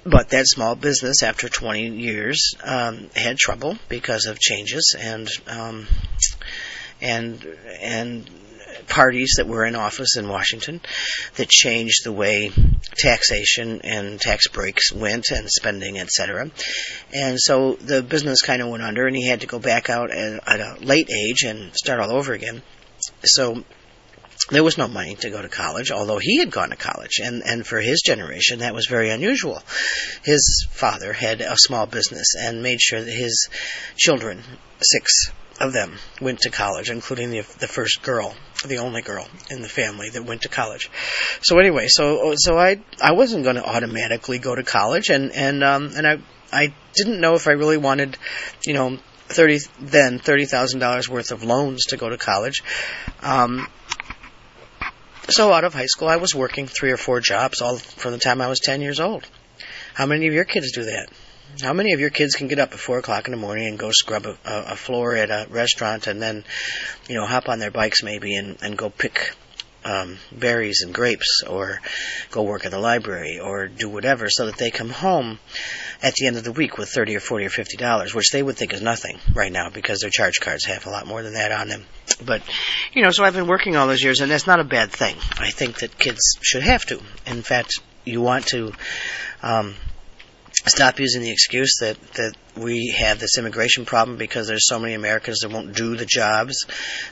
But 0.06 0.30
that 0.30 0.46
small 0.48 0.76
business, 0.76 1.24
after 1.24 1.50
20 1.50 1.98
years, 1.98 2.54
um, 2.64 3.10
had 3.16 3.38
trouble 3.38 3.78
because 3.90 4.28
of 4.28 4.38
changes 4.38 4.96
and, 5.00 5.28
um, 5.48 5.88
and, 7.02 7.44
and 7.82 8.30
parties 8.88 9.36
that 9.38 9.48
were 9.48 9.66
in 9.66 9.76
office 9.76 10.18
in 10.18 10.28
Washington 10.28 10.82
that 11.36 11.50
changed 11.50 12.04
the 12.04 12.12
way 12.12 12.52
taxation 12.98 13.82
and 13.84 14.20
tax 14.20 14.48
breaks 14.48 14.92
went 14.92 15.32
and 15.32 15.50
spending, 15.50 16.00
etc. 16.00 16.52
And 17.14 17.40
so 17.40 17.74
the 17.74 18.02
business 18.02 18.42
kind 18.42 18.62
of 18.62 18.70
went 18.70 18.84
under, 18.84 19.08
and 19.08 19.16
he 19.16 19.28
had 19.28 19.42
to 19.42 19.48
go 19.48 19.60
back 19.60 19.90
out 19.90 20.12
at, 20.12 20.48
at 20.48 20.60
a 20.60 20.78
late 20.84 21.10
age 21.10 21.44
and 21.44 21.74
start 21.76 22.00
all 22.00 22.12
over 22.12 22.34
again. 22.34 22.62
So 23.24 23.64
there 24.54 24.64
was 24.64 24.78
no 24.78 24.88
money 24.88 25.16
to 25.16 25.30
go 25.30 25.42
to 25.42 25.50
college, 25.50 25.92
although 25.92 26.20
he 26.20 26.40
had 26.40 26.52
gone 26.52 26.70
to 26.70 26.76
college, 26.76 27.20
and 27.24 27.44
and 27.46 27.66
for 27.66 27.80
his 27.80 28.02
generation 28.02 28.60
that 28.60 28.74
was 28.74 28.88
very 28.88 29.10
unusual. 29.10 29.62
His 30.24 30.68
father 30.72 31.14
had 31.14 31.42
a 31.42 31.56
small 31.58 31.86
business 31.86 32.36
and 32.40 32.64
made 32.64 32.82
sure 32.82 33.02
that 33.02 33.12
his 33.12 33.50
children, 33.98 34.44
six 34.82 35.32
of 35.60 35.74
them, 35.74 35.98
went 36.22 36.40
to 36.42 36.50
college, 36.50 36.90
including 36.90 37.32
the 37.32 37.42
the 37.60 37.68
first 37.68 38.02
girl 38.04 38.36
the 38.66 38.78
only 38.78 39.02
girl 39.02 39.28
in 39.50 39.62
the 39.62 39.70
family 39.70 40.10
that 40.10 40.26
went 40.26 40.44
to 40.44 40.50
college. 40.50 40.90
So 41.42 41.60
anyway, 41.60 41.88
so 41.90 42.34
so 42.38 42.58
I 42.58 42.82
I 43.02 43.14
wasn't 43.14 43.44
going 43.44 43.58
to 43.58 43.66
automatically 43.66 44.40
go 44.40 44.56
to 44.56 44.64
college, 44.64 45.10
and 45.10 45.32
and 45.32 45.64
um 45.64 45.92
and 45.96 46.08
I 46.08 46.20
I 46.52 46.74
didn't 46.94 47.20
know 47.20 47.34
if 47.34 47.48
I 47.48 47.52
really 47.52 47.78
wanted, 47.78 48.18
you 48.66 48.74
know, 48.74 48.98
thirty 49.28 49.60
then 49.80 50.20
thirty 50.20 50.46
thousand 50.46 50.80
dollars 50.80 51.10
worth 51.10 51.32
of 51.32 51.44
loans 51.44 51.86
to 51.88 51.98
go 51.98 52.10
to 52.10 52.18
college. 52.18 52.64
Um, 53.22 53.68
so 55.30 55.52
out 55.52 55.64
of 55.64 55.74
high 55.74 55.86
school, 55.86 56.08
I 56.08 56.18
was 56.18 56.36
working 56.36 56.68
three 56.68 56.92
or 56.92 56.98
four 56.98 57.20
jobs 57.20 57.62
all 57.62 57.78
from 57.78 58.12
the 58.12 58.18
time 58.18 58.42
I 58.42 58.48
was 58.48 58.60
ten 58.60 58.82
years 58.82 59.00
old. 59.00 59.28
How 59.94 60.06
many 60.06 60.28
of 60.28 60.34
your 60.34 60.46
kids 60.46 60.72
do 60.72 60.86
that? 60.86 61.10
How 61.62 61.74
many 61.74 61.94
of 61.94 62.00
your 62.00 62.10
kids 62.10 62.36
can 62.36 62.48
get 62.48 62.58
up 62.58 62.74
at 62.74 62.80
four 62.80 62.98
o'clock 62.98 63.28
in 63.28 63.32
the 63.32 63.38
morning 63.38 63.68
and 63.68 63.78
go 63.78 63.92
scrub 63.92 64.26
a, 64.26 64.38
a 64.44 64.76
floor 64.76 65.16
at 65.16 65.30
a 65.30 65.48
restaurant 65.52 66.08
and 66.08 66.20
then, 66.20 66.44
you 67.08 67.16
know, 67.16 67.26
hop 67.26 67.48
on 67.48 67.60
their 67.60 67.70
bikes 67.70 68.02
maybe 68.02 68.36
and, 68.36 68.58
and 68.64 68.76
go 68.76 68.90
pick 68.90 69.34
um, 69.86 70.18
berries 70.32 70.82
and 70.84 70.94
grapes 70.94 71.44
or 71.48 71.80
go 72.32 72.44
work 72.44 72.66
at 72.66 72.72
the 72.72 72.80
library 72.80 73.40
or 73.40 73.68
do 73.68 73.90
whatever 73.90 74.30
so 74.30 74.46
that 74.46 74.58
they 74.58 74.72
come 74.72 74.90
home 74.90 75.40
at 76.02 76.14
the 76.16 76.28
end 76.28 76.38
of 76.38 76.44
the 76.44 76.52
week 76.52 76.78
with 76.78 76.90
30 76.90 77.16
or 77.16 77.20
40 77.20 77.46
or 77.46 77.50
50 77.50 77.78
dollars, 77.78 78.14
which 78.14 78.32
they 78.32 78.44
would 78.44 78.58
think 78.58 78.74
is 78.74 78.82
nothing 78.82 79.20
right 79.34 79.52
now 79.52 79.70
because 79.70 80.02
their 80.02 80.10
charge 80.10 80.40
cards 80.42 80.66
have 80.66 80.86
a 80.86 80.90
lot 80.90 81.08
more 81.08 81.24
than 81.24 81.34
that 81.34 81.52
on 81.52 81.68
them. 81.68 81.86
But, 82.26 82.42
you 82.94 83.04
know, 83.04 83.12
so 83.12 83.24
I've 83.24 83.34
been 83.34 83.48
working 83.48 83.76
all 83.76 83.88
those 83.88 84.04
years 84.04 84.22
and 84.22 84.32
that's 84.32 84.48
not 84.48 84.60
a 84.60 84.66
bad 84.66 84.92
thing. 84.92 85.16
I 85.38 85.50
think 85.52 85.80
that 85.80 85.98
kids 85.98 86.38
should 86.42 86.64
have 86.64 86.86
to. 86.88 87.02
In 87.26 87.42
fact, 87.42 87.80
you 88.06 88.22
want 88.22 88.48
to, 88.48 88.74
um, 89.42 89.76
stop 90.66 91.00
using 91.00 91.22
the 91.22 91.32
excuse 91.32 91.78
that, 91.82 92.00
that 92.14 92.36
we 92.56 92.94
have 92.98 93.20
this 93.20 93.38
immigration 93.38 93.86
problem 93.86 94.18
because 94.18 94.48
there's 94.48 94.68
so 94.68 94.80
many 94.80 94.94
Americans 94.94 95.40
that 95.40 95.52
won't 95.52 95.76
do 95.76 95.96
the 95.96 96.06
jobs 96.06 96.66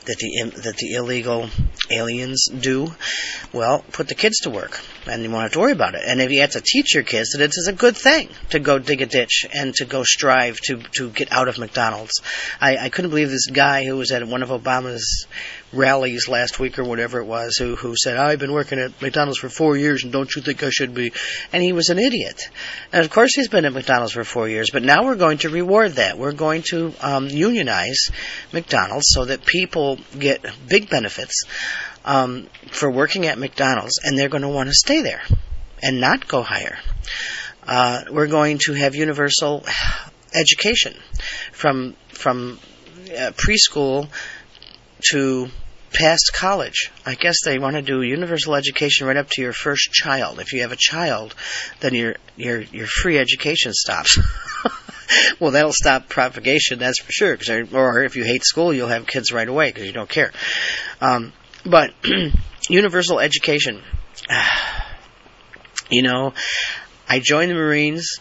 that 0.04 0.16
the 0.18 0.60
that 0.62 0.76
the 0.76 0.94
illegal 0.94 1.48
aliens 1.90 2.46
do. 2.46 2.92
Well, 3.52 3.84
put 3.92 4.08
the 4.08 4.14
kids 4.14 4.40
to 4.40 4.50
work, 4.50 4.80
and 5.06 5.22
you 5.22 5.30
won't 5.30 5.42
have 5.42 5.52
to 5.52 5.58
worry 5.58 5.72
about 5.72 5.94
it. 5.94 6.02
And 6.06 6.20
if 6.20 6.30
you 6.30 6.40
have 6.42 6.52
to 6.52 6.60
teach 6.60 6.94
your 6.94 7.04
kids 7.04 7.30
that 7.30 7.42
it 7.42 7.52
is 7.56 7.66
a 7.68 7.72
good 7.72 7.96
thing 7.96 8.28
to 8.50 8.60
go 8.60 8.78
dig 8.78 9.02
a 9.02 9.06
ditch 9.06 9.46
and 9.52 9.74
to 9.74 9.84
go 9.84 10.04
strive 10.04 10.58
to 10.62 10.78
to 10.96 11.10
get 11.10 11.32
out 11.32 11.48
of 11.48 11.58
McDonald's, 11.58 12.20
I, 12.60 12.76
I 12.76 12.88
couldn't 12.88 13.10
believe 13.10 13.30
this 13.30 13.46
guy 13.46 13.84
who 13.84 13.96
was 13.96 14.12
at 14.12 14.26
one 14.26 14.42
of 14.42 14.50
Obama's 14.50 15.26
rallies 15.72 16.28
last 16.28 16.60
week 16.60 16.78
or 16.78 16.84
whatever 16.84 17.18
it 17.18 17.24
was 17.24 17.56
who 17.56 17.76
who 17.76 17.94
said 17.96 18.16
I've 18.16 18.38
been 18.38 18.52
working 18.52 18.78
at 18.78 19.00
McDonald's 19.00 19.38
for 19.38 19.48
four 19.48 19.76
years 19.76 20.04
and 20.04 20.12
don't 20.12 20.34
you 20.34 20.42
think 20.42 20.62
I 20.62 20.70
should 20.70 20.94
be? 20.94 21.12
And 21.52 21.62
he 21.62 21.72
was 21.72 21.88
an 21.88 21.98
idiot. 21.98 22.48
And 22.92 23.04
of 23.04 23.10
course 23.10 23.34
he's 23.34 23.48
been 23.48 23.64
at 23.64 23.72
McDonald's 23.72 24.12
for 24.12 24.24
four 24.24 24.48
years, 24.48 24.70
but 24.70 24.82
now 24.82 25.04
we're 25.04 25.16
going 25.32 25.38
to 25.38 25.48
reward 25.48 25.92
that. 25.92 26.18
We're 26.18 26.32
going 26.32 26.62
to 26.72 26.92
um, 27.00 27.26
unionize 27.26 28.10
McDonald's 28.52 29.06
so 29.08 29.24
that 29.24 29.46
people 29.46 29.98
get 30.18 30.44
big 30.68 30.90
benefits 30.90 31.44
um, 32.04 32.48
for 32.70 32.90
working 32.90 33.24
at 33.26 33.38
McDonald's, 33.38 33.98
and 34.04 34.18
they're 34.18 34.28
going 34.28 34.42
to 34.42 34.50
want 34.50 34.68
to 34.68 34.74
stay 34.74 35.00
there 35.00 35.22
and 35.82 36.02
not 36.02 36.28
go 36.28 36.42
higher. 36.42 36.76
Uh, 37.66 38.02
we're 38.10 38.26
going 38.26 38.58
to 38.66 38.74
have 38.74 38.94
universal 38.94 39.64
education 40.34 40.94
from 41.52 41.96
from 42.08 42.58
uh, 43.10 43.32
preschool 43.32 44.08
to 45.12 45.48
past 45.92 46.32
college. 46.34 46.90
I 47.04 47.14
guess 47.14 47.36
they 47.44 47.58
want 47.58 47.76
to 47.76 47.82
do 47.82 48.02
universal 48.02 48.54
education 48.54 49.06
right 49.06 49.16
up 49.16 49.28
to 49.30 49.42
your 49.42 49.52
first 49.52 49.92
child. 49.92 50.40
If 50.40 50.52
you 50.52 50.62
have 50.62 50.72
a 50.72 50.76
child, 50.78 51.34
then 51.80 51.94
your 51.94 52.16
your 52.36 52.60
your 52.60 52.86
free 52.86 53.18
education 53.18 53.72
stops. 53.72 54.18
well, 55.40 55.52
that'll 55.52 55.72
stop 55.72 56.08
propagation, 56.08 56.78
that's 56.78 57.00
for 57.00 57.12
sure. 57.12 57.36
Cause 57.36 57.50
or 57.72 58.02
if 58.02 58.16
you 58.16 58.24
hate 58.24 58.44
school, 58.44 58.72
you'll 58.72 58.88
have 58.88 59.06
kids 59.06 59.32
right 59.32 59.48
away 59.48 59.68
because 59.70 59.86
you 59.86 59.92
don't 59.92 60.08
care. 60.08 60.32
Um, 61.00 61.32
but 61.64 61.92
universal 62.68 63.20
education. 63.20 63.82
you 65.90 66.02
know, 66.02 66.32
I 67.08 67.20
joined 67.20 67.50
the 67.50 67.54
Marines 67.54 68.18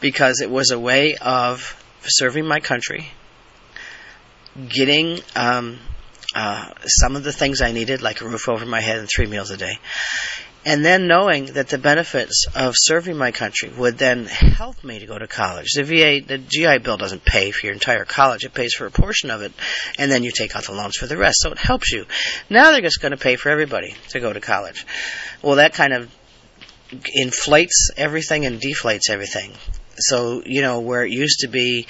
because 0.00 0.40
it 0.40 0.50
was 0.50 0.70
a 0.70 0.78
way 0.78 1.16
of 1.16 1.80
serving 2.02 2.46
my 2.46 2.60
country, 2.60 3.10
getting 4.68 5.20
um, 5.34 5.78
uh, 6.34 6.70
some 6.84 7.16
of 7.16 7.24
the 7.24 7.32
things 7.32 7.60
I 7.60 7.72
needed, 7.72 8.02
like 8.02 8.20
a 8.20 8.28
roof 8.28 8.48
over 8.48 8.66
my 8.66 8.80
head 8.80 8.98
and 8.98 9.08
three 9.08 9.26
meals 9.26 9.50
a 9.50 9.56
day. 9.56 9.78
And 10.66 10.82
then 10.82 11.06
knowing 11.06 11.46
that 11.52 11.68
the 11.68 11.76
benefits 11.76 12.46
of 12.54 12.74
serving 12.74 13.18
my 13.18 13.32
country 13.32 13.70
would 13.76 13.98
then 13.98 14.24
help 14.24 14.82
me 14.82 14.98
to 14.98 15.06
go 15.06 15.18
to 15.18 15.26
college. 15.26 15.72
The 15.74 15.84
VA, 15.84 16.20
the 16.26 16.38
GI 16.38 16.78
Bill 16.78 16.96
doesn't 16.96 17.24
pay 17.24 17.50
for 17.50 17.66
your 17.66 17.74
entire 17.74 18.06
college. 18.06 18.44
It 18.44 18.54
pays 18.54 18.72
for 18.72 18.86
a 18.86 18.90
portion 18.90 19.30
of 19.30 19.42
it, 19.42 19.52
and 19.98 20.10
then 20.10 20.24
you 20.24 20.30
take 20.30 20.56
out 20.56 20.64
the 20.64 20.72
loans 20.72 20.96
for 20.96 21.06
the 21.06 21.18
rest. 21.18 21.40
So 21.40 21.52
it 21.52 21.58
helps 21.58 21.92
you. 21.92 22.06
Now 22.48 22.72
they're 22.72 22.80
just 22.80 23.02
going 23.02 23.12
to 23.12 23.18
pay 23.18 23.36
for 23.36 23.50
everybody 23.50 23.94
to 24.10 24.20
go 24.20 24.32
to 24.32 24.40
college. 24.40 24.86
Well, 25.42 25.56
that 25.56 25.74
kind 25.74 25.92
of 25.92 26.10
inflates 27.14 27.90
everything 27.96 28.46
and 28.46 28.58
deflates 28.58 29.10
everything. 29.10 29.52
So, 29.96 30.42
you 30.44 30.62
know, 30.62 30.80
where 30.80 31.04
it 31.04 31.12
used 31.12 31.40
to 31.40 31.48
be 31.48 31.86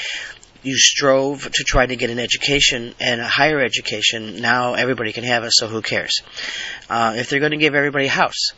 you 0.64 0.76
strove 0.76 1.42
to 1.42 1.64
try 1.64 1.86
to 1.86 1.96
get 1.96 2.10
an 2.10 2.18
education 2.18 2.94
and 2.98 3.20
a 3.20 3.28
higher 3.28 3.60
education. 3.60 4.40
Now 4.40 4.74
everybody 4.74 5.12
can 5.12 5.24
have 5.24 5.44
it, 5.44 5.52
so 5.52 5.68
who 5.68 5.82
cares? 5.82 6.22
Uh, 6.88 7.14
if 7.16 7.28
they're 7.28 7.40
going 7.40 7.52
to 7.52 7.58
give 7.58 7.74
everybody 7.74 8.06
a 8.06 8.10
house, 8.10 8.52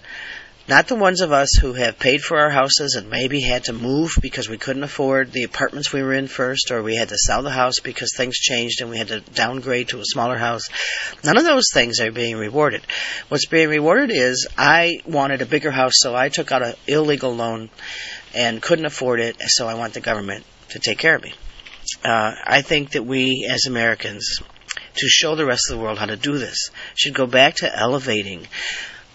not 0.69 0.89
the 0.89 0.97
ones 0.97 1.21
of 1.21 1.31
us 1.31 1.49
who 1.61 1.75
have 1.75 1.99
paid 1.99 2.21
for 2.21 2.39
our 2.39 2.51
houses 2.51 2.97
and 2.97 3.09
maybe 3.09 3.41
had 3.41 3.65
to 3.65 3.73
move 3.73 4.19
because 4.21 4.49
we 4.49 4.59
couldn't 4.59 4.83
afford 4.83 5.31
the 5.31 5.45
apartments 5.45 5.93
we 5.93 6.03
were 6.03 6.13
in 6.13 6.27
first, 6.27 6.73
or 6.73 6.83
we 6.83 6.97
had 6.97 7.09
to 7.11 7.19
sell 7.19 7.43
the 7.43 7.51
house 7.51 7.79
because 7.79 8.13
things 8.17 8.37
changed 8.37 8.81
and 8.81 8.91
we 8.91 8.99
had 8.99 9.09
to 9.09 9.21
downgrade 9.21 9.89
to 9.89 10.01
a 10.01 10.05
smaller 10.05 10.37
house. 10.37 10.69
None 11.25 11.37
of 11.37 11.45
those 11.45 11.67
things 11.73 12.01
are 12.01 12.11
being 12.11 12.37
rewarded. 12.37 12.83
What's 13.29 13.47
being 13.47 13.69
rewarded 13.69 14.11
is 14.11 14.49
I 14.59 15.01
wanted 15.07 15.41
a 15.41 15.47
bigger 15.47 15.71
house, 15.71 15.95
so 15.97 16.17
I 16.17 16.31
took 16.31 16.51
out 16.51 16.63
an 16.63 16.75
illegal 16.89 17.35
loan 17.35 17.71
and 18.35 18.61
couldn't 18.61 18.87
afford 18.87 19.21
it, 19.21 19.37
so 19.43 19.69
I 19.69 19.75
want 19.75 19.95
the 19.95 20.01
government 20.01 20.45
to 20.71 20.81
take 20.81 20.99
care 20.99 21.15
of 21.15 21.23
me 21.23 21.33
uh, 22.05 22.35
I 22.45 22.63
think 22.63 22.93
that 22.93 23.05
we 23.05 23.49
as 23.51 23.67
Americans, 23.67 24.41
to 24.95 25.09
show 25.09 25.35
the 25.35 25.47
rest 25.47 25.71
of 25.71 25.77
the 25.77 25.83
world 25.83 25.99
how 25.99 26.07
to 26.07 26.17
do 26.17 26.39
this, 26.39 26.71
should 26.95 27.15
go 27.15 27.27
back 27.27 27.57
to 27.57 27.79
elevating 27.79 28.47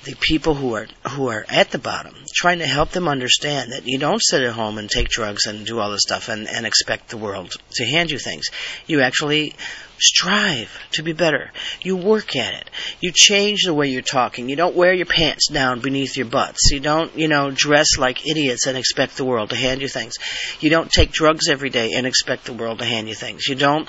the 0.03 0.15
people 0.15 0.55
who 0.55 0.73
are 0.75 0.87
who 1.09 1.27
are 1.27 1.45
at 1.47 1.71
the 1.71 1.77
bottom, 1.77 2.15
trying 2.33 2.59
to 2.59 2.65
help 2.65 2.89
them 2.89 3.07
understand 3.07 3.71
that 3.71 3.85
you 3.85 3.99
don't 3.99 4.21
sit 4.21 4.41
at 4.41 4.53
home 4.53 4.77
and 4.77 4.89
take 4.89 5.09
drugs 5.09 5.45
and 5.45 5.65
do 5.65 5.79
all 5.79 5.91
this 5.91 6.01
stuff 6.01 6.29
and, 6.29 6.47
and 6.47 6.65
expect 6.65 7.09
the 7.09 7.17
world 7.17 7.51
to 7.71 7.85
hand 7.85 8.09
you 8.09 8.17
things. 8.17 8.47
You 8.87 9.01
actually 9.01 9.55
strive 9.99 10.75
to 10.93 11.03
be 11.03 11.13
better. 11.13 11.51
You 11.83 11.95
work 11.95 12.35
at 12.35 12.55
it. 12.55 12.69
You 12.99 13.11
change 13.13 13.63
the 13.63 13.73
way 13.73 13.89
you're 13.89 14.01
talking. 14.01 14.49
You 14.49 14.55
don't 14.55 14.75
wear 14.75 14.93
your 14.93 15.05
pants 15.05 15.49
down 15.49 15.79
beneath 15.79 16.17
your 16.17 16.25
butts. 16.25 16.71
You 16.71 16.79
don't, 16.79 17.15
you 17.15 17.27
know, 17.27 17.51
dress 17.51 17.99
like 17.99 18.27
idiots 18.27 18.65
and 18.65 18.77
expect 18.77 19.17
the 19.17 19.25
world 19.25 19.51
to 19.51 19.55
hand 19.55 19.81
you 19.81 19.87
things. 19.87 20.15
You 20.59 20.71
don't 20.71 20.89
take 20.89 21.11
drugs 21.11 21.49
every 21.49 21.69
day 21.69 21.91
and 21.93 22.07
expect 22.07 22.45
the 22.45 22.53
world 22.53 22.79
to 22.79 22.85
hand 22.85 23.07
you 23.07 23.15
things. 23.15 23.47
You 23.47 23.55
don't 23.55 23.87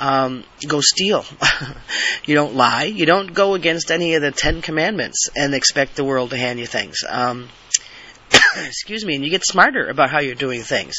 um, 0.00 0.44
go 0.66 0.80
steal. 0.80 1.24
you 2.26 2.34
don't 2.34 2.54
lie. 2.54 2.84
You 2.84 3.06
don't 3.06 3.32
go 3.32 3.54
against 3.54 3.90
any 3.90 4.14
of 4.14 4.22
the 4.22 4.30
Ten 4.30 4.62
Commandments 4.62 5.28
and 5.36 5.54
expect 5.54 5.96
the 5.96 6.04
world 6.04 6.30
to 6.30 6.36
hand 6.36 6.58
you 6.58 6.66
things. 6.66 6.98
Um, 7.08 7.48
excuse 8.56 9.04
me, 9.04 9.14
and 9.14 9.24
you 9.24 9.30
get 9.30 9.44
smarter 9.44 9.88
about 9.88 10.10
how 10.10 10.20
you're 10.20 10.34
doing 10.34 10.62
things. 10.62 10.96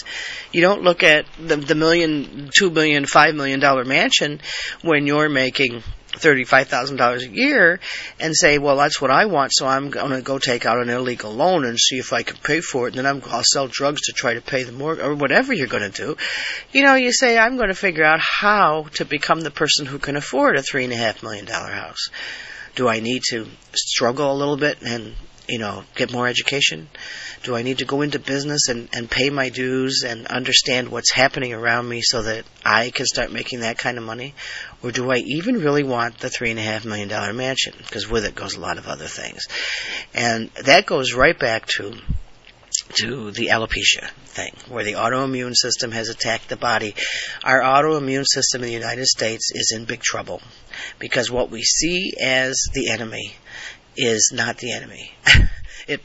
You 0.51 0.61
don't 0.61 0.83
look 0.83 1.03
at 1.03 1.25
the, 1.39 1.55
the 1.55 1.75
million, 1.75 2.49
two 2.53 2.69
million, 2.69 3.05
five 3.05 3.35
million 3.35 3.59
dollar 3.59 3.85
mansion 3.85 4.41
when 4.81 5.07
you're 5.07 5.29
making 5.29 5.83
$35,000 6.19 7.21
a 7.21 7.27
year 7.27 7.79
and 8.19 8.35
say, 8.35 8.57
well, 8.57 8.77
that's 8.77 9.01
what 9.01 9.11
I 9.11 9.25
want, 9.25 9.51
so 9.53 9.67
I'm 9.67 9.89
going 9.89 10.11
to 10.11 10.21
go 10.21 10.39
take 10.39 10.65
out 10.65 10.81
an 10.81 10.89
illegal 10.89 11.31
loan 11.33 11.65
and 11.65 11.79
see 11.79 11.97
if 11.97 12.13
I 12.13 12.23
can 12.23 12.37
pay 12.37 12.61
for 12.61 12.87
it, 12.87 12.95
and 12.95 13.05
then 13.05 13.05
I'm, 13.05 13.23
I'll 13.29 13.43
sell 13.43 13.67
drugs 13.67 14.01
to 14.03 14.13
try 14.13 14.33
to 14.33 14.41
pay 14.41 14.63
the 14.63 14.71
mortgage, 14.71 15.05
or 15.05 15.15
whatever 15.15 15.53
you're 15.53 15.67
going 15.67 15.91
to 15.91 16.05
do. 16.05 16.17
You 16.71 16.83
know, 16.83 16.95
you 16.95 17.11
say, 17.11 17.37
I'm 17.37 17.57
going 17.57 17.69
to 17.69 17.75
figure 17.75 18.03
out 18.03 18.19
how 18.19 18.87
to 18.95 19.05
become 19.05 19.41
the 19.41 19.51
person 19.51 19.85
who 19.85 19.99
can 19.99 20.15
afford 20.15 20.55
a 20.57 20.61
$3.5 20.61 21.23
million 21.23 21.47
house. 21.47 22.09
Do 22.75 22.87
I 22.87 22.99
need 22.99 23.23
to 23.29 23.47
struggle 23.73 24.31
a 24.31 24.37
little 24.37 24.57
bit 24.57 24.81
and 24.81 25.15
you 25.49 25.59
know, 25.59 25.83
get 25.95 26.11
more 26.11 26.27
education? 26.27 26.89
Do 27.43 27.55
I 27.55 27.63
need 27.63 27.79
to 27.79 27.85
go 27.85 28.01
into 28.01 28.19
business 28.19 28.69
and, 28.69 28.89
and 28.93 29.09
pay 29.09 29.29
my 29.29 29.49
dues 29.49 30.03
and 30.05 30.27
understand 30.27 30.89
what's 30.89 31.11
happening 31.11 31.53
around 31.53 31.87
me 31.87 32.01
so 32.01 32.23
that 32.23 32.45
I 32.65 32.91
can 32.91 33.05
start 33.05 33.31
making 33.31 33.61
that 33.61 33.77
kind 33.77 33.97
of 33.97 34.03
money? 34.03 34.35
Or 34.83 34.91
do 34.91 35.11
I 35.11 35.17
even 35.17 35.61
really 35.61 35.83
want 35.83 36.19
the 36.19 36.29
three 36.29 36.51
and 36.51 36.59
a 36.59 36.63
half 36.63 36.85
million 36.85 37.09
dollar 37.09 37.33
mansion? 37.33 37.73
Because 37.77 38.09
with 38.09 38.25
it 38.25 38.35
goes 38.35 38.55
a 38.55 38.59
lot 38.59 38.77
of 38.77 38.87
other 38.87 39.07
things. 39.07 39.43
And 40.13 40.49
that 40.65 40.85
goes 40.85 41.13
right 41.13 41.37
back 41.37 41.65
to 41.77 41.93
to 42.95 43.31
the 43.31 43.47
alopecia 43.47 44.09
thing, 44.25 44.53
where 44.67 44.83
the 44.83 44.93
autoimmune 44.93 45.55
system 45.55 45.91
has 45.91 46.09
attacked 46.09 46.49
the 46.49 46.55
body. 46.55 46.95
Our 47.43 47.61
autoimmune 47.61 48.25
system 48.25 48.63
in 48.63 48.67
the 48.67 48.73
United 48.73 49.05
States 49.05 49.51
is 49.53 49.73
in 49.75 49.85
big 49.85 50.01
trouble 50.01 50.41
because 50.97 51.29
what 51.29 51.51
we 51.51 51.61
see 51.61 52.13
as 52.19 52.55
the 52.73 52.89
enemy 52.89 53.35
is 53.99 54.31
not 54.33 54.57
the 54.57 54.71
enemy. 54.71 55.11
it, 55.87 56.01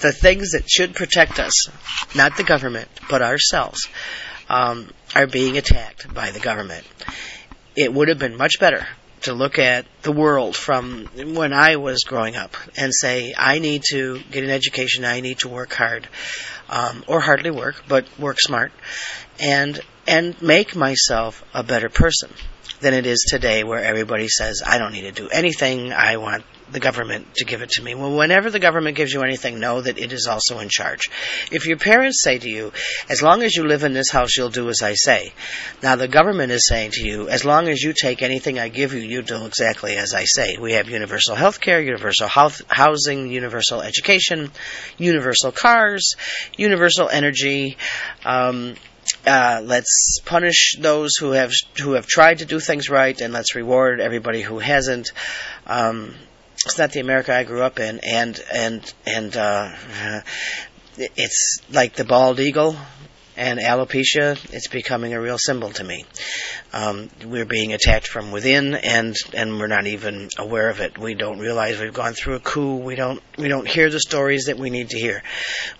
the 0.00 0.12
things 0.12 0.52
that 0.52 0.70
should 0.70 0.94
protect 0.94 1.38
us, 1.38 1.68
not 2.14 2.36
the 2.36 2.44
government, 2.44 2.88
but 3.08 3.22
ourselves, 3.22 3.88
um, 4.48 4.90
are 5.14 5.26
being 5.26 5.56
attacked 5.56 6.12
by 6.12 6.30
the 6.30 6.40
government. 6.40 6.84
It 7.74 7.92
would 7.92 8.08
have 8.08 8.18
been 8.18 8.36
much 8.36 8.60
better 8.60 8.86
to 9.22 9.32
look 9.32 9.58
at 9.58 9.86
the 10.02 10.12
world 10.12 10.56
from 10.56 11.06
when 11.34 11.52
I 11.52 11.76
was 11.76 12.04
growing 12.04 12.36
up 12.36 12.56
and 12.76 12.92
say, 12.92 13.32
I 13.36 13.60
need 13.60 13.82
to 13.90 14.20
get 14.30 14.44
an 14.44 14.50
education, 14.50 15.04
I 15.04 15.20
need 15.20 15.38
to 15.38 15.48
work 15.48 15.72
hard, 15.72 16.08
um, 16.68 17.04
or 17.06 17.20
hardly 17.20 17.50
work, 17.50 17.84
but 17.88 18.06
work 18.18 18.38
smart, 18.40 18.72
and 19.40 19.80
and 20.06 20.40
make 20.42 20.74
myself 20.74 21.44
a 21.54 21.62
better 21.62 21.88
person 21.88 22.30
than 22.80 22.92
it 22.92 23.06
is 23.06 23.24
today, 23.28 23.62
where 23.62 23.82
everybody 23.82 24.28
says, 24.28 24.60
I 24.66 24.78
don't 24.78 24.92
need 24.92 25.02
to 25.02 25.12
do 25.12 25.28
anything, 25.28 25.92
I 25.92 26.16
want 26.16 26.44
the 26.72 26.80
government 26.80 27.34
to 27.36 27.44
give 27.44 27.62
it 27.62 27.70
to 27.70 27.82
me. 27.82 27.94
Well, 27.94 28.16
whenever 28.16 28.50
the 28.50 28.58
government 28.58 28.96
gives 28.96 29.12
you 29.12 29.22
anything, 29.22 29.60
know 29.60 29.80
that 29.80 29.98
it 29.98 30.12
is 30.12 30.26
also 30.26 30.58
in 30.58 30.68
charge. 30.68 31.10
If 31.50 31.66
your 31.66 31.76
parents 31.76 32.22
say 32.22 32.38
to 32.38 32.48
you, 32.48 32.72
as 33.08 33.22
long 33.22 33.42
as 33.42 33.54
you 33.54 33.64
live 33.64 33.84
in 33.84 33.92
this 33.92 34.10
house, 34.10 34.36
you'll 34.36 34.50
do 34.50 34.68
as 34.68 34.82
I 34.82 34.94
say. 34.94 35.32
Now 35.82 35.96
the 35.96 36.08
government 36.08 36.52
is 36.52 36.66
saying 36.66 36.92
to 36.92 37.06
you, 37.06 37.28
as 37.28 37.44
long 37.44 37.68
as 37.68 37.82
you 37.82 37.92
take 37.92 38.22
anything 38.22 38.58
I 38.58 38.68
give 38.68 38.94
you, 38.94 39.00
you 39.00 39.22
do 39.22 39.44
exactly 39.44 39.96
as 39.96 40.14
I 40.14 40.24
say. 40.24 40.56
We 40.58 40.72
have 40.72 40.88
universal 40.88 41.34
health 41.34 41.60
care, 41.60 41.80
universal 41.80 42.28
health, 42.28 42.62
housing, 42.68 43.30
universal 43.30 43.82
education, 43.82 44.50
universal 44.98 45.52
cars, 45.52 46.14
universal 46.56 47.08
energy, 47.08 47.76
um, 48.24 48.74
uh, 49.26 49.60
let's 49.64 50.20
punish 50.24 50.76
those 50.78 51.16
who 51.16 51.32
have 51.32 51.52
who 51.80 51.92
have 51.92 52.06
tried 52.06 52.38
to 52.38 52.44
do 52.44 52.60
things 52.60 52.88
right, 52.88 53.20
and 53.20 53.32
let's 53.32 53.54
reward 53.54 54.00
everybody 54.00 54.42
who 54.42 54.58
hasn't. 54.58 55.12
Um, 55.66 56.14
it's 56.64 56.78
not 56.78 56.92
the 56.92 57.00
America 57.00 57.34
I 57.34 57.44
grew 57.44 57.62
up 57.62 57.80
in, 57.80 58.00
and 58.00 58.40
and 58.52 58.94
and 59.06 59.36
uh, 59.36 59.70
it's 60.96 61.58
like 61.70 61.94
the 61.94 62.04
bald 62.04 62.40
eagle 62.40 62.76
and 63.36 63.58
alopecia, 63.58 64.38
it's 64.52 64.68
becoming 64.68 65.14
a 65.14 65.20
real 65.20 65.38
symbol 65.38 65.70
to 65.70 65.84
me. 65.84 66.04
Um, 66.72 67.08
we're 67.24 67.46
being 67.46 67.72
attacked 67.72 68.06
from 68.06 68.30
within, 68.30 68.74
and 68.74 69.16
and 69.32 69.58
we're 69.58 69.68
not 69.68 69.86
even 69.86 70.28
aware 70.38 70.68
of 70.68 70.80
it. 70.80 70.98
We 70.98 71.14
don't 71.14 71.38
realize 71.38 71.80
we've 71.80 71.94
gone 71.94 72.12
through 72.12 72.36
a 72.36 72.40
coup. 72.40 72.76
We 72.76 72.94
don't 72.94 73.22
we 73.38 73.48
don't 73.48 73.66
hear 73.66 73.88
the 73.90 74.00
stories 74.00 74.44
that 74.44 74.58
we 74.58 74.70
need 74.70 74.90
to 74.90 74.98
hear. 74.98 75.22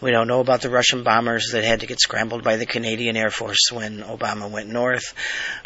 We 0.00 0.10
don't 0.10 0.28
know 0.28 0.40
about 0.40 0.62
the 0.62 0.70
Russian 0.70 1.04
bombers 1.04 1.50
that 1.52 1.64
had 1.64 1.80
to 1.80 1.86
get 1.86 2.00
scrambled 2.00 2.42
by 2.42 2.56
the 2.56 2.66
Canadian 2.66 3.16
Air 3.16 3.30
Force 3.30 3.70
when 3.70 3.98
Obama 4.02 4.50
went 4.50 4.68
north. 4.68 5.14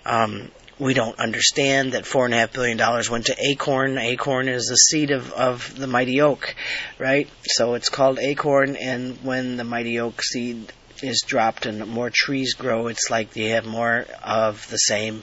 Um, 0.04 0.50
we 0.78 0.94
don't 0.94 1.18
understand 1.18 1.92
that 1.92 2.06
four 2.06 2.26
and 2.26 2.34
a 2.34 2.38
half 2.38 2.52
billion 2.52 2.76
dollars 2.76 3.08
went 3.08 3.26
to 3.26 3.36
acorn. 3.38 3.96
Acorn 3.98 4.48
is 4.48 4.66
the 4.66 4.76
seed 4.76 5.10
of, 5.10 5.32
of 5.32 5.78
the 5.78 5.86
mighty 5.86 6.20
oak, 6.20 6.54
right? 6.98 7.28
So 7.44 7.74
it's 7.74 7.88
called 7.88 8.18
acorn, 8.18 8.76
and 8.76 9.16
when 9.22 9.56
the 9.56 9.64
mighty 9.64 9.98
oak 10.00 10.22
seed 10.22 10.72
is 11.02 11.24
dropped 11.26 11.66
and 11.66 11.86
more 11.86 12.10
trees 12.12 12.54
grow, 12.54 12.88
it's 12.88 13.10
like 13.10 13.36
you 13.36 13.50
have 13.50 13.66
more 13.66 14.06
of 14.22 14.68
the 14.68 14.78
same 14.78 15.22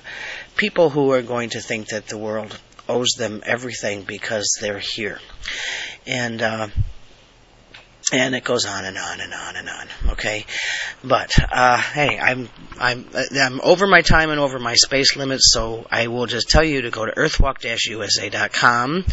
people 0.56 0.90
who 0.90 1.12
are 1.12 1.22
going 1.22 1.52
to 1.52 1.62
think 1.62 1.90
that 1.90 2.08
the 2.08 2.18
world 2.18 2.60
owes 2.90 3.12
them 3.18 3.42
everything 3.46 4.04
because 4.04 4.58
they're 4.60 4.80
here. 4.80 5.20
And, 6.06 6.42
uh, 6.42 6.68
and 8.14 8.36
it 8.36 8.44
goes 8.44 8.66
on 8.66 8.86
and 8.86 8.96
on 8.98 9.20
and 9.20 9.34
on 9.34 9.56
and 9.56 9.68
on. 9.68 9.88
Okay, 10.12 10.46
but 11.04 11.34
uh, 11.52 11.78
hey, 11.78 12.20
I'm 12.20 12.48
I'm 12.80 13.08
I'm 13.16 13.60
over 13.62 13.88
my 13.88 14.02
time 14.02 14.30
and 14.30 14.40
over 14.40 14.60
my 14.60 14.76
space 14.76 15.16
limits, 15.18 15.52
so 15.52 15.88
I 15.90 16.08
will 16.08 16.28
just 16.28 16.48
tell 16.50 16.64
you 16.64 16.84
to 16.84 16.92
go 16.92 17.06
to 17.06 17.12
earthwalk-usa.com. 17.12 19.06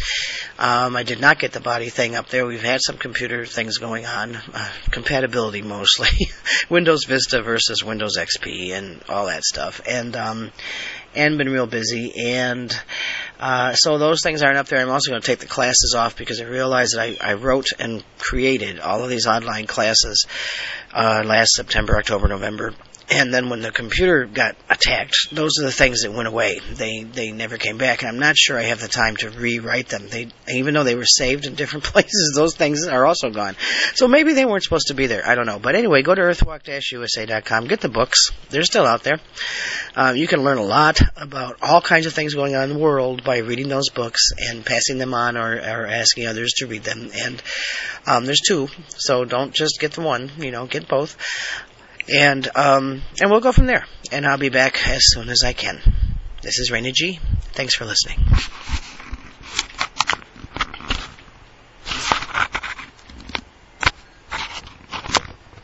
Um, 0.59 0.95
I 0.95 1.01
did 1.03 1.19
not 1.19 1.39
get 1.39 1.51
the 1.51 1.59
body 1.59 1.89
thing 1.89 2.15
up 2.15 2.29
there. 2.29 2.45
We've 2.45 2.61
had 2.61 2.81
some 2.81 2.97
computer 2.97 3.45
things 3.47 3.79
going 3.79 4.05
on, 4.05 4.35
uh, 4.35 4.69
compatibility 4.91 5.63
mostly, 5.63 6.29
Windows 6.69 7.05
Vista 7.05 7.41
versus 7.41 7.83
Windows 7.83 8.17
XP 8.17 8.71
and 8.73 9.01
all 9.09 9.25
that 9.25 9.43
stuff, 9.43 9.81
and 9.87 10.15
um, 10.15 10.51
and 11.15 11.37
been 11.37 11.49
real 11.49 11.67
busy 11.67 12.13
and. 12.27 12.75
Uh, 13.39 13.73
so 13.73 13.97
those 13.97 14.21
things 14.21 14.43
aren't 14.43 14.59
up 14.59 14.67
there. 14.67 14.79
I'm 14.79 14.91
also 14.91 15.09
going 15.09 15.19
to 15.19 15.25
take 15.25 15.39
the 15.39 15.47
classes 15.47 15.95
off 15.97 16.15
because 16.15 16.39
I 16.39 16.43
realized 16.43 16.95
that 16.95 17.01
I, 17.01 17.31
I 17.31 17.33
wrote 17.33 17.69
and 17.79 18.03
created 18.19 18.79
all 18.79 19.03
of 19.03 19.09
these 19.09 19.25
online 19.25 19.65
classes 19.65 20.27
uh, 20.93 21.23
last 21.25 21.53
September, 21.55 21.97
October, 21.97 22.27
November, 22.27 22.75
and 23.11 23.33
then 23.33 23.49
when 23.49 23.61
the 23.61 23.71
computer 23.71 24.25
got 24.25 24.55
attacked, 24.69 25.27
those 25.33 25.59
are 25.59 25.65
the 25.65 25.71
things 25.71 26.03
that 26.03 26.13
went 26.13 26.29
away. 26.29 26.59
They 26.71 27.03
they 27.03 27.33
never 27.33 27.57
came 27.57 27.77
back, 27.77 28.01
and 28.01 28.09
I'm 28.09 28.19
not 28.19 28.37
sure 28.37 28.57
I 28.57 28.63
have 28.63 28.79
the 28.79 28.87
time 28.87 29.17
to 29.17 29.29
rewrite 29.29 29.89
them. 29.89 30.07
They 30.07 30.29
even 30.49 30.73
though 30.73 30.85
they 30.85 30.95
were 30.95 31.05
saved 31.05 31.45
in 31.45 31.55
different 31.55 31.83
places, 31.91 32.31
those 32.35 32.55
things 32.55 32.87
are 32.87 33.05
also 33.05 33.29
gone. 33.29 33.57
So 33.95 34.07
maybe 34.07 34.31
they 34.31 34.45
weren't 34.45 34.63
supposed 34.63 34.87
to 34.87 34.93
be 34.93 35.07
there. 35.07 35.27
I 35.27 35.35
don't 35.35 35.45
know. 35.45 35.59
But 35.59 35.75
anyway, 35.75 36.03
go 36.03 36.15
to 36.15 36.21
earthwalk-usa.com. 36.21 37.67
Get 37.67 37.81
the 37.81 37.89
books; 37.89 38.29
they're 38.49 38.63
still 38.63 38.85
out 38.85 39.03
there. 39.03 39.19
Um, 39.93 40.15
you 40.15 40.25
can 40.25 40.45
learn 40.45 40.57
a 40.57 40.63
lot 40.63 41.01
about 41.17 41.57
all 41.61 41.81
kinds 41.81 42.05
of 42.05 42.13
things 42.13 42.33
going 42.33 42.55
on 42.55 42.63
in 42.63 42.69
the 42.69 42.79
world 42.79 43.25
by 43.25 43.39
reading 43.39 43.67
those 43.67 43.89
books 43.89 44.29
and 44.37 44.65
passing 44.65 44.99
them 44.99 45.13
on, 45.13 45.35
or, 45.35 45.55
or 45.55 45.85
asking 45.85 46.27
others 46.27 46.53
to 46.57 46.67
read 46.67 46.83
them. 46.83 47.11
And 47.13 47.43
um, 48.07 48.25
there's 48.25 48.39
two, 48.39 48.69
so 48.87 49.25
don't 49.25 49.53
just 49.53 49.81
get 49.81 49.91
the 49.91 50.01
one. 50.01 50.31
You 50.37 50.51
know, 50.51 50.65
get 50.65 50.87
both 50.87 51.17
and 52.13 52.49
um, 52.55 53.01
and 53.21 53.31
we'll 53.31 53.39
go 53.39 53.51
from 53.51 53.67
there. 53.67 53.85
And 54.11 54.25
I'll 54.25 54.37
be 54.37 54.49
back 54.49 54.87
as 54.87 55.01
soon 55.05 55.29
as 55.29 55.43
I 55.45 55.53
can. 55.53 55.81
This 56.41 56.59
is 56.59 56.71
Raina 56.71 56.93
G. 56.93 57.19
Thanks 57.53 57.75
for 57.75 57.85
listening. 57.85 58.17